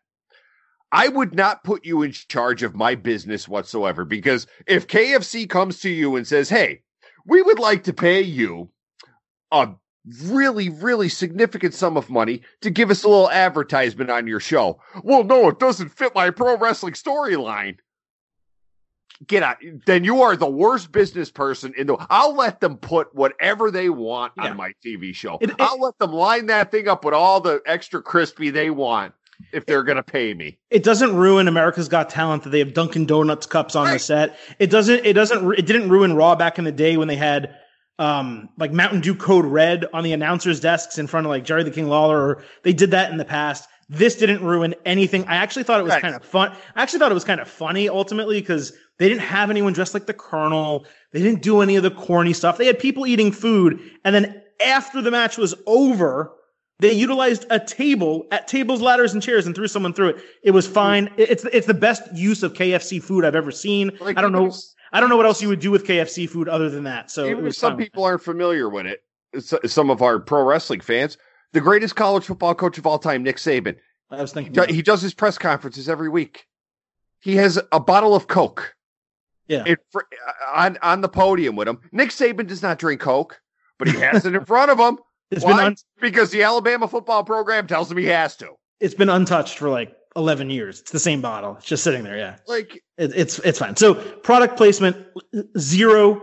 I 0.91 1.07
would 1.07 1.35
not 1.35 1.63
put 1.63 1.85
you 1.85 2.01
in 2.01 2.11
charge 2.11 2.63
of 2.63 2.75
my 2.75 2.95
business 2.95 3.47
whatsoever 3.47 4.05
because 4.05 4.47
if 4.67 4.87
KFC 4.87 5.47
comes 5.47 5.79
to 5.81 5.89
you 5.89 6.15
and 6.15 6.25
says, 6.27 6.49
"Hey, 6.49 6.81
we 7.25 7.41
would 7.41 7.59
like 7.59 7.83
to 7.83 7.93
pay 7.93 8.21
you 8.21 8.69
a 9.51 9.69
really, 10.23 10.69
really 10.69 11.09
significant 11.09 11.73
sum 11.75 11.95
of 11.97 12.09
money 12.09 12.41
to 12.61 12.71
give 12.71 12.89
us 12.89 13.03
a 13.03 13.07
little 13.07 13.29
advertisement 13.29 14.09
on 14.09 14.25
your 14.25 14.39
show," 14.39 14.81
well, 15.03 15.23
no, 15.23 15.49
it 15.49 15.59
doesn't 15.59 15.89
fit 15.89 16.15
my 16.15 16.31
pro 16.31 16.57
wrestling 16.57 16.93
storyline. 16.93 17.77
Get 19.27 19.43
out. 19.43 19.57
Then 19.85 20.05
you 20.05 20.21
are 20.21 20.37
the 20.37 20.49
worst 20.49 20.93
business 20.93 21.29
person 21.29 21.73
in 21.77 21.87
the. 21.87 21.97
I'll 22.09 22.33
let 22.33 22.61
them 22.61 22.77
put 22.77 23.13
whatever 23.13 23.69
they 23.69 23.89
want 23.89 24.31
Yeah. 24.37 24.51
on 24.51 24.57
my 24.57 24.71
TV 24.83 25.13
show. 25.13 25.37
It- 25.41 25.49
it- 25.49 25.55
I'll 25.59 25.79
let 25.79 25.99
them 25.99 26.13
line 26.13 26.45
that 26.45 26.71
thing 26.71 26.87
up 26.87 27.03
with 27.03 27.13
all 27.13 27.41
the 27.41 27.61
extra 27.65 28.01
crispy 28.01 28.49
they 28.49 28.69
want 28.69 29.13
if 29.51 29.65
they're 29.65 29.83
going 29.83 29.95
to 29.97 30.03
pay 30.03 30.33
me. 30.33 30.57
it 30.69 30.83
doesn't 30.83 31.15
ruin 31.15 31.47
America's 31.47 31.87
Got 31.87 32.09
Talent 32.09 32.43
that 32.43 32.49
they 32.49 32.59
have 32.59 32.73
Dunkin' 32.73 33.05
Donuts 33.05 33.45
cups 33.45 33.75
on 33.75 33.89
the 33.91 33.99
set. 33.99 34.37
It 34.59 34.69
doesn't. 34.69 35.05
It 35.05 35.13
doesn't. 35.13 35.53
It 35.57 35.65
didn't 35.65 35.89
ruin 35.89 36.15
Raw 36.15 36.35
back 36.35 36.57
in 36.59 36.65
the 36.65 36.71
day 36.71 36.97
when 36.97 37.07
they 37.07 37.15
had 37.15 37.55
um 37.97 38.49
like 38.57 38.71
Mountain 38.71 39.01
Dew 39.01 39.15
Code 39.15 39.45
Red 39.45 39.85
on 39.93 40.03
the 40.03 40.13
announcers' 40.13 40.59
desks 40.59 40.97
in 40.97 41.07
front 41.07 41.25
of 41.25 41.29
like 41.31 41.43
Jerry 41.43 41.63
the 41.63 41.71
King 41.71 41.87
Lawler. 41.87 42.17
Or 42.17 42.43
they 42.63 42.73
did 42.73 42.91
that 42.91 43.11
in 43.11 43.17
the 43.17 43.25
past. 43.25 43.67
This 43.89 44.15
didn't 44.15 44.43
ruin 44.43 44.75
anything. 44.85 45.25
I 45.25 45.37
actually 45.37 45.63
thought 45.63 45.79
it 45.79 45.83
was 45.83 45.93
Right. 45.93 46.01
kind 46.01 46.15
of 46.15 46.23
fun. 46.23 46.51
I 46.75 46.83
actually 46.83 46.99
thought 46.99 47.11
it 47.11 47.15
was 47.15 47.23
kind 47.23 47.39
of 47.41 47.47
funny 47.47 47.89
ultimately 47.89 48.39
because 48.39 48.71
they 48.99 49.09
didn't 49.09 49.21
have 49.23 49.49
anyone 49.49 49.73
dressed 49.73 49.95
like 49.95 50.05
the 50.05 50.13
Colonel. 50.13 50.85
They 51.11 51.21
didn't 51.23 51.41
do 51.41 51.61
any 51.61 51.75
of 51.75 51.81
the 51.81 51.89
corny 51.89 52.33
stuff. 52.33 52.57
They 52.59 52.67
had 52.67 52.77
people 52.77 53.07
eating 53.07 53.31
food, 53.31 53.79
and 54.05 54.13
then 54.13 54.43
after 54.63 55.01
the 55.01 55.09
match 55.09 55.37
was 55.39 55.55
over, 55.65 56.31
they 56.80 56.93
utilized 56.93 57.45
a 57.49 57.59
table 57.59 58.25
at 58.32 58.47
tables, 58.47 58.82
ladders, 58.82 59.13
and 59.13 59.21
chairs 59.21 59.45
and 59.45 59.53
threw 59.55 59.67
someone 59.67 59.93
through 59.93 60.09
it. 60.09 60.23
It 60.43 60.51
was 60.51 60.67
fine. 60.67 61.09
It's 61.17 61.43
it's 61.45 61.67
the 61.67 61.73
best 61.73 62.03
use 62.13 62.41
of 62.41 62.53
KFC 62.53 63.01
food 63.03 63.25
I've 63.25 63.36
ever 63.36 63.51
seen. 63.51 63.91
Like, 63.99 64.17
I 64.17 64.21
don't 64.21 64.32
know. 64.32 64.47
if- 64.47 64.55
I 64.91 64.99
don't 64.99 65.09
know 65.09 65.17
what 65.17 65.27
else 65.27 65.39
you 65.39 65.49
would 65.49 65.59
do 65.59 65.69
with 65.69 65.86
KFC 65.86 66.27
food 66.27 66.49
other 66.49 66.67
than 66.67 66.86
that. 66.86 67.11
So 67.11 67.25
Even 67.25 67.38
if 67.39 67.43
was 67.43 67.57
some 67.59 67.77
people 67.77 68.03
aren't 68.03 68.23
familiar 68.23 68.67
with 68.69 68.88
it, 68.88 69.03
some 69.69 69.91
of 69.91 70.01
our 70.01 70.17
pro 70.19 70.41
wrestling 70.43 70.80
fans, 70.80 71.15
the 71.53 71.61
greatest 71.61 71.95
college 71.95 72.25
football 72.25 72.55
coach 72.55 72.80
of 72.80 72.88
all 72.88 72.97
time, 72.97 73.21
Nick 73.21 73.36
Saban, 73.38 73.75
I 74.09 74.19
was 74.19 74.34
thinking. 74.34 74.53
do- 74.53 74.65
he 74.67 74.82
does 74.82 75.03
his 75.03 75.13
press 75.13 75.38
conferences 75.38 75.88
every 75.88 76.09
week. 76.09 76.47
He 77.19 77.36
has 77.36 77.59
a 77.71 77.80
bottle 77.80 78.15
of 78.15 78.25
Coke 78.27 78.73
yeah. 79.47 79.63
in 79.65 79.77
uh, 79.95 79.99
on 80.55 80.77
on 80.82 81.01
the 81.01 81.09
podium 81.09 81.55
with 81.55 81.67
him. 81.67 81.80
Nick 81.91 82.09
Saban 82.09 82.47
does 82.47 82.63
not 82.63 82.80
drink 82.80 82.99
Coke, 83.01 83.39
but 83.77 83.89
he 83.89 83.99
has 83.99 84.25
it 84.25 84.34
in 84.34 84.43
front 84.45 84.71
of 84.71 84.80
him. 84.80 84.97
It's 85.32 85.43
Why? 85.45 85.51
been 85.57 85.65
un- 85.67 85.75
because 86.01 86.32
the 86.32 86.43
Alabama 86.43 86.88
football 86.88 87.23
program 87.23 87.67
tells 87.67 87.91
him 87.91 87.97
he 87.97 88.05
has 88.05 88.36
to. 88.38 88.49
it's 88.80 88.95
been 88.95 89.09
untouched 89.09 89.57
for 89.57 89.69
like 89.69 89.93
eleven 90.15 90.49
years. 90.49 90.80
It's 90.82 90.91
the 90.91 90.99
same 90.99 91.21
bottle. 91.21 91.55
It's 91.57 91.65
just 91.67 91.84
sitting 91.84 92.03
there. 92.03 92.17
Yeah. 92.17 92.38
Like 92.47 92.82
It, 92.97 93.11
it's 93.15 93.38
it's 93.39 93.59
fine. 93.59 93.75
So 93.75 93.93
product 93.93 94.57
placement 94.57 94.97
zero 95.57 96.21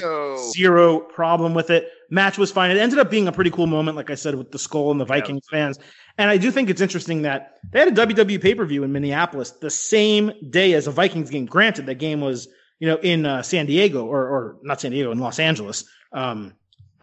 No. 0.00 0.36
zero 0.52 1.00
problem 1.00 1.54
with 1.54 1.70
it. 1.70 1.88
Match 2.10 2.38
was 2.38 2.52
fine. 2.52 2.70
It 2.70 2.76
ended 2.78 2.98
up 2.98 3.10
being 3.10 3.26
a 3.28 3.32
pretty 3.32 3.50
cool 3.50 3.66
moment, 3.66 3.96
like 3.96 4.10
I 4.10 4.14
said, 4.14 4.34
with 4.36 4.52
the 4.52 4.58
skull 4.58 4.90
and 4.90 5.00
the 5.00 5.04
Vikings 5.04 5.46
fans. 5.50 5.78
And 6.18 6.30
I 6.30 6.36
do 6.36 6.50
think 6.50 6.70
it's 6.70 6.80
interesting 6.80 7.22
that 7.22 7.54
they 7.72 7.80
had 7.80 7.88
a 7.88 8.06
WWE 8.06 8.40
pay 8.40 8.54
per 8.54 8.64
view 8.64 8.84
in 8.84 8.92
Minneapolis 8.92 9.50
the 9.52 9.70
same 9.70 10.30
day 10.50 10.74
as 10.74 10.86
a 10.86 10.90
Vikings 10.92 11.30
game. 11.30 11.46
Granted, 11.46 11.86
that 11.86 11.96
game 11.96 12.20
was 12.20 12.46
you 12.78 12.86
know 12.88 12.96
in 13.02 13.26
uh, 13.26 13.42
San 13.42 13.66
Diego 13.66 14.04
or 14.06 14.20
or 14.28 14.56
not 14.62 14.80
San 14.80 14.92
Diego 14.92 15.10
in 15.10 15.18
Los 15.18 15.38
Angeles. 15.38 15.84
Um, 16.12 16.52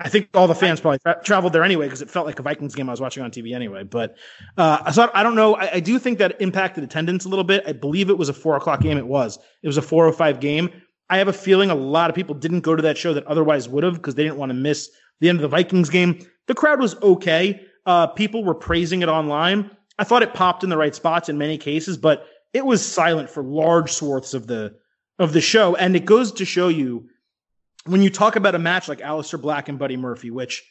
I 0.04 0.10
think 0.10 0.30
all 0.34 0.48
the 0.48 0.56
fans 0.56 0.82
probably 0.82 1.00
tra- 1.00 1.22
traveled 1.24 1.54
there 1.54 1.64
anyway 1.64 1.86
because 1.86 2.02
it 2.02 2.10
felt 2.10 2.26
like 2.26 2.40
a 2.40 2.42
Vikings 2.42 2.76
game 2.76 2.90
I 2.90 2.94
was 2.94 3.02
watching 3.02 3.24
on 3.24 3.32
TV 3.32 3.54
anyway. 3.54 3.84
But 3.84 4.18
uh, 4.58 4.92
so 4.92 5.10
I 5.14 5.24
don't 5.24 5.36
know. 5.36 5.56
I, 5.56 5.76
I 5.76 5.80
do 5.80 6.00
think 6.00 6.18
that 6.18 6.40
impacted 6.42 6.84
attendance 6.84 7.26
a 7.26 7.30
little 7.30 7.44
bit. 7.44 7.64
I 7.68 7.74
believe 7.74 8.10
it 8.10 8.18
was 8.18 8.30
a 8.30 8.34
four 8.34 8.56
o'clock 8.56 8.82
game. 8.82 8.98
It 8.98 9.08
was. 9.08 9.38
It 9.62 9.68
was 9.68 9.78
a 9.78 9.82
four 9.82 10.08
o 10.08 10.12
five 10.12 10.40
game. 10.40 10.70
I 11.10 11.18
have 11.18 11.28
a 11.28 11.34
feeling 11.34 11.70
a 11.70 11.76
lot 11.76 12.10
of 12.10 12.16
people 12.16 12.34
didn't 12.34 12.62
go 12.62 12.76
to 12.76 12.82
that 12.82 12.98
show 12.98 13.14
that 13.14 13.26
otherwise 13.26 13.68
would 13.70 13.84
have 13.84 13.96
because 13.96 14.16
they 14.16 14.24
didn't 14.24 14.38
want 14.38 14.50
to 14.50 14.54
miss 14.54 14.90
the 15.20 15.30
end 15.30 15.38
of 15.38 15.42
the 15.42 15.48
Vikings 15.50 15.90
game. 15.90 16.26
The 16.48 16.56
crowd 16.56 16.80
was 16.80 16.96
okay. 17.02 17.62
Uh, 17.86 18.08
people 18.08 18.44
were 18.44 18.56
praising 18.56 19.02
it 19.02 19.10
online. 19.10 19.70
I 20.00 20.04
thought 20.04 20.24
it 20.24 20.34
popped 20.34 20.64
in 20.64 20.70
the 20.70 20.78
right 20.78 20.96
spots 20.96 21.30
in 21.30 21.38
many 21.38 21.58
cases, 21.58 21.98
but 21.98 22.26
it 22.54 22.66
was 22.66 22.86
silent 22.86 23.30
for 23.30 23.44
large 23.44 23.92
swaths 23.92 24.34
of 24.34 24.48
the 24.48 24.74
of 25.20 25.34
the 25.34 25.42
show. 25.42 25.76
And 25.76 25.96
it 25.96 26.06
goes 26.06 26.32
to 26.34 26.46
show 26.46 26.70
you 26.70 27.08
when 27.86 28.02
you 28.02 28.10
talk 28.10 28.36
about 28.36 28.56
a 28.56 28.60
match 28.60 28.88
like 28.88 29.00
Aleister 29.00 29.42
Black 29.42 29.70
and 29.70 29.80
Buddy 29.80 29.98
Murphy, 29.98 30.32
which 30.32 30.64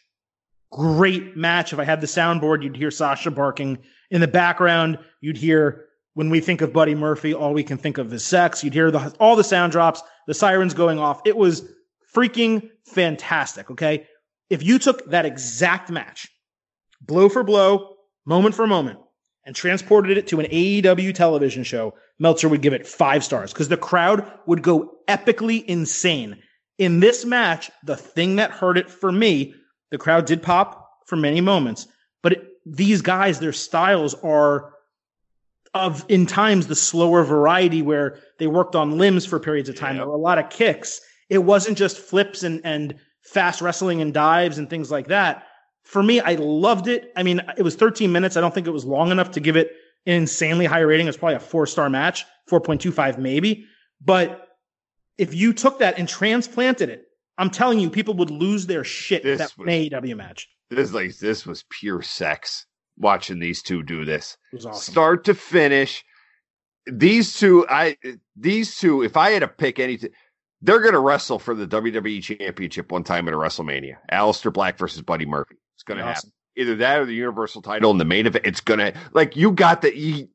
great 0.71 1.37
match. 1.37 1.73
If 1.73 1.79
I 1.79 1.85
had 1.85 2.01
the 2.01 2.07
soundboard, 2.07 2.63
you'd 2.63 2.77
hear 2.77 2.91
Sasha 2.91 3.31
barking 3.31 3.79
in 4.11 4.21
the 4.21 4.29
background. 4.29 4.99
You'd 5.21 5.37
hear 5.37 5.87
when 6.15 6.31
we 6.31 6.41
think 6.41 6.61
of 6.61 6.73
Buddy 6.73 6.95
Murphy, 6.95 7.35
all 7.35 7.53
we 7.53 7.65
can 7.65 7.79
think 7.79 7.99
of 7.99 8.13
is 8.13 8.25
sex. 8.25 8.63
You'd 8.65 8.75
hear 8.75 8.91
the, 8.91 9.15
all 9.21 9.37
the 9.37 9.45
sound 9.45 9.73
drops, 9.73 10.03
the 10.27 10.35
sirens 10.35 10.75
going 10.75 10.99
off. 10.99 11.21
It 11.25 11.37
was 11.37 11.69
freaking 12.15 12.69
fantastic. 12.87 13.71
Okay. 13.71 14.07
If 14.49 14.63
you 14.65 14.79
took 14.79 15.11
that 15.11 15.27
exact 15.27 15.91
match, 15.91 16.29
blow 17.01 17.29
for 17.29 17.45
blow, 17.45 17.97
moment 18.27 18.55
for 18.55 18.67
moment, 18.67 18.99
and 19.45 19.55
transported 19.55 20.19
it 20.19 20.27
to 20.29 20.41
an 20.41 20.47
AEW 20.47 21.15
television 21.15 21.63
show, 21.63 21.95
Meltzer 22.19 22.49
would 22.49 22.61
give 22.61 22.73
it 22.73 22.87
five 22.87 23.25
stars 23.25 23.53
because 23.53 23.69
the 23.69 23.77
crowd 23.77 24.31
would 24.47 24.63
go 24.63 24.99
epically 25.09 25.65
insane. 25.65 26.43
In 26.81 26.99
this 26.99 27.26
match, 27.26 27.70
the 27.85 27.95
thing 27.95 28.37
that 28.37 28.51
hurt 28.51 28.78
it 28.78 28.89
for 28.89 29.12
me, 29.12 29.55
the 29.91 29.99
crowd 29.99 30.24
did 30.24 30.43
pop 30.43 30.89
for 31.07 31.14
many 31.14 31.43
moments, 31.43 31.87
but 32.22 32.33
it, 32.33 32.47
these 32.64 33.03
guys, 33.03 33.39
their 33.39 33.53
styles 33.53 34.14
are 34.14 34.72
of 35.74 36.07
in 36.09 36.24
times 36.24 36.68
the 36.68 36.74
slower 36.74 37.22
variety 37.22 37.83
where 37.83 38.18
they 38.39 38.47
worked 38.47 38.74
on 38.74 38.97
limbs 38.97 39.26
for 39.26 39.39
periods 39.39 39.68
of 39.68 39.76
time. 39.76 39.99
There 39.99 40.07
were 40.07 40.14
a 40.14 40.16
lot 40.16 40.39
of 40.39 40.49
kicks. 40.49 41.03
It 41.28 41.45
wasn't 41.45 41.76
just 41.76 41.99
flips 41.99 42.45
and, 42.45 42.62
and 42.64 42.95
fast 43.24 43.61
wrestling 43.61 44.01
and 44.01 44.14
dives 44.14 44.57
and 44.57 44.70
things 44.70 44.91
like 44.91 45.09
that. 45.09 45.47
For 45.85 46.03
me, 46.03 46.20
I 46.20 46.37
loved 46.37 46.89
it. 46.89 47.12
I 47.14 47.22
mean, 47.22 47.43
it 47.59 47.62
was 47.62 47.76
13 47.76 48.11
minutes. 48.11 48.39
I 48.39 48.41
don't 48.41 48.55
think 48.55 48.66
it 48.66 48.72
was 48.72 48.87
long 48.87 49.11
enough 49.11 49.31
to 49.33 49.41
give 49.41 49.57
it 49.57 49.70
an 50.07 50.14
insanely 50.14 50.64
high 50.64 50.81
rating. 50.81 51.09
It's 51.09 51.18
probably 51.18 51.37
a 51.37 51.41
four 51.41 51.66
star 51.66 51.91
match, 51.91 52.24
4.25 52.51 53.18
maybe. 53.18 53.66
But 54.01 54.47
if 55.21 55.35
you 55.35 55.53
took 55.53 55.79
that 55.81 55.99
and 55.99 56.09
transplanted 56.09 56.89
it, 56.89 57.05
I'm 57.39 57.51
telling 57.51 57.79
you, 57.79 57.91
people 57.91 58.14
would 58.14 58.31
lose 58.31 58.66
their 58.66 58.85
shit 58.85 59.23
This 59.23 59.39
that 59.39 59.53
was- 59.59 59.66
an 59.66 59.73
AEW 59.73 60.16
match. 60.16 60.49
This 60.71 60.93
like 60.93 61.16
this 61.18 61.45
was 61.47 61.64
pure 61.68 62.01
sex 62.03 62.66
watching 62.97 63.39
these 63.41 63.62
two 63.62 63.83
do 63.83 64.05
this. 64.05 64.37
Awesome. 64.55 64.73
Start 64.75 65.25
to 65.25 65.35
finish. 65.35 66.05
These 66.87 67.35
two, 67.39 67.66
I 67.68 67.97
these 68.37 68.77
two, 68.79 69.03
if 69.03 69.16
I 69.16 69.31
had 69.31 69.41
to 69.41 69.49
pick 69.49 69.79
anything, 69.79 70.11
they're 70.62 70.81
gonna 70.81 71.01
wrestle 71.01 71.39
for 71.39 71.55
the 71.55 71.66
WWE 71.66 72.23
championship 72.23 72.91
one 72.93 73.05
time 73.05 73.27
at 73.29 73.35
a 73.35 73.37
WrestleMania. 73.37 73.97
Aleister 74.12 74.53
Black 74.53 74.79
versus 74.79 75.03
Buddy 75.03 75.27
Murphy. 75.27 75.57
It's 75.75 75.83
gonna 75.83 76.03
Awesome. 76.03 76.31
happen. 76.31 76.33
Either 76.57 76.77
that 76.77 77.01
or 77.01 77.07
the 77.07 77.14
Universal 77.14 77.62
title 77.62 77.91
in 77.91 77.99
the 77.99 78.05
main 78.05 78.27
event. 78.27 78.47
It's 78.47 78.61
gonna 78.61 78.93
like 79.12 79.37
you 79.37 79.51
got 79.53 79.83
the 79.83 79.97
you, 79.97 80.29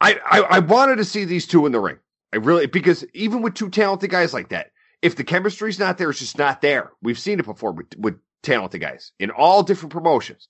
I, 0.00 0.18
I 0.24 0.40
I 0.40 0.58
wanted 0.60 0.96
to 0.96 1.04
see 1.04 1.24
these 1.24 1.46
two 1.46 1.66
in 1.66 1.72
the 1.72 1.80
ring. 1.80 1.98
I 2.32 2.38
really 2.38 2.66
because 2.66 3.04
even 3.14 3.42
with 3.42 3.54
two 3.54 3.70
talented 3.70 4.10
guys 4.10 4.34
like 4.34 4.50
that, 4.50 4.72
if 5.02 5.16
the 5.16 5.24
chemistry's 5.24 5.78
not 5.78 5.98
there, 5.98 6.10
it's 6.10 6.18
just 6.18 6.38
not 6.38 6.60
there. 6.60 6.92
We've 7.02 7.18
seen 7.18 7.38
it 7.38 7.46
before 7.46 7.72
with, 7.72 7.96
with 7.96 8.18
talented 8.42 8.80
guys 8.80 9.12
in 9.18 9.30
all 9.30 9.62
different 9.62 9.92
promotions. 9.92 10.48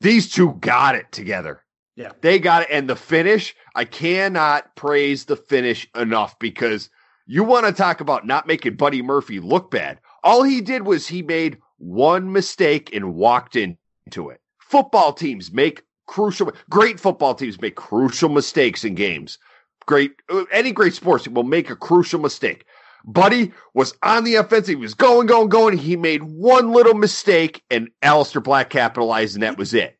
These 0.00 0.30
two 0.32 0.54
got 0.54 0.94
it 0.94 1.12
together. 1.12 1.62
Yeah. 1.94 2.12
They 2.20 2.38
got 2.38 2.62
it. 2.62 2.68
And 2.70 2.88
the 2.88 2.96
finish, 2.96 3.54
I 3.74 3.84
cannot 3.84 4.74
praise 4.74 5.26
the 5.26 5.36
finish 5.36 5.88
enough 5.94 6.38
because 6.38 6.90
you 7.26 7.44
want 7.44 7.66
to 7.66 7.72
talk 7.72 8.00
about 8.00 8.26
not 8.26 8.46
making 8.46 8.76
Buddy 8.76 9.02
Murphy 9.02 9.40
look 9.40 9.70
bad. 9.70 10.00
All 10.24 10.42
he 10.42 10.60
did 10.60 10.86
was 10.86 11.06
he 11.06 11.22
made 11.22 11.58
one 11.78 12.32
mistake 12.32 12.94
and 12.94 13.14
walked 13.14 13.56
into 13.56 14.30
it. 14.30 14.40
Football 14.58 15.12
teams 15.12 15.52
make 15.52 15.82
crucial, 16.06 16.52
great 16.70 16.98
football 16.98 17.34
teams 17.34 17.60
make 17.60 17.76
crucial 17.76 18.28
mistakes 18.28 18.84
in 18.84 18.94
games. 18.94 19.38
Great, 19.86 20.12
any 20.52 20.72
great 20.72 20.94
sports 20.94 21.26
will 21.28 21.42
make 21.42 21.70
a 21.70 21.76
crucial 21.76 22.20
mistake. 22.20 22.64
Buddy 23.04 23.52
was 23.74 23.94
on 24.02 24.24
the 24.24 24.36
offensive. 24.36 24.76
He 24.76 24.76
was 24.76 24.94
going, 24.94 25.26
going, 25.26 25.48
going. 25.48 25.76
He 25.76 25.96
made 25.96 26.22
one 26.22 26.72
little 26.72 26.94
mistake 26.94 27.62
and 27.70 27.90
Aleister 28.02 28.42
Black 28.42 28.70
capitalized 28.70 29.34
and 29.34 29.42
that 29.42 29.58
was 29.58 29.74
it. 29.74 29.98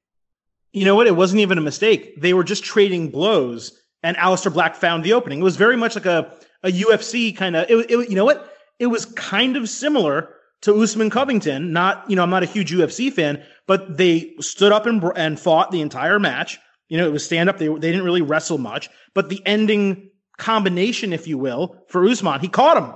You 0.72 0.84
know 0.84 0.94
what? 0.94 1.06
It 1.06 1.16
wasn't 1.16 1.40
even 1.40 1.58
a 1.58 1.62
mistake. 1.62 2.20
They 2.20 2.32
were 2.32 2.44
just 2.44 2.64
trading 2.64 3.10
blows, 3.10 3.78
and 4.02 4.16
Aleister 4.16 4.52
Black 4.52 4.74
found 4.74 5.04
the 5.04 5.12
opening. 5.12 5.40
It 5.40 5.44
was 5.44 5.56
very 5.56 5.76
much 5.76 5.94
like 5.94 6.06
a, 6.06 6.32
a 6.62 6.72
UFC 6.72 7.36
kind 7.36 7.56
of. 7.56 7.70
It, 7.70 7.90
it, 7.90 8.08
you 8.08 8.16
know 8.16 8.24
what? 8.24 8.54
It 8.78 8.86
was 8.86 9.04
kind 9.04 9.56
of 9.56 9.68
similar 9.68 10.34
to 10.62 10.74
Usman 10.80 11.10
Covington. 11.10 11.72
Not, 11.72 12.08
you 12.08 12.16
know, 12.16 12.22
I'm 12.22 12.30
not 12.30 12.42
a 12.42 12.46
huge 12.46 12.72
UFC 12.72 13.12
fan, 13.12 13.44
but 13.66 13.98
they 13.98 14.32
stood 14.40 14.72
up 14.72 14.86
and 14.86 15.02
and 15.14 15.38
fought 15.38 15.70
the 15.70 15.82
entire 15.82 16.18
match. 16.18 16.58
You 16.92 16.98
know, 16.98 17.06
it 17.06 17.12
was 17.12 17.24
stand 17.24 17.48
up. 17.48 17.56
They 17.56 17.68
they 17.68 17.90
didn't 17.90 18.04
really 18.04 18.20
wrestle 18.20 18.58
much, 18.58 18.90
but 19.14 19.30
the 19.30 19.40
ending 19.46 20.10
combination, 20.36 21.14
if 21.14 21.26
you 21.26 21.38
will, 21.38 21.82
for 21.88 22.04
Usman, 22.06 22.40
he 22.40 22.48
caught 22.48 22.76
him. 22.76 22.92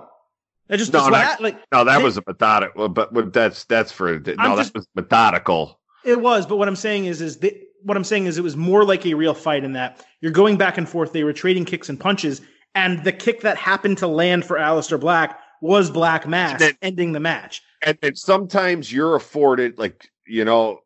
That 0.69 0.77
just 0.77 0.93
No, 0.93 1.09
that- 1.11 1.41
like 1.41 1.57
No, 1.73 1.83
that 1.85 1.97
they- 1.97 2.05
was 2.05 2.19
a 2.19 2.23
methodical, 2.27 2.91
but, 2.91 3.15
but 3.15 3.33
that's 3.33 3.65
that's 3.65 3.91
for 3.93 4.19
no, 4.19 4.35
I'm 4.39 4.51
that 4.51 4.57
just- 4.59 4.75
was 4.75 4.87
methodical. 4.95 5.81
It 6.05 6.21
was, 6.21 6.45
but 6.45 6.59
what 6.59 6.69
I'm 6.69 6.77
saying 6.77 7.07
is, 7.07 7.23
is 7.23 7.39
they, 7.39 7.63
what 7.85 7.97
I'm 7.97 8.05
saying 8.05 8.27
is 8.27 8.37
it 8.37 8.43
was 8.43 8.55
more 8.55 8.85
like 8.85 9.07
a 9.07 9.15
real 9.15 9.33
fight 9.33 9.65
in 9.65 9.73
that 9.73 10.05
you're 10.21 10.31
going 10.31 10.59
back 10.59 10.77
and 10.77 10.87
forth. 10.87 11.15
They 11.15 11.25
were 11.25 11.33
trading 11.33 11.65
kicks 11.65 11.89
and 11.89 11.99
punches, 11.99 12.43
and 12.75 13.03
the 13.03 13.13
kick 13.13 13.41
that 13.41 13.57
happened 13.57 13.97
to 13.99 14.07
land 14.09 14.45
for 14.45 14.59
Aleister 14.59 15.01
Black 15.01 15.41
was 15.63 15.91
Black 15.91 16.29
Mass, 16.29 16.59
then, 16.61 16.75
ending 16.83 17.13
the 17.13 17.21
match. 17.21 17.63
And, 17.81 17.97
and 18.03 18.19
sometimes 18.19 18.93
you're 18.93 19.17
afforded, 19.17 19.79
like 19.79 20.11
you 20.27 20.45
know, 20.45 20.81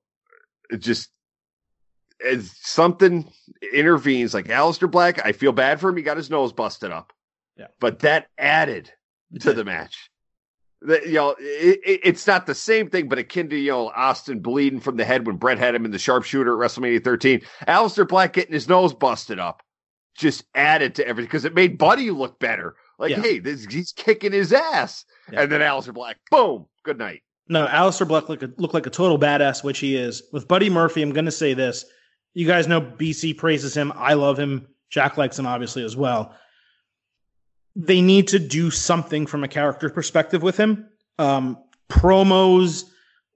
just 0.78 1.11
as 2.27 2.55
something 2.61 3.31
intervenes, 3.73 4.35
like 4.35 4.47
Aleister 4.47 4.91
Black. 4.91 5.25
I 5.25 5.33
feel 5.33 5.53
bad 5.53 5.81
for 5.81 5.91
him; 5.91 5.97
he 5.97 6.03
got 6.03 6.16
his 6.16 6.31
nose 6.31 6.53
busted 6.53 6.91
up. 6.91 7.12
Yeah, 7.57 7.68
but 7.79 8.01
that 8.01 8.29
added 8.39 8.93
to 9.41 9.53
the 9.53 9.64
match. 9.64 10.11
The, 10.83 11.03
you 11.05 11.14
know, 11.14 11.37
it, 11.39 11.81
it, 11.85 12.01
it's 12.05 12.27
not 12.27 12.47
the 12.47 12.55
same 12.55 12.89
thing, 12.89 13.09
but 13.09 13.18
akin 13.18 13.51
to 13.51 13.57
you 13.57 13.71
know 13.71 13.89
Austin 13.89 14.41
bleeding 14.41 14.81
from 14.81 14.97
the 14.97 15.05
head 15.05 15.27
when 15.27 15.37
Bret 15.37 15.59
had 15.59 15.75
him 15.75 15.85
in 15.85 15.91
the 15.91 15.99
sharpshooter 15.99 16.53
at 16.53 16.71
WrestleMania 16.71 17.05
13. 17.05 17.43
Aleister 17.68 18.09
Black 18.09 18.33
getting 18.33 18.55
his 18.55 18.68
nose 18.68 18.95
busted 18.95 19.39
up 19.39 19.62
just 20.16 20.45
added 20.55 20.95
to 20.97 21.07
everything 21.07 21.29
because 21.29 21.45
it 21.45 21.55
made 21.55 21.79
Buddy 21.79 22.11
look 22.11 22.39
better. 22.39 22.77
Like, 22.99 23.11
yeah. 23.11 23.23
hey, 23.23 23.39
this, 23.39 23.64
he's 23.64 23.93
kicking 23.93 24.33
his 24.33 24.53
ass, 24.53 25.05
yeah. 25.33 25.43
and 25.43 25.53
then 25.53 25.61
Aleister 25.61 25.95
Black, 25.95 26.18
boom, 26.31 26.66
good 26.85 26.99
night. 26.99 27.23
No, 27.49 27.66
Aleister 27.66 28.07
Black 28.07 28.29
looked, 28.29 28.45
looked 28.59 28.75
like 28.75 28.87
a 28.87 28.91
total 28.91 29.18
badass, 29.18 29.64
which 29.64 29.79
he 29.79 29.97
is. 29.97 30.23
With 30.33 30.47
Buddy 30.47 30.71
Murphy, 30.71 31.03
I'm 31.03 31.12
going 31.12 31.25
to 31.25 31.33
say 31.33 31.55
this. 31.55 31.85
You 32.35 32.47
guys 32.47 32.66
know 32.68 32.81
BC 32.81 33.37
praises 33.37 33.76
him. 33.76 33.93
I 33.97 34.14
love 34.14 34.39
him. 34.39 34.68
Jack 34.89 35.16
likes 35.16 35.39
him, 35.39 35.47
obviously, 35.47 35.85
as 35.85 35.97
well 35.97 36.35
they 37.76 38.01
need 38.01 38.28
to 38.28 38.39
do 38.39 38.70
something 38.70 39.26
from 39.26 39.45
a 39.45 39.49
character 39.49 39.89
perspective 39.91 40.43
with 40.43 40.57
him. 40.57 40.89
Um, 41.18 41.59
promos, 41.89 42.85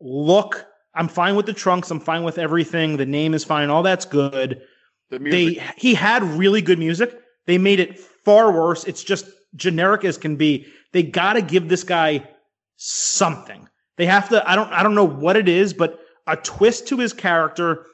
look. 0.01 0.67
I'm 0.95 1.09
fine 1.09 1.35
with 1.35 1.47
the 1.47 1.53
trunks. 1.53 1.91
I'm 1.91 2.01
fine 2.01 2.23
with 2.23 2.39
everything. 2.39 2.97
The 2.97 3.07
name 3.07 3.35
is 3.35 3.43
fine. 3.43 3.69
All 3.69 3.83
that's 3.83 4.05
good. 4.05 4.63
The 5.11 5.19
they 5.19 5.63
he 5.77 5.95
had 5.95 6.23
really 6.23 6.63
good 6.63 6.79
music. 6.79 7.19
They 7.47 7.59
made 7.59 7.81
it 7.81 7.99
far 7.99 8.53
worse. 8.53 8.85
It's 8.85 9.03
just 9.03 9.27
generic 9.57 10.05
as 10.05 10.17
can 10.17 10.37
be. 10.37 10.67
They 10.93 11.03
got 11.03 11.33
to 11.33 11.43
give 11.43 11.69
this 11.69 11.83
guy 11.83 12.29
something. 12.77 13.69
They 13.97 14.07
have 14.07 14.29
to. 14.29 14.49
I 14.49 14.55
don't. 14.55 14.71
I 14.73 14.83
don't 14.85 14.95
know 14.95 15.07
what 15.07 15.37
it 15.37 15.49
is, 15.49 15.73
but 15.75 15.99
a 16.29 16.37
twist 16.37 16.87
to 16.89 16.99
his 16.99 17.13
character. 17.13 17.87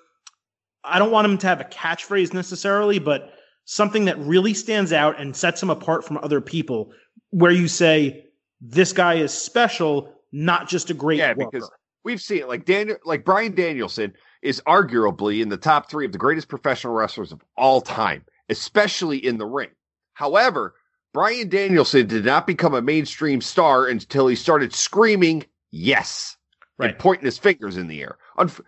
I 0.84 0.98
don't 0.98 1.10
want 1.10 1.26
him 1.26 1.38
to 1.38 1.46
have 1.46 1.60
a 1.60 1.64
catchphrase 1.64 2.32
necessarily, 2.32 2.98
but 2.98 3.34
something 3.64 4.06
that 4.06 4.18
really 4.18 4.54
stands 4.54 4.92
out 4.92 5.20
and 5.20 5.36
sets 5.36 5.62
him 5.62 5.70
apart 5.70 6.04
from 6.04 6.18
other 6.18 6.40
people 6.40 6.92
where 7.30 7.52
you 7.52 7.68
say 7.68 8.26
this 8.60 8.92
guy 8.92 9.14
is 9.14 9.32
special 9.32 10.12
not 10.32 10.68
just 10.68 10.90
a 10.90 10.94
great 10.94 11.18
yeah 11.18 11.34
worker. 11.36 11.50
because 11.52 11.70
we've 12.04 12.20
seen 12.20 12.38
it 12.38 12.48
like 12.48 12.64
daniel 12.64 12.96
like 13.04 13.24
bryan 13.24 13.54
danielson 13.54 14.12
is 14.42 14.60
arguably 14.66 15.42
in 15.42 15.48
the 15.48 15.56
top 15.56 15.90
three 15.90 16.04
of 16.04 16.12
the 16.12 16.18
greatest 16.18 16.48
professional 16.48 16.92
wrestlers 16.92 17.32
of 17.32 17.42
all 17.56 17.80
time 17.80 18.24
especially 18.48 19.24
in 19.24 19.38
the 19.38 19.46
ring 19.46 19.70
however 20.14 20.74
Bryan 21.12 21.48
danielson 21.48 22.06
did 22.06 22.24
not 22.24 22.46
become 22.46 22.74
a 22.74 22.82
mainstream 22.82 23.40
star 23.40 23.86
until 23.86 24.28
he 24.28 24.36
started 24.36 24.72
screaming 24.72 25.44
yes 25.72 26.36
right. 26.78 26.90
and 26.90 26.98
pointing 26.98 27.24
his 27.24 27.38
fingers 27.38 27.76
in 27.76 27.88
the 27.88 28.00
air 28.02 28.18
Unf- 28.38 28.60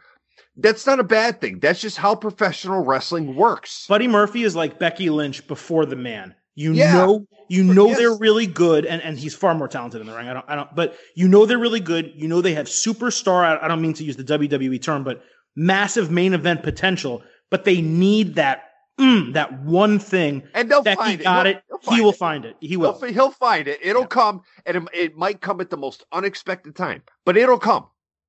that's 0.57 0.86
not 0.86 1.00
a 1.00 1.05
bad 1.05 1.40
thing. 1.40 1.59
That's 1.59 1.80
just 1.80 1.96
how 1.96 2.14
professional 2.14 2.84
wrestling 2.84 3.34
works. 3.34 3.86
Buddy 3.86 4.09
Murphy 4.09 4.42
is 4.42 4.55
like 4.55 4.78
Becky 4.78 5.11
Lynch 5.11 5.46
before 5.46 5.86
the 5.86 5.96
man. 5.96 6.34
You 6.55 6.74
yeah. 6.74 6.92
know, 6.92 7.26
you 7.48 7.64
know 7.64 7.88
yes. 7.88 7.98
they're 7.98 8.16
really 8.16 8.46
good, 8.46 8.84
and, 8.84 9.00
and 9.03 9.18
he's 9.18 9.34
far 9.34 9.55
more 9.55 9.68
talented 9.68 10.03
in 10.03 10.07
the 10.07 10.14
ring. 10.14 10.28
I 10.28 10.34
don't, 10.34 10.44
I 10.48 10.55
don't, 10.55 10.74
but 10.74 10.96
you 11.14 11.26
know 11.26 11.46
they're 11.46 11.59
really 11.59 11.80
good. 11.80 12.12
You 12.14 12.28
know 12.28 12.42
they 12.42 12.53
have 12.55 12.66
superstar. 12.66 13.62
I 13.62 13.68
don't 13.68 13.80
mean 13.80 13.94
to 13.94 14.05
use 14.05 14.16
the 14.16 14.24
WWE 14.24 14.82
term, 14.82 15.03
but 15.03 15.22
massive 15.57 16.11
main 16.11 16.34
event 16.34 16.62
potential. 16.62 17.22
But 17.50 17.64
they 17.64 17.80
need 17.80 18.34
that, 18.34 18.64
mm, 19.00 19.32
that 19.32 19.62
one 19.62 19.98
thing. 19.98 20.42
And 20.55 20.70
they'll 20.70 20.82
Becky 20.82 20.96
find 20.96 21.20
it. 21.20 21.24
Got 21.24 21.46
he'll, 21.46 21.57
it. 21.57 21.64
He'll 21.68 21.94
he 21.94 22.00
will 22.03 22.11
it. 22.11 22.16
find 22.16 22.44
it. 22.44 22.57
He 22.61 22.76
will. 22.76 22.98
He'll, 22.98 23.12
he'll 23.12 23.30
find 23.30 23.66
it. 23.66 23.78
It'll 23.82 24.03
yeah. 24.03 24.09
come, 24.09 24.42
and 24.66 24.76
it, 24.76 24.82
it 24.92 25.16
might 25.16 25.40
come 25.40 25.62
at 25.62 25.70
the 25.70 25.78
most 25.78 26.05
unexpected 26.12 26.76
time, 26.76 27.03
but 27.24 27.38
it'll 27.38 27.59
come. 27.59 27.86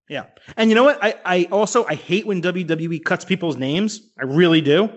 Yeah. 0.10 0.26
And 0.58 0.70
you 0.70 0.76
know 0.76 0.84
what? 0.84 0.99
I, 1.04 1.16
I 1.26 1.43
also 1.51 1.86
I 1.86 1.95
hate 1.95 2.26
when 2.26 2.41
WWE 2.41 3.04
cuts 3.04 3.26
people's 3.26 3.58
names. 3.58 4.01
I 4.20 4.24
really 4.24 4.62
do. 4.62 4.89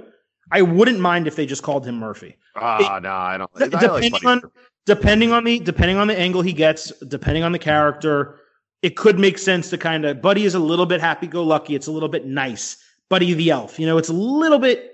I 0.51 0.63
wouldn't 0.63 1.01
mind 1.01 1.27
if 1.27 1.37
they 1.37 1.47
just 1.47 1.63
called 1.63 1.87
him 1.87 1.99
Murphy. 1.99 2.37
Ah, 2.55 2.97
uh, 2.97 3.01
no, 3.01 3.11
I 3.11 3.39
don't. 3.39 3.51
I 3.57 3.69
depending 3.69 4.13
like 4.13 4.25
on 4.25 4.43
depending 4.85 5.33
on 5.33 5.45
the 5.45 5.59
depending 5.59 5.97
on 5.97 6.07
the 6.07 6.19
angle 6.19 6.43
he 6.43 6.53
gets, 6.53 6.93
depending 7.09 7.43
on 7.43 7.53
the 7.53 7.59
character, 7.59 8.39
it 8.83 8.97
could 8.97 9.19
make 9.19 9.39
sense 9.39 9.71
to 9.71 9.79
kind 9.79 10.05
of 10.05 10.23
Buddy 10.23 10.45
is 10.45 10.55
a 10.55 10.59
little 10.59 10.87
bit 10.87 11.01
happy 11.01 11.27
go 11.27 11.43
lucky. 11.43 11.75
It's 11.75 11.87
a 11.89 11.93
little 11.93 12.09
bit 12.09 12.27
nice. 12.27 12.77
Buddy 13.09 13.33
the 13.35 13.51
elf. 13.51 13.79
You 13.79 13.87
know, 13.87 13.99
it's 13.99 14.09
a 14.09 14.15
little 14.15 14.59
bit 14.59 14.93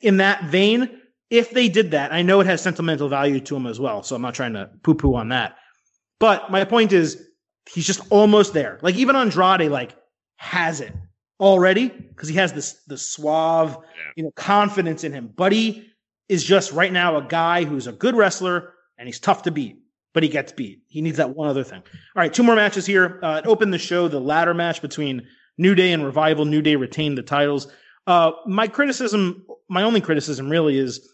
in 0.00 0.18
that 0.18 0.44
vein. 0.44 1.00
If 1.28 1.50
they 1.50 1.68
did 1.68 1.90
that, 1.90 2.12
I 2.12 2.22
know 2.22 2.40
it 2.40 2.46
has 2.46 2.62
sentimental 2.62 3.08
value 3.08 3.40
to 3.40 3.56
him 3.56 3.66
as 3.66 3.80
well. 3.80 4.02
So 4.02 4.14
I'm 4.14 4.22
not 4.22 4.34
trying 4.34 4.52
to 4.52 4.70
poo 4.82 4.94
poo 4.94 5.14
on 5.14 5.30
that. 5.30 5.56
But 6.20 6.50
my 6.50 6.64
point 6.64 6.92
is, 6.92 7.26
he's 7.68 7.86
just 7.86 8.00
almost 8.10 8.52
there. 8.52 8.78
Like 8.82 8.96
even 8.96 9.16
Andrade, 9.16 9.70
like 9.70 9.96
has 10.36 10.80
it 10.80 10.92
already 11.40 11.88
because 11.88 12.28
he 12.28 12.36
has 12.36 12.52
this 12.52 12.82
the 12.86 12.96
suave, 12.96 13.76
yeah. 13.76 14.12
you 14.16 14.24
know, 14.24 14.30
confidence 14.36 15.04
in 15.04 15.12
him. 15.12 15.28
Buddy 15.28 15.90
is 16.28 16.44
just 16.44 16.72
right 16.72 16.92
now 16.92 17.16
a 17.16 17.22
guy 17.22 17.64
who's 17.64 17.86
a 17.86 17.92
good 17.92 18.16
wrestler 18.16 18.72
and 18.98 19.06
he's 19.06 19.20
tough 19.20 19.42
to 19.42 19.50
beat, 19.50 19.78
but 20.14 20.22
he 20.22 20.28
gets 20.28 20.52
beat. 20.52 20.82
He 20.88 21.00
needs 21.00 21.18
that 21.18 21.36
one 21.36 21.48
other 21.48 21.64
thing. 21.64 21.78
All 21.80 22.20
right, 22.20 22.32
two 22.32 22.42
more 22.42 22.56
matches 22.56 22.86
here. 22.86 23.20
Uh, 23.22 23.40
it 23.44 23.46
opened 23.46 23.72
the 23.72 23.78
show, 23.78 24.08
the 24.08 24.20
ladder 24.20 24.54
match 24.54 24.82
between 24.82 25.26
New 25.58 25.74
Day 25.74 25.92
and 25.92 26.04
Revival. 26.04 26.44
New 26.44 26.62
Day 26.62 26.76
retained 26.76 27.18
the 27.18 27.22
titles. 27.22 27.68
Uh, 28.06 28.32
my 28.46 28.68
criticism, 28.68 29.44
my 29.68 29.82
only 29.82 30.00
criticism 30.00 30.48
really 30.48 30.78
is 30.78 31.12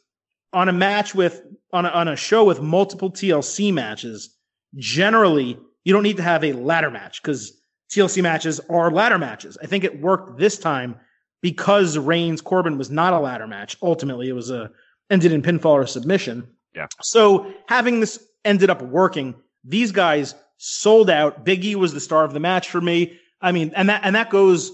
on 0.53 0.68
a 0.68 0.72
match 0.72 1.14
with 1.14 1.42
on 1.72 1.86
a, 1.86 1.88
on 1.88 2.09
a 2.09 2.16
show 2.16 2.44
with 2.44 2.61
multiple 2.61 3.11
TLC 3.11 3.72
matches. 3.72 4.36
Generally, 4.76 5.59
you 5.85 5.93
don't 5.93 6.03
need 6.03 6.16
to 6.18 6.22
have 6.22 6.45
a 6.45 6.53
ladder 6.53 6.91
match 6.91 7.22
because 7.22 7.61
TLC 7.91 8.22
matches 8.22 8.61
are 8.70 8.91
ladder 8.91 9.18
matches. 9.18 9.59
I 9.62 9.66
think 9.66 9.85
it 9.85 10.01
worked 10.01 10.39
this 10.39 10.59
time 10.59 10.97
because 11.43 11.99
Reigns 11.99 12.41
Corbin 12.41 12.78
was 12.78 12.91
not 12.91 13.12
a 13.12 13.18
ladder 13.18 13.47
match. 13.47 13.76
Ultimately, 13.83 14.28
it 14.28 14.33
was 14.33 14.51
a 14.51 14.70
ended 15.11 15.33
in 15.33 15.43
pinfall 15.43 15.72
or 15.72 15.87
submission. 15.87 16.49
Yeah. 16.74 16.87
So 17.03 17.53
having 17.66 18.01
this 18.01 18.26
ended 18.45 18.70
up 18.70 18.80
working, 18.83 19.35
these 19.64 19.93
guys 19.93 20.35
sold 20.57 21.11
out. 21.11 21.45
Biggie 21.45 21.74
was 21.74 21.93
the 21.93 22.01
star 22.01 22.24
of 22.24 22.33
the 22.33 22.41
match 22.41 22.70
for 22.70 22.80
me. 22.80 23.18
I 23.41 23.53
mean, 23.53 23.72
and 23.76 23.89
that 23.89 24.03
and 24.05 24.14
that 24.14 24.30
goes 24.30 24.72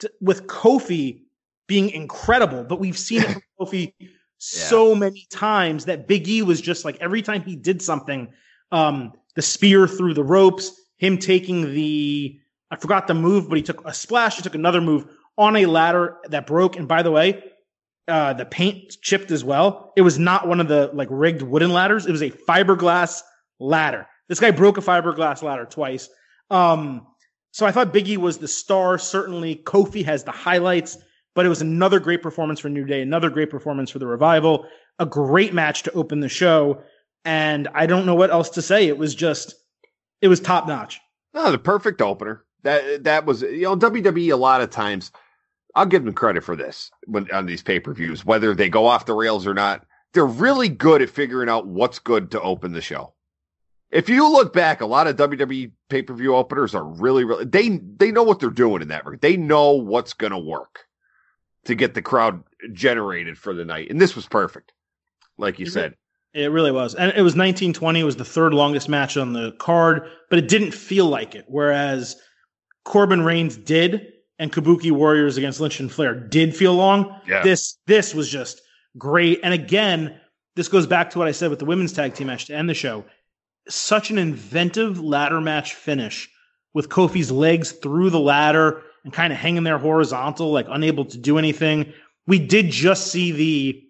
to, 0.00 0.12
with 0.20 0.46
Kofi 0.46 1.22
being 1.66 1.90
incredible, 1.90 2.64
but 2.64 2.78
we've 2.78 2.98
seen 2.98 3.22
it 3.22 3.30
from 3.30 3.42
Kofi 3.60 3.94
yeah. 3.98 4.08
so 4.38 4.94
many 4.94 5.26
times 5.30 5.86
that 5.86 6.06
Big 6.06 6.28
E 6.28 6.42
was 6.42 6.60
just 6.60 6.84
like 6.84 6.98
every 7.00 7.22
time 7.22 7.42
he 7.42 7.56
did 7.56 7.80
something, 7.80 8.28
um, 8.70 9.12
the 9.36 9.42
spear 9.42 9.86
through 9.86 10.14
the 10.14 10.24
ropes, 10.24 10.72
him 10.98 11.18
taking 11.18 11.72
the, 11.74 12.38
I 12.70 12.76
forgot 12.76 13.06
the 13.06 13.14
move, 13.14 13.48
but 13.48 13.56
he 13.56 13.62
took 13.62 13.86
a 13.86 13.94
splash. 13.94 14.36
He 14.36 14.42
took 14.42 14.54
another 14.54 14.80
move 14.80 15.06
on 15.36 15.56
a 15.56 15.66
ladder 15.66 16.16
that 16.28 16.46
broke. 16.46 16.76
And 16.76 16.86
by 16.86 17.02
the 17.02 17.10
way, 17.10 17.42
uh, 18.06 18.34
the 18.34 18.44
paint 18.44 18.96
chipped 19.02 19.30
as 19.30 19.44
well. 19.44 19.92
It 19.96 20.02
was 20.02 20.18
not 20.18 20.46
one 20.46 20.60
of 20.60 20.68
the 20.68 20.90
like 20.92 21.08
rigged 21.10 21.42
wooden 21.42 21.72
ladders. 21.72 22.06
It 22.06 22.12
was 22.12 22.22
a 22.22 22.30
fiberglass 22.30 23.22
ladder. 23.58 24.06
This 24.28 24.40
guy 24.40 24.50
broke 24.50 24.78
a 24.78 24.82
fiberglass 24.82 25.42
ladder 25.42 25.64
twice. 25.64 26.08
Um, 26.50 27.06
so 27.52 27.66
I 27.66 27.72
thought 27.72 27.94
Biggie 27.94 28.16
was 28.16 28.38
the 28.38 28.48
star. 28.48 28.98
Certainly, 28.98 29.62
Kofi 29.64 30.04
has 30.04 30.24
the 30.24 30.32
highlights, 30.32 30.98
but 31.34 31.46
it 31.46 31.48
was 31.48 31.62
another 31.62 32.00
great 32.00 32.22
performance 32.22 32.60
for 32.60 32.68
New 32.68 32.84
Day, 32.84 33.00
another 33.00 33.30
great 33.30 33.50
performance 33.50 33.90
for 33.90 33.98
the 33.98 34.06
Revival, 34.06 34.66
a 34.98 35.06
great 35.06 35.54
match 35.54 35.82
to 35.84 35.92
open 35.92 36.20
the 36.20 36.28
show 36.28 36.82
and 37.24 37.68
I 37.74 37.86
don't 37.86 38.06
know 38.06 38.14
what 38.14 38.30
else 38.30 38.50
to 38.50 38.62
say. 38.62 38.86
It 38.88 38.98
was 38.98 39.14
just, 39.14 39.54
it 40.20 40.28
was 40.28 40.40
top 40.40 40.66
notch. 40.66 41.00
No, 41.32 41.50
the 41.50 41.58
perfect 41.58 42.00
opener. 42.00 42.44
That 42.62 43.04
that 43.04 43.26
was 43.26 43.42
you 43.42 43.62
know 43.62 43.76
WWE 43.76 44.32
a 44.32 44.36
lot 44.36 44.62
of 44.62 44.70
times. 44.70 45.12
I'll 45.74 45.86
give 45.86 46.04
them 46.04 46.14
credit 46.14 46.44
for 46.44 46.56
this 46.56 46.90
when 47.06 47.30
on 47.30 47.46
these 47.46 47.62
pay 47.62 47.80
per 47.80 47.92
views, 47.92 48.24
whether 48.24 48.54
they 48.54 48.68
go 48.68 48.86
off 48.86 49.06
the 49.06 49.12
rails 49.12 49.46
or 49.46 49.54
not. 49.54 49.84
They're 50.12 50.24
really 50.24 50.68
good 50.68 51.02
at 51.02 51.10
figuring 51.10 51.48
out 51.48 51.66
what's 51.66 51.98
good 51.98 52.30
to 52.30 52.40
open 52.40 52.72
the 52.72 52.80
show. 52.80 53.14
If 53.90 54.08
you 54.08 54.28
look 54.30 54.52
back, 54.52 54.80
a 54.80 54.86
lot 54.86 55.08
of 55.08 55.16
WWE 55.16 55.72
pay 55.88 56.02
per 56.02 56.14
view 56.14 56.34
openers 56.34 56.74
are 56.74 56.84
really, 56.84 57.24
really 57.24 57.44
they 57.44 57.80
they 57.96 58.12
know 58.12 58.22
what 58.22 58.40
they're 58.40 58.50
doing 58.50 58.82
in 58.82 58.88
that. 58.88 59.04
They 59.20 59.36
know 59.36 59.72
what's 59.72 60.14
going 60.14 60.32
to 60.32 60.38
work 60.38 60.86
to 61.64 61.74
get 61.74 61.94
the 61.94 62.02
crowd 62.02 62.44
generated 62.72 63.36
for 63.36 63.54
the 63.54 63.64
night, 63.64 63.90
and 63.90 64.00
this 64.00 64.16
was 64.16 64.26
perfect, 64.26 64.72
like 65.36 65.58
you 65.58 65.66
mm-hmm. 65.66 65.72
said. 65.72 65.94
It 66.34 66.50
really 66.50 66.72
was. 66.72 66.96
And 66.96 67.12
it 67.12 67.22
was 67.22 67.36
1920. 67.36 68.00
It 68.00 68.04
was 68.04 68.16
the 68.16 68.24
third 68.24 68.52
longest 68.52 68.88
match 68.88 69.16
on 69.16 69.32
the 69.32 69.52
card, 69.52 70.10
but 70.30 70.38
it 70.38 70.48
didn't 70.48 70.72
feel 70.72 71.06
like 71.06 71.36
it. 71.36 71.44
Whereas 71.46 72.16
Corbin 72.84 73.22
Reigns 73.22 73.56
did 73.56 74.08
and 74.40 74.52
Kabuki 74.52 74.90
Warriors 74.90 75.36
against 75.36 75.60
Lynch 75.60 75.78
and 75.78 75.90
Flair 75.90 76.14
did 76.14 76.54
feel 76.54 76.74
long. 76.74 77.20
Yeah. 77.26 77.42
This 77.42 77.78
this 77.86 78.14
was 78.14 78.28
just 78.28 78.62
great. 78.98 79.38
And 79.44 79.54
again, 79.54 80.20
this 80.56 80.68
goes 80.68 80.88
back 80.88 81.10
to 81.10 81.18
what 81.18 81.28
I 81.28 81.32
said 81.32 81.50
with 81.50 81.60
the 81.60 81.64
women's 81.64 81.92
tag 81.92 82.14
team 82.14 82.26
match 82.26 82.46
to 82.46 82.54
end 82.54 82.68
the 82.68 82.74
show. 82.74 83.04
Such 83.68 84.10
an 84.10 84.18
inventive 84.18 85.00
ladder 85.00 85.40
match 85.40 85.74
finish 85.74 86.28
with 86.74 86.88
Kofi's 86.88 87.30
legs 87.30 87.72
through 87.72 88.10
the 88.10 88.20
ladder 88.20 88.82
and 89.04 89.12
kind 89.12 89.32
of 89.32 89.38
hanging 89.38 89.62
there 89.62 89.78
horizontal, 89.78 90.50
like 90.50 90.66
unable 90.68 91.04
to 91.04 91.16
do 91.16 91.38
anything. 91.38 91.92
We 92.26 92.40
did 92.40 92.70
just 92.70 93.12
see 93.12 93.30
the 93.30 93.82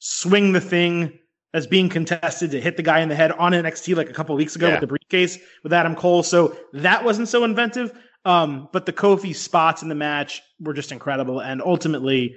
swing 0.00 0.52
the 0.52 0.60
thing 0.60 1.18
as 1.54 1.66
being 1.66 1.88
contested 1.88 2.50
to 2.50 2.60
hit 2.60 2.76
the 2.76 2.82
guy 2.82 3.00
in 3.00 3.08
the 3.08 3.14
head 3.14 3.32
on 3.32 3.52
NXT 3.52 3.96
like 3.96 4.10
a 4.10 4.12
couple 4.12 4.34
weeks 4.36 4.54
ago 4.54 4.66
yeah. 4.66 4.74
with 4.74 4.80
the 4.80 4.86
briefcase 4.86 5.38
with 5.62 5.72
Adam 5.72 5.94
Cole. 5.94 6.22
So 6.22 6.56
that 6.74 7.04
wasn't 7.04 7.28
so 7.28 7.44
inventive. 7.44 7.92
Um, 8.24 8.68
but 8.72 8.84
the 8.84 8.92
Kofi 8.92 9.34
spots 9.34 9.82
in 9.82 9.88
the 9.88 9.94
match 9.94 10.42
were 10.60 10.74
just 10.74 10.92
incredible. 10.92 11.40
And 11.40 11.62
ultimately, 11.62 12.36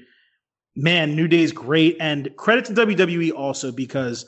man, 0.76 1.16
New 1.16 1.28
Day's 1.28 1.52
great. 1.52 1.98
And 2.00 2.34
credit 2.38 2.66
to 2.66 2.74
WWE 2.74 3.34
also 3.34 3.72
because, 3.72 4.26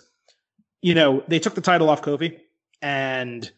you 0.82 0.94
know, 0.94 1.24
they 1.28 1.40
took 1.40 1.56
the 1.56 1.62
title 1.62 1.90
off 1.90 2.02
Kofi 2.02 2.40
and 2.82 3.50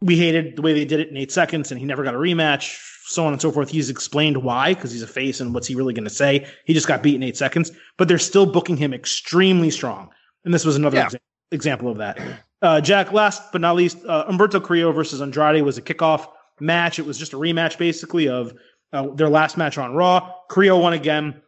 we 0.00 0.16
hated 0.16 0.56
the 0.56 0.62
way 0.62 0.72
they 0.72 0.84
did 0.84 1.00
it 1.00 1.08
in 1.08 1.16
eight 1.16 1.32
seconds 1.32 1.70
and 1.70 1.78
he 1.78 1.86
never 1.86 2.02
got 2.02 2.14
a 2.14 2.18
rematch, 2.18 2.78
so 3.04 3.26
on 3.26 3.32
and 3.32 3.42
so 3.42 3.50
forth. 3.52 3.68
He's 3.68 3.90
explained 3.90 4.38
why 4.38 4.72
because 4.72 4.92
he's 4.92 5.02
a 5.02 5.06
face 5.06 5.40
and 5.40 5.52
what's 5.52 5.66
he 5.66 5.74
really 5.74 5.92
going 5.92 6.04
to 6.04 6.10
say? 6.10 6.46
He 6.64 6.72
just 6.72 6.88
got 6.88 7.02
beat 7.02 7.14
in 7.14 7.22
eight 7.22 7.36
seconds, 7.36 7.72
but 7.98 8.08
they're 8.08 8.18
still 8.18 8.46
booking 8.46 8.78
him 8.78 8.94
extremely 8.94 9.70
strong. 9.70 10.10
And 10.46 10.54
this 10.54 10.64
was 10.64 10.76
another 10.76 10.96
yeah. 10.96 11.08
exa- 11.08 11.20
example 11.50 11.90
of 11.90 11.98
that. 11.98 12.18
Uh, 12.62 12.80
Jack, 12.80 13.12
last 13.12 13.52
but 13.52 13.60
not 13.60 13.76
least, 13.76 13.98
uh, 14.08 14.24
Humberto 14.30 14.64
Carrillo 14.64 14.92
versus 14.92 15.20
Andrade 15.20 15.62
was 15.62 15.76
a 15.76 15.82
kickoff 15.82 16.28
match. 16.60 16.98
It 16.98 17.04
was 17.04 17.18
just 17.18 17.34
a 17.34 17.36
rematch 17.36 17.76
basically 17.76 18.28
of 18.28 18.54
uh, 18.92 19.08
their 19.08 19.28
last 19.28 19.58
match 19.58 19.76
on 19.76 19.94
Raw. 19.94 20.32
Carrillo 20.48 20.80
won 20.80 20.94
again. 20.94 21.42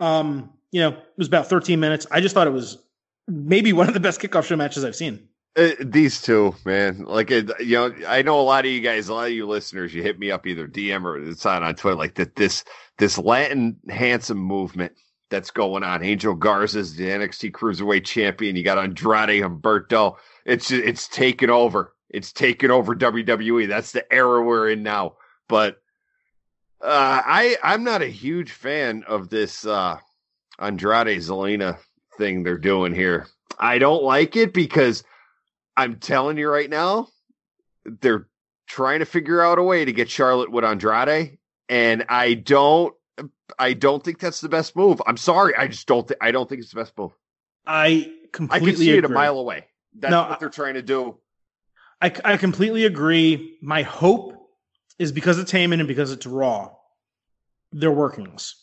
Um, 0.00 0.50
you 0.70 0.80
know, 0.80 0.90
it 0.90 1.18
was 1.18 1.26
about 1.26 1.48
13 1.48 1.78
minutes. 1.78 2.06
I 2.10 2.20
just 2.20 2.34
thought 2.34 2.46
it 2.46 2.52
was 2.52 2.78
maybe 3.28 3.72
one 3.72 3.88
of 3.88 3.94
the 3.94 4.00
best 4.00 4.20
kickoff 4.20 4.44
show 4.44 4.56
matches 4.56 4.84
I've 4.84 4.96
seen. 4.96 5.28
Uh, 5.56 5.70
these 5.80 6.20
two, 6.20 6.54
man, 6.64 7.04
like 7.04 7.30
you 7.30 7.44
know, 7.60 7.94
I 8.06 8.22
know 8.22 8.38
a 8.38 8.42
lot 8.42 8.64
of 8.64 8.70
you 8.70 8.80
guys, 8.80 9.08
a 9.08 9.14
lot 9.14 9.26
of 9.26 9.32
you 9.32 9.46
listeners, 9.46 9.94
you 9.94 10.02
hit 10.02 10.18
me 10.18 10.30
up 10.30 10.46
either 10.46 10.68
DM 10.68 11.04
or 11.04 11.18
it's 11.18 11.46
on 11.46 11.62
on 11.62 11.74
Twitter, 11.74 11.96
like 11.96 12.14
that. 12.14 12.36
This 12.36 12.62
this 12.98 13.16
Latin 13.16 13.76
handsome 13.88 14.38
movement 14.38 14.92
that's 15.30 15.50
going 15.50 15.82
on. 15.82 16.02
Angel 16.02 16.34
Garza's 16.34 16.96
the 16.96 17.06
NXT 17.06 17.52
Cruiserweight 17.52 18.04
Champion. 18.04 18.56
You 18.56 18.62
got 18.62 18.78
Andrade 18.78 19.42
Humberto. 19.42 20.16
It's 20.44 20.70
it's 20.70 21.08
taken 21.08 21.50
over. 21.50 21.92
It's 22.08 22.32
taken 22.32 22.70
over 22.70 22.94
WWE. 22.94 23.68
That's 23.68 23.92
the 23.92 24.10
era 24.12 24.42
we're 24.42 24.70
in 24.70 24.82
now. 24.82 25.14
But 25.48 25.78
uh, 26.80 27.22
I 27.24 27.56
I'm 27.62 27.84
not 27.84 28.02
a 28.02 28.06
huge 28.06 28.52
fan 28.52 29.04
of 29.08 29.28
this 29.28 29.66
uh, 29.66 29.98
Andrade 30.58 31.18
Zelina 31.18 31.78
thing 32.16 32.42
they're 32.42 32.58
doing 32.58 32.94
here. 32.94 33.26
I 33.58 33.78
don't 33.78 34.02
like 34.02 34.36
it 34.36 34.52
because 34.52 35.02
I'm 35.76 35.96
telling 35.96 36.38
you 36.38 36.48
right 36.48 36.70
now, 36.70 37.08
they're 37.84 38.28
trying 38.66 39.00
to 39.00 39.06
figure 39.06 39.42
out 39.42 39.58
a 39.58 39.62
way 39.62 39.84
to 39.84 39.92
get 39.92 40.10
Charlotte 40.10 40.50
with 40.50 40.64
Andrade, 40.64 41.38
and 41.68 42.04
I 42.08 42.34
don't, 42.34 42.94
I 43.58 43.72
don't 43.72 44.04
think 44.04 44.18
that's 44.18 44.40
the 44.40 44.48
best 44.48 44.76
move. 44.76 45.00
I'm 45.06 45.16
sorry, 45.16 45.54
I 45.56 45.68
just 45.68 45.86
don't. 45.86 46.06
Th- 46.06 46.18
I 46.20 46.30
don't 46.30 46.48
think 46.48 46.60
it's 46.60 46.70
the 46.70 46.80
best 46.80 46.96
move. 46.98 47.12
I 47.66 48.12
completely. 48.32 48.68
I 48.68 48.70
can 48.70 48.78
see 48.78 48.90
agree. 48.90 48.98
it 48.98 49.04
a 49.04 49.08
mile 49.08 49.38
away. 49.38 49.66
That's 49.94 50.10
no, 50.10 50.22
what 50.22 50.40
they're 50.40 50.48
trying 50.48 50.74
to 50.74 50.82
do. 50.82 51.16
I, 52.00 52.12
I 52.24 52.36
completely 52.36 52.84
agree. 52.84 53.56
My 53.62 53.82
hope 53.82 54.34
is 54.98 55.12
because 55.12 55.38
it's 55.38 55.52
Heyman 55.52 55.78
and 55.78 55.88
because 55.88 56.12
it's 56.12 56.26
Raw, 56.26 56.72
they're 57.72 57.90
working 57.90 58.30
this. 58.30 58.62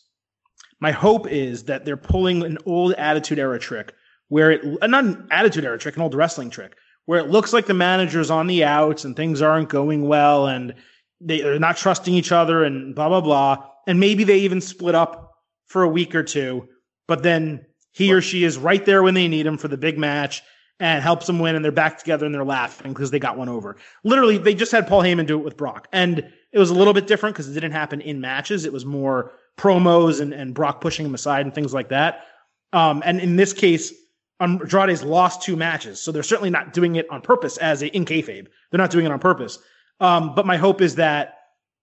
My 0.80 0.92
hope 0.92 1.26
is 1.28 1.64
that 1.64 1.84
they're 1.84 1.96
pulling 1.96 2.42
an 2.42 2.58
old 2.66 2.92
Attitude 2.94 3.38
Era 3.38 3.58
trick 3.58 3.94
where 4.28 4.52
it, 4.52 4.78
uh, 4.82 4.86
not 4.86 5.04
an 5.04 5.28
Attitude 5.30 5.64
Era 5.64 5.78
trick, 5.78 5.96
an 5.96 6.02
old 6.02 6.14
wrestling 6.14 6.50
trick, 6.50 6.76
where 7.06 7.20
it 7.20 7.30
looks 7.30 7.52
like 7.52 7.66
the 7.66 7.74
manager's 7.74 8.30
on 8.30 8.46
the 8.46 8.64
outs 8.64 9.04
and 9.04 9.14
things 9.14 9.42
aren't 9.42 9.68
going 9.68 10.06
well 10.08 10.46
and 10.46 10.74
they, 11.20 11.42
are 11.42 11.58
not 11.58 11.76
trusting 11.76 12.14
each 12.14 12.32
other 12.32 12.64
and 12.64 12.94
blah, 12.94 13.08
blah, 13.08 13.20
blah. 13.20 13.64
And 13.86 14.00
maybe 14.00 14.24
they 14.24 14.38
even 14.40 14.60
split 14.60 14.94
up 14.94 15.34
for 15.66 15.82
a 15.82 15.88
week 15.88 16.14
or 16.14 16.22
two, 16.22 16.68
but 17.06 17.22
then 17.22 17.66
he 17.92 18.12
or 18.12 18.20
she 18.20 18.44
is 18.44 18.58
right 18.58 18.84
there 18.84 19.02
when 19.02 19.14
they 19.14 19.28
need 19.28 19.46
him 19.46 19.58
for 19.58 19.68
the 19.68 19.76
big 19.76 19.98
match 19.98 20.42
and 20.80 21.02
helps 21.02 21.26
them 21.26 21.38
win 21.38 21.54
and 21.54 21.64
they're 21.64 21.72
back 21.72 21.98
together 21.98 22.26
and 22.26 22.34
they're 22.34 22.44
laughing 22.44 22.92
because 22.92 23.10
they 23.10 23.18
got 23.18 23.38
one 23.38 23.48
over. 23.48 23.76
Literally, 24.02 24.38
they 24.38 24.54
just 24.54 24.72
had 24.72 24.88
Paul 24.88 25.02
Heyman 25.02 25.26
do 25.26 25.38
it 25.38 25.44
with 25.44 25.56
Brock. 25.56 25.88
And 25.92 26.18
it 26.52 26.58
was 26.58 26.70
a 26.70 26.74
little 26.74 26.92
bit 26.92 27.06
different 27.06 27.34
because 27.34 27.48
it 27.48 27.54
didn't 27.54 27.72
happen 27.72 28.00
in 28.00 28.20
matches. 28.20 28.64
It 28.64 28.72
was 28.72 28.84
more 28.84 29.32
promos 29.56 30.20
and, 30.20 30.34
and 30.34 30.54
Brock 30.54 30.80
pushing 30.80 31.06
him 31.06 31.14
aside 31.14 31.46
and 31.46 31.54
things 31.54 31.72
like 31.72 31.90
that. 31.90 32.26
Um, 32.72 33.02
and 33.04 33.20
in 33.20 33.36
this 33.36 33.52
case, 33.52 33.92
Andrade's 34.40 35.04
lost 35.04 35.42
two 35.42 35.54
matches, 35.54 36.00
so 36.00 36.10
they're 36.10 36.24
certainly 36.24 36.50
not 36.50 36.72
doing 36.72 36.96
it 36.96 37.08
on 37.08 37.20
purpose 37.20 37.56
as 37.58 37.82
a 37.82 37.88
in 37.88 38.04
kayfabe. 38.04 38.48
They're 38.70 38.78
not 38.78 38.90
doing 38.90 39.06
it 39.06 39.12
on 39.12 39.20
purpose. 39.20 39.58
Um, 40.00 40.34
but 40.34 40.44
my 40.44 40.56
hope 40.56 40.80
is 40.80 40.96
that, 40.96 41.38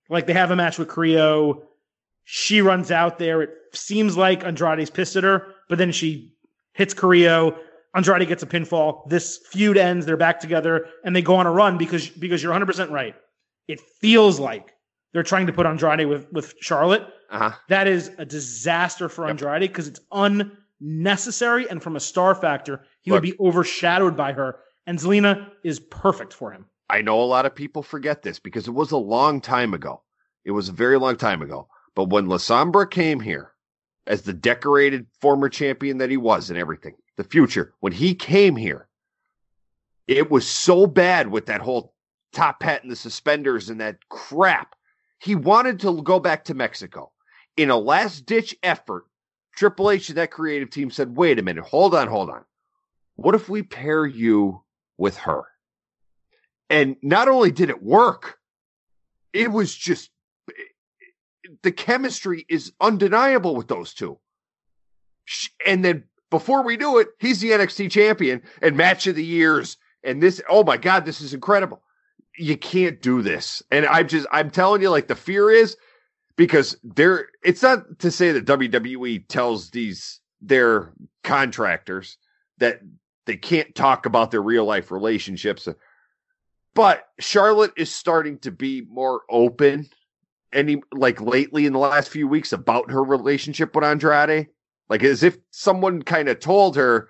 like, 0.09 0.27
they 0.27 0.33
have 0.33 0.51
a 0.51 0.55
match 0.55 0.77
with 0.77 0.89
Carrillo. 0.89 1.63
She 2.23 2.61
runs 2.61 2.91
out 2.91 3.19
there. 3.19 3.41
It 3.41 3.51
seems 3.73 4.15
like 4.17 4.43
Andrade's 4.43 4.89
pissed 4.89 5.15
at 5.15 5.23
her, 5.23 5.53
but 5.69 5.77
then 5.77 5.91
she 5.91 6.33
hits 6.73 6.93
Carrillo. 6.93 7.57
Andrade 7.95 8.27
gets 8.27 8.43
a 8.43 8.47
pinfall. 8.47 9.07
This 9.09 9.39
feud 9.49 9.77
ends. 9.77 10.05
They're 10.05 10.17
back 10.17 10.39
together, 10.39 10.87
and 11.03 11.15
they 11.15 11.21
go 11.21 11.35
on 11.35 11.45
a 11.45 11.51
run 11.51 11.77
because 11.77 12.07
because 12.07 12.41
you're 12.41 12.51
100 12.51 12.65
percent 12.65 12.91
right. 12.91 13.15
It 13.67 13.79
feels 13.99 14.39
like 14.39 14.73
they're 15.13 15.23
trying 15.23 15.47
to 15.47 15.53
put 15.53 15.65
Andrade 15.65 16.07
with 16.07 16.31
with 16.31 16.53
Charlotte. 16.61 17.05
Uh-huh. 17.29 17.51
That 17.69 17.87
is 17.87 18.11
a 18.17 18.25
disaster 18.25 19.09
for 19.09 19.25
yep. 19.25 19.31
Andrade 19.31 19.61
because 19.61 19.87
it's 19.87 20.01
unnecessary 20.11 21.69
and 21.69 21.81
from 21.81 21.95
a 21.95 21.99
star 21.99 22.35
factor, 22.35 22.81
he 23.01 23.11
Look, 23.11 23.17
would 23.17 23.29
be 23.29 23.37
overshadowed 23.39 24.17
by 24.17 24.33
her. 24.33 24.59
And 24.85 24.99
Zelina 24.99 25.49
is 25.63 25.79
perfect 25.79 26.33
for 26.33 26.51
him. 26.51 26.65
I 26.89 27.01
know 27.01 27.21
a 27.21 27.23
lot 27.23 27.45
of 27.45 27.55
people 27.55 27.83
forget 27.83 28.21
this 28.21 28.39
because 28.39 28.67
it 28.67 28.71
was 28.71 28.91
a 28.91 28.97
long 28.97 29.39
time 29.39 29.73
ago. 29.73 30.01
It 30.43 30.51
was 30.51 30.67
a 30.67 30.73
very 30.73 30.99
long 30.99 31.15
time 31.15 31.41
ago. 31.41 31.67
But 31.95 32.09
when 32.09 32.27
La 32.27 32.37
Sombra 32.37 32.89
came 32.89 33.19
here 33.19 33.51
as 34.07 34.21
the 34.21 34.33
decorated 34.33 35.07
former 35.19 35.49
champion 35.49 35.97
that 35.97 36.09
he 36.09 36.17
was 36.17 36.49
and 36.49 36.57
everything, 36.57 36.95
the 37.17 37.23
future, 37.23 37.73
when 37.79 37.93
he 37.93 38.15
came 38.15 38.55
here, 38.55 38.87
it 40.07 40.31
was 40.31 40.47
so 40.47 40.87
bad 40.87 41.29
with 41.29 41.45
that 41.47 41.61
whole 41.61 41.93
top 42.33 42.63
hat 42.63 42.83
and 42.83 42.91
the 42.91 42.95
suspenders 42.95 43.69
and 43.69 43.79
that 43.81 44.07
crap. 44.09 44.75
He 45.19 45.35
wanted 45.35 45.79
to 45.81 46.01
go 46.01 46.19
back 46.19 46.45
to 46.45 46.53
Mexico. 46.53 47.11
In 47.57 47.69
a 47.69 47.77
last 47.77 48.25
ditch 48.25 48.55
effort, 48.63 49.05
Triple 49.55 49.91
H 49.91 50.09
and 50.09 50.17
that 50.17 50.31
creative 50.31 50.69
team 50.69 50.89
said, 50.89 51.15
wait 51.15 51.37
a 51.37 51.43
minute, 51.43 51.65
hold 51.65 51.93
on, 51.93 52.07
hold 52.07 52.29
on. 52.29 52.43
What 53.15 53.35
if 53.35 53.49
we 53.49 53.63
pair 53.63 54.05
you 54.05 54.63
with 54.97 55.17
her? 55.17 55.43
And 56.69 56.95
not 57.01 57.27
only 57.27 57.51
did 57.51 57.69
it 57.69 57.83
work, 57.83 58.39
it 59.33 59.51
was 59.51 59.75
just 59.75 60.09
the 61.63 61.71
chemistry 61.71 62.45
is 62.49 62.73
undeniable 62.79 63.55
with 63.55 63.67
those 63.67 63.93
two. 63.93 64.17
And 65.65 65.83
then 65.83 66.05
before 66.29 66.63
we 66.63 66.77
knew 66.77 66.99
it, 66.99 67.09
he's 67.19 67.41
the 67.41 67.51
NXT 67.51 67.91
champion 67.91 68.41
and 68.61 68.77
match 68.77 69.07
of 69.07 69.15
the 69.15 69.25
years. 69.25 69.77
And 70.03 70.21
this, 70.21 70.41
oh 70.49 70.63
my 70.63 70.77
God, 70.77 71.05
this 71.05 71.21
is 71.21 71.33
incredible. 71.33 71.81
You 72.37 72.57
can't 72.57 73.01
do 73.01 73.21
this. 73.21 73.61
And 73.71 73.85
I'm 73.85 74.07
just, 74.07 74.27
I'm 74.31 74.49
telling 74.49 74.81
you, 74.81 74.89
like 74.89 75.07
the 75.07 75.15
fear 75.15 75.51
is 75.51 75.77
because 76.35 76.77
they're 76.83 77.29
it's 77.43 77.61
not 77.61 77.99
to 77.99 78.09
say 78.09 78.31
that 78.31 78.45
WWE 78.45 79.27
tells 79.27 79.69
these 79.69 80.19
their 80.41 80.93
contractors 81.23 82.17
that 82.57 82.79
they 83.25 83.37
can't 83.37 83.75
talk 83.75 84.05
about 84.05 84.31
their 84.31 84.41
real 84.41 84.65
life 84.65 84.91
relationships 84.91 85.67
but 86.73 87.07
Charlotte 87.19 87.73
is 87.77 87.93
starting 87.93 88.39
to 88.39 88.51
be 88.51 88.81
more 88.89 89.21
open 89.29 89.89
any 90.53 90.81
like 90.93 91.21
lately 91.21 91.65
in 91.65 91.73
the 91.73 91.79
last 91.79 92.09
few 92.09 92.27
weeks 92.27 92.51
about 92.53 92.91
her 92.91 93.03
relationship 93.03 93.75
with 93.75 93.83
Andrade 93.83 94.47
like 94.89 95.03
as 95.03 95.23
if 95.23 95.37
someone 95.51 96.01
kind 96.01 96.29
of 96.29 96.39
told 96.39 96.75
her 96.75 97.09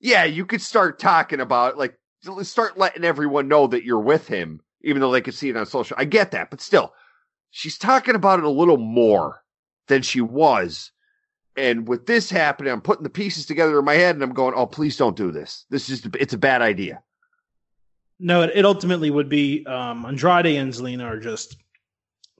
yeah 0.00 0.24
you 0.24 0.44
could 0.44 0.62
start 0.62 0.98
talking 0.98 1.40
about 1.40 1.78
like 1.78 1.98
start 2.42 2.78
letting 2.78 3.04
everyone 3.04 3.48
know 3.48 3.66
that 3.66 3.84
you're 3.84 4.00
with 4.00 4.26
him 4.26 4.60
even 4.82 5.00
though 5.00 5.12
they 5.12 5.20
could 5.20 5.34
see 5.34 5.48
it 5.48 5.56
on 5.56 5.66
social 5.66 5.96
I 5.98 6.04
get 6.04 6.32
that 6.32 6.50
but 6.50 6.60
still 6.60 6.92
she's 7.50 7.78
talking 7.78 8.14
about 8.14 8.38
it 8.38 8.44
a 8.44 8.50
little 8.50 8.76
more 8.76 9.42
than 9.90 10.02
she 10.02 10.22
was. 10.22 10.92
And 11.56 11.86
with 11.86 12.06
this 12.06 12.30
happening, 12.30 12.72
I'm 12.72 12.80
putting 12.80 13.02
the 13.02 13.10
pieces 13.10 13.44
together 13.44 13.78
in 13.78 13.84
my 13.84 13.94
head 13.94 14.14
and 14.14 14.24
I'm 14.24 14.32
going, 14.32 14.54
oh, 14.56 14.66
please 14.66 14.96
don't 14.96 15.16
do 15.16 15.30
this. 15.30 15.66
This 15.68 15.90
is, 15.90 16.06
it's 16.18 16.32
a 16.32 16.38
bad 16.38 16.62
idea. 16.62 17.02
No, 18.18 18.42
it, 18.42 18.52
it 18.54 18.64
ultimately 18.64 19.10
would 19.10 19.28
be 19.28 19.66
um, 19.66 20.06
Andrade 20.06 20.56
and 20.56 20.72
Zelina 20.72 21.04
are 21.04 21.18
just, 21.18 21.56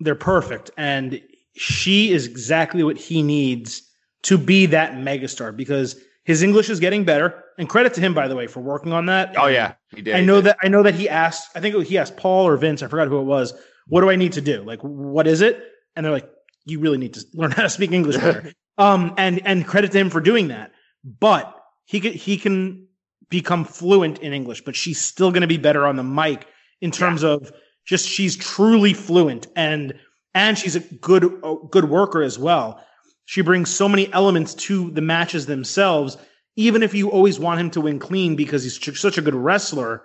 they're 0.00 0.14
perfect. 0.14 0.70
And 0.76 1.20
she 1.56 2.10
is 2.10 2.26
exactly 2.26 2.82
what 2.82 2.96
he 2.96 3.22
needs 3.22 3.82
to 4.22 4.36
be 4.36 4.66
that 4.66 4.94
megastar 4.94 5.56
because 5.56 5.96
his 6.24 6.42
English 6.42 6.68
is 6.68 6.80
getting 6.80 7.04
better. 7.04 7.44
And 7.58 7.68
credit 7.68 7.94
to 7.94 8.00
him, 8.00 8.14
by 8.14 8.26
the 8.26 8.36
way, 8.36 8.46
for 8.46 8.60
working 8.60 8.92
on 8.92 9.06
that. 9.06 9.34
Oh, 9.36 9.46
yeah. 9.46 9.74
He 9.94 10.02
did. 10.02 10.14
I 10.14 10.22
know 10.22 10.40
that, 10.40 10.56
I 10.62 10.68
know 10.68 10.82
that 10.82 10.94
he 10.94 11.08
asked, 11.08 11.50
I 11.54 11.60
think 11.60 11.86
he 11.86 11.98
asked 11.98 12.16
Paul 12.16 12.48
or 12.48 12.56
Vince, 12.56 12.82
I 12.82 12.88
forgot 12.88 13.08
who 13.08 13.20
it 13.20 13.24
was 13.24 13.52
what 13.90 14.00
do 14.02 14.08
I 14.08 14.16
need 14.16 14.32
to 14.32 14.40
do? 14.40 14.62
Like, 14.62 14.80
what 14.80 15.26
is 15.26 15.42
it? 15.42 15.62
And 15.94 16.06
they're 16.06 16.12
like, 16.12 16.30
you 16.64 16.78
really 16.78 16.96
need 16.96 17.14
to 17.14 17.24
learn 17.34 17.50
how 17.50 17.64
to 17.64 17.68
speak 17.68 17.90
English 17.90 18.16
better. 18.16 18.52
um, 18.78 19.12
and, 19.18 19.44
and 19.44 19.66
credit 19.66 19.92
to 19.92 19.98
him 19.98 20.10
for 20.10 20.20
doing 20.20 20.48
that. 20.48 20.72
But 21.04 21.54
he 21.84 22.00
can, 22.00 22.12
he 22.12 22.38
can 22.38 22.86
become 23.28 23.64
fluent 23.64 24.20
in 24.20 24.32
English, 24.32 24.62
but 24.62 24.76
she's 24.76 25.00
still 25.00 25.32
going 25.32 25.42
to 25.42 25.48
be 25.48 25.56
better 25.56 25.86
on 25.86 25.96
the 25.96 26.04
mic 26.04 26.46
in 26.80 26.92
terms 26.92 27.24
yeah. 27.24 27.30
of 27.30 27.52
just 27.86 28.08
she's 28.08 28.36
truly 28.36 28.94
fluent. 28.94 29.46
And 29.56 29.94
and 30.34 30.56
she's 30.56 30.76
a 30.76 30.80
good 30.80 31.24
a 31.42 31.56
good 31.70 31.86
worker 31.86 32.22
as 32.22 32.38
well. 32.38 32.84
She 33.26 33.42
brings 33.42 33.70
so 33.70 33.88
many 33.88 34.12
elements 34.12 34.54
to 34.54 34.90
the 34.90 35.00
matches 35.00 35.46
themselves. 35.46 36.16
Even 36.56 36.82
if 36.82 36.94
you 36.94 37.10
always 37.10 37.38
want 37.38 37.60
him 37.60 37.70
to 37.70 37.80
win 37.80 37.98
clean 37.98 38.36
because 38.36 38.64
he's 38.64 39.00
such 39.00 39.16
a 39.16 39.22
good 39.22 39.34
wrestler, 39.34 40.02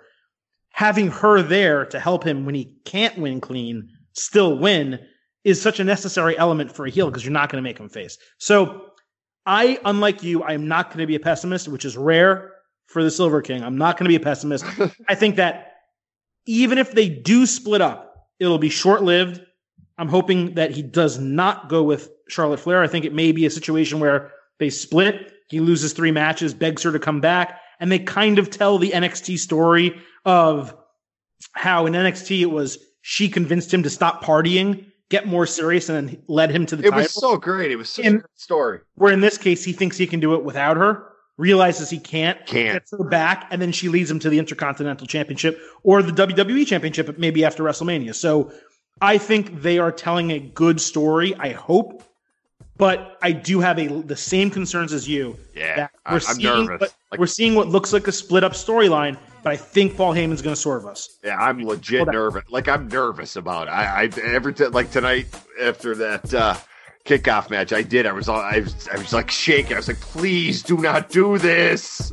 having 0.70 1.08
her 1.08 1.42
there 1.42 1.84
to 1.86 1.98
help 1.98 2.24
him 2.24 2.46
when 2.46 2.54
he 2.54 2.76
can't 2.84 3.18
win 3.18 3.40
clean, 3.40 3.88
still 4.12 4.56
win, 4.58 5.00
is 5.44 5.60
such 5.60 5.80
a 5.80 5.84
necessary 5.84 6.36
element 6.38 6.72
for 6.72 6.86
a 6.86 6.90
heel 6.90 7.08
because 7.08 7.24
you're 7.24 7.32
not 7.32 7.50
going 7.50 7.62
to 7.62 7.68
make 7.68 7.78
him 7.78 7.88
face. 7.88 8.18
So 8.38 8.90
I, 9.46 9.78
unlike 9.84 10.22
you, 10.22 10.42
I 10.42 10.52
am 10.52 10.66
not 10.66 10.88
going 10.88 10.98
to 10.98 11.06
be 11.06 11.14
a 11.14 11.20
pessimist, 11.20 11.68
which 11.68 11.84
is 11.84 11.96
rare 11.96 12.52
for 12.86 13.02
the 13.02 13.10
Silver 13.10 13.40
King. 13.40 13.62
I'm 13.62 13.78
not 13.78 13.96
going 13.96 14.04
to 14.04 14.08
be 14.08 14.16
a 14.16 14.24
pessimist. 14.24 14.64
I 15.08 15.14
think 15.14 15.36
that 15.36 15.75
even 16.46 16.78
if 16.78 16.92
they 16.92 17.08
do 17.08 17.44
split 17.46 17.80
up, 17.80 18.28
it'll 18.38 18.58
be 18.58 18.68
short 18.68 19.02
lived. 19.02 19.40
I'm 19.98 20.08
hoping 20.08 20.54
that 20.54 20.70
he 20.70 20.82
does 20.82 21.18
not 21.18 21.68
go 21.68 21.82
with 21.82 22.10
Charlotte 22.28 22.60
Flair. 22.60 22.82
I 22.82 22.86
think 22.86 23.04
it 23.04 23.12
may 23.12 23.32
be 23.32 23.46
a 23.46 23.50
situation 23.50 24.00
where 24.00 24.30
they 24.58 24.70
split. 24.70 25.32
He 25.48 25.60
loses 25.60 25.92
three 25.92 26.10
matches, 26.10 26.54
begs 26.54 26.82
her 26.82 26.92
to 26.92 26.98
come 26.98 27.20
back, 27.20 27.60
and 27.80 27.90
they 27.90 27.98
kind 27.98 28.38
of 28.38 28.50
tell 28.50 28.78
the 28.78 28.90
NXT 28.90 29.38
story 29.38 30.00
of 30.24 30.74
how 31.52 31.86
in 31.86 31.92
NXT 31.92 32.40
it 32.40 32.46
was 32.46 32.78
she 33.02 33.28
convinced 33.28 33.72
him 33.72 33.82
to 33.84 33.90
stop 33.90 34.24
partying, 34.24 34.86
get 35.10 35.26
more 35.26 35.46
serious, 35.46 35.88
and 35.88 36.08
then 36.08 36.22
led 36.26 36.50
him 36.50 36.66
to 36.66 36.76
the 36.76 36.82
it 36.82 36.90
title. 36.90 37.02
was 37.02 37.12
so 37.12 37.36
great. 37.36 37.70
It 37.70 37.76
was 37.76 37.90
such 37.90 38.04
and, 38.04 38.16
a 38.16 38.18
great 38.18 38.38
story. 38.38 38.80
Where 38.94 39.12
in 39.12 39.20
this 39.20 39.38
case, 39.38 39.64
he 39.64 39.72
thinks 39.72 39.96
he 39.96 40.06
can 40.06 40.20
do 40.20 40.34
it 40.34 40.44
without 40.44 40.76
her, 40.76 41.12
realizes 41.36 41.90
he 41.90 41.98
can't, 41.98 42.44
can't. 42.46 42.74
gets 42.74 42.90
her 42.92 43.04
back, 43.04 43.48
and 43.50 43.60
then 43.60 43.72
she 43.72 43.88
leads 43.88 44.10
him 44.10 44.18
to 44.20 44.30
the 44.30 44.38
Intercontinental 44.38 45.06
Championship 45.06 45.60
or 45.82 46.02
the 46.02 46.12
WWE 46.12 46.66
Championship, 46.66 47.18
maybe 47.18 47.44
after 47.44 47.62
WrestleMania. 47.62 48.14
So 48.14 48.52
I 49.00 49.18
think 49.18 49.62
they 49.62 49.78
are 49.78 49.92
telling 49.92 50.32
a 50.32 50.38
good 50.38 50.80
story. 50.80 51.34
I 51.34 51.50
hope. 51.50 52.02
But 52.78 53.16
I 53.22 53.32
do 53.32 53.60
have 53.60 53.78
a 53.78 53.86
the 54.02 54.16
same 54.16 54.50
concerns 54.50 54.92
as 54.92 55.08
you. 55.08 55.38
Yeah, 55.54 55.88
we're 56.06 56.14
I'm 56.14 56.20
seeing 56.20 56.66
nervous. 56.66 56.80
What, 56.80 56.94
like, 57.10 57.20
we're 57.20 57.26
seeing 57.26 57.54
what 57.54 57.68
looks 57.68 57.94
like 57.94 58.06
a 58.06 58.12
split 58.12 58.44
up 58.44 58.52
storyline, 58.52 59.16
but 59.42 59.52
I 59.52 59.56
think 59.56 59.96
Paul 59.96 60.12
Heyman's 60.12 60.42
going 60.42 60.54
to 60.54 60.60
swerve 60.60 60.84
us. 60.84 61.18
Yeah, 61.24 61.38
I'm 61.38 61.64
legit 61.64 62.06
nervous. 62.06 62.42
Like 62.50 62.68
I'm 62.68 62.88
nervous 62.88 63.36
about 63.36 63.68
it. 63.68 63.70
I, 63.70 64.02
I 64.02 64.20
every 64.20 64.52
t- 64.52 64.66
like 64.66 64.90
tonight 64.90 65.26
after 65.58 65.94
that 65.94 66.34
uh, 66.34 66.56
kickoff 67.06 67.48
match, 67.50 67.72
I 67.72 67.82
did. 67.82 68.04
I 68.06 68.12
was 68.12 68.28
all, 68.28 68.40
I 68.40 68.60
was 68.60 68.88
I 68.88 68.98
was 68.98 69.12
like 69.12 69.30
shaking. 69.30 69.74
I 69.74 69.76
was 69.76 69.88
like, 69.88 70.00
please 70.00 70.62
do 70.62 70.76
not 70.76 71.08
do 71.08 71.38
this. 71.38 72.12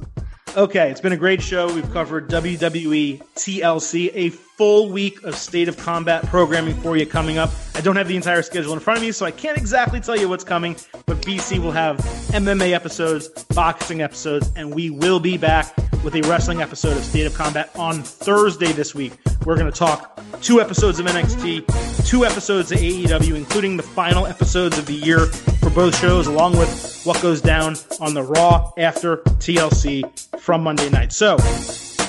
Okay, 0.55 0.91
it's 0.91 1.01
been 1.01 1.13
a 1.13 1.17
great 1.17 1.41
show. 1.41 1.73
We've 1.73 1.91
covered 1.91 2.29
WWE, 2.29 3.19
TLC, 3.35 4.11
a 4.13 4.29
full 4.57 4.89
week 4.89 5.23
of 5.23 5.35
state 5.35 5.67
of 5.67 5.77
combat 5.77 6.23
programming 6.27 6.75
for 6.75 6.95
you 6.95 7.05
coming 7.05 7.37
up. 7.37 7.49
I 7.73 7.81
don't 7.81 7.95
have 7.95 8.07
the 8.07 8.15
entire 8.15 8.43
schedule 8.43 8.73
in 8.73 8.79
front 8.79 8.97
of 8.97 9.03
me, 9.03 9.11
so 9.11 9.25
I 9.25 9.31
can't 9.31 9.57
exactly 9.57 9.99
tell 9.99 10.15
you 10.15 10.29
what's 10.29 10.43
coming, 10.43 10.75
but 11.05 11.17
BC 11.21 11.57
will 11.59 11.71
have 11.71 11.97
MMA 12.33 12.71
episodes, 12.71 13.29
boxing 13.55 14.01
episodes, 14.01 14.51
and 14.55 14.73
we 14.73 14.91
will 14.91 15.19
be 15.19 15.37
back 15.37 15.75
with 16.03 16.15
a 16.15 16.21
wrestling 16.23 16.61
episode 16.61 16.95
of 16.97 17.03
State 17.03 17.25
of 17.25 17.33
Combat 17.33 17.71
on 17.75 18.03
Thursday 18.03 18.71
this 18.73 18.93
week. 18.93 19.13
We're 19.45 19.57
going 19.57 19.71
to 19.71 19.77
talk 19.77 20.21
two 20.41 20.61
episodes 20.61 20.99
of 20.99 21.07
NXT, 21.07 22.07
two 22.07 22.25
episodes 22.25 22.71
of 22.71 22.77
AEW, 22.77 23.35
including 23.35 23.77
the 23.77 23.83
final 23.83 24.27
episodes 24.27 24.77
of 24.77 24.85
the 24.85 24.93
year 24.93 25.27
for 25.27 25.71
both 25.71 25.97
shows, 25.99 26.27
along 26.27 26.57
with 26.57 27.01
what 27.05 27.19
goes 27.21 27.41
down 27.41 27.75
on 27.99 28.13
the 28.13 28.21
Raw 28.23 28.71
after 28.77 29.17
TLC 29.17 30.03
from 30.39 30.63
Monday 30.63 30.89
night. 30.89 31.11
So, 31.11 31.37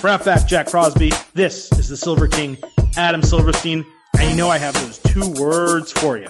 for 0.04 0.10
Outback 0.10 0.46
Jack 0.46 0.66
Crosby, 0.66 1.12
this 1.32 1.72
is 1.72 1.88
the 1.88 1.96
Silver 1.96 2.28
King, 2.28 2.58
Adam 2.94 3.22
Silverstein, 3.22 3.86
and 4.18 4.30
you 4.30 4.36
know 4.36 4.50
I 4.50 4.58
have 4.58 4.74
those 4.74 4.98
two 4.98 5.32
words 5.42 5.92
for 5.92 6.18
you. 6.18 6.28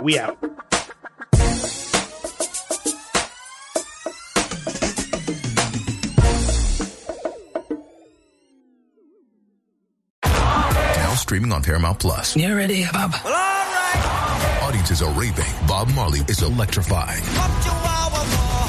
We 0.00 0.20
out. 0.20 0.38
Now 10.22 11.14
streaming 11.16 11.50
on 11.50 11.64
Paramount 11.64 11.98
Plus. 11.98 12.36
You 12.36 12.54
ready, 12.54 12.84
Bob? 12.92 13.14
Well, 13.24 13.32
all 13.32 13.34
right. 13.34 14.60
Audiences 14.62 15.02
are 15.02 15.12
raving. 15.14 15.44
Bob 15.66 15.88
Marley 15.92 16.20
is 16.28 16.40
electrifying. 16.40 17.97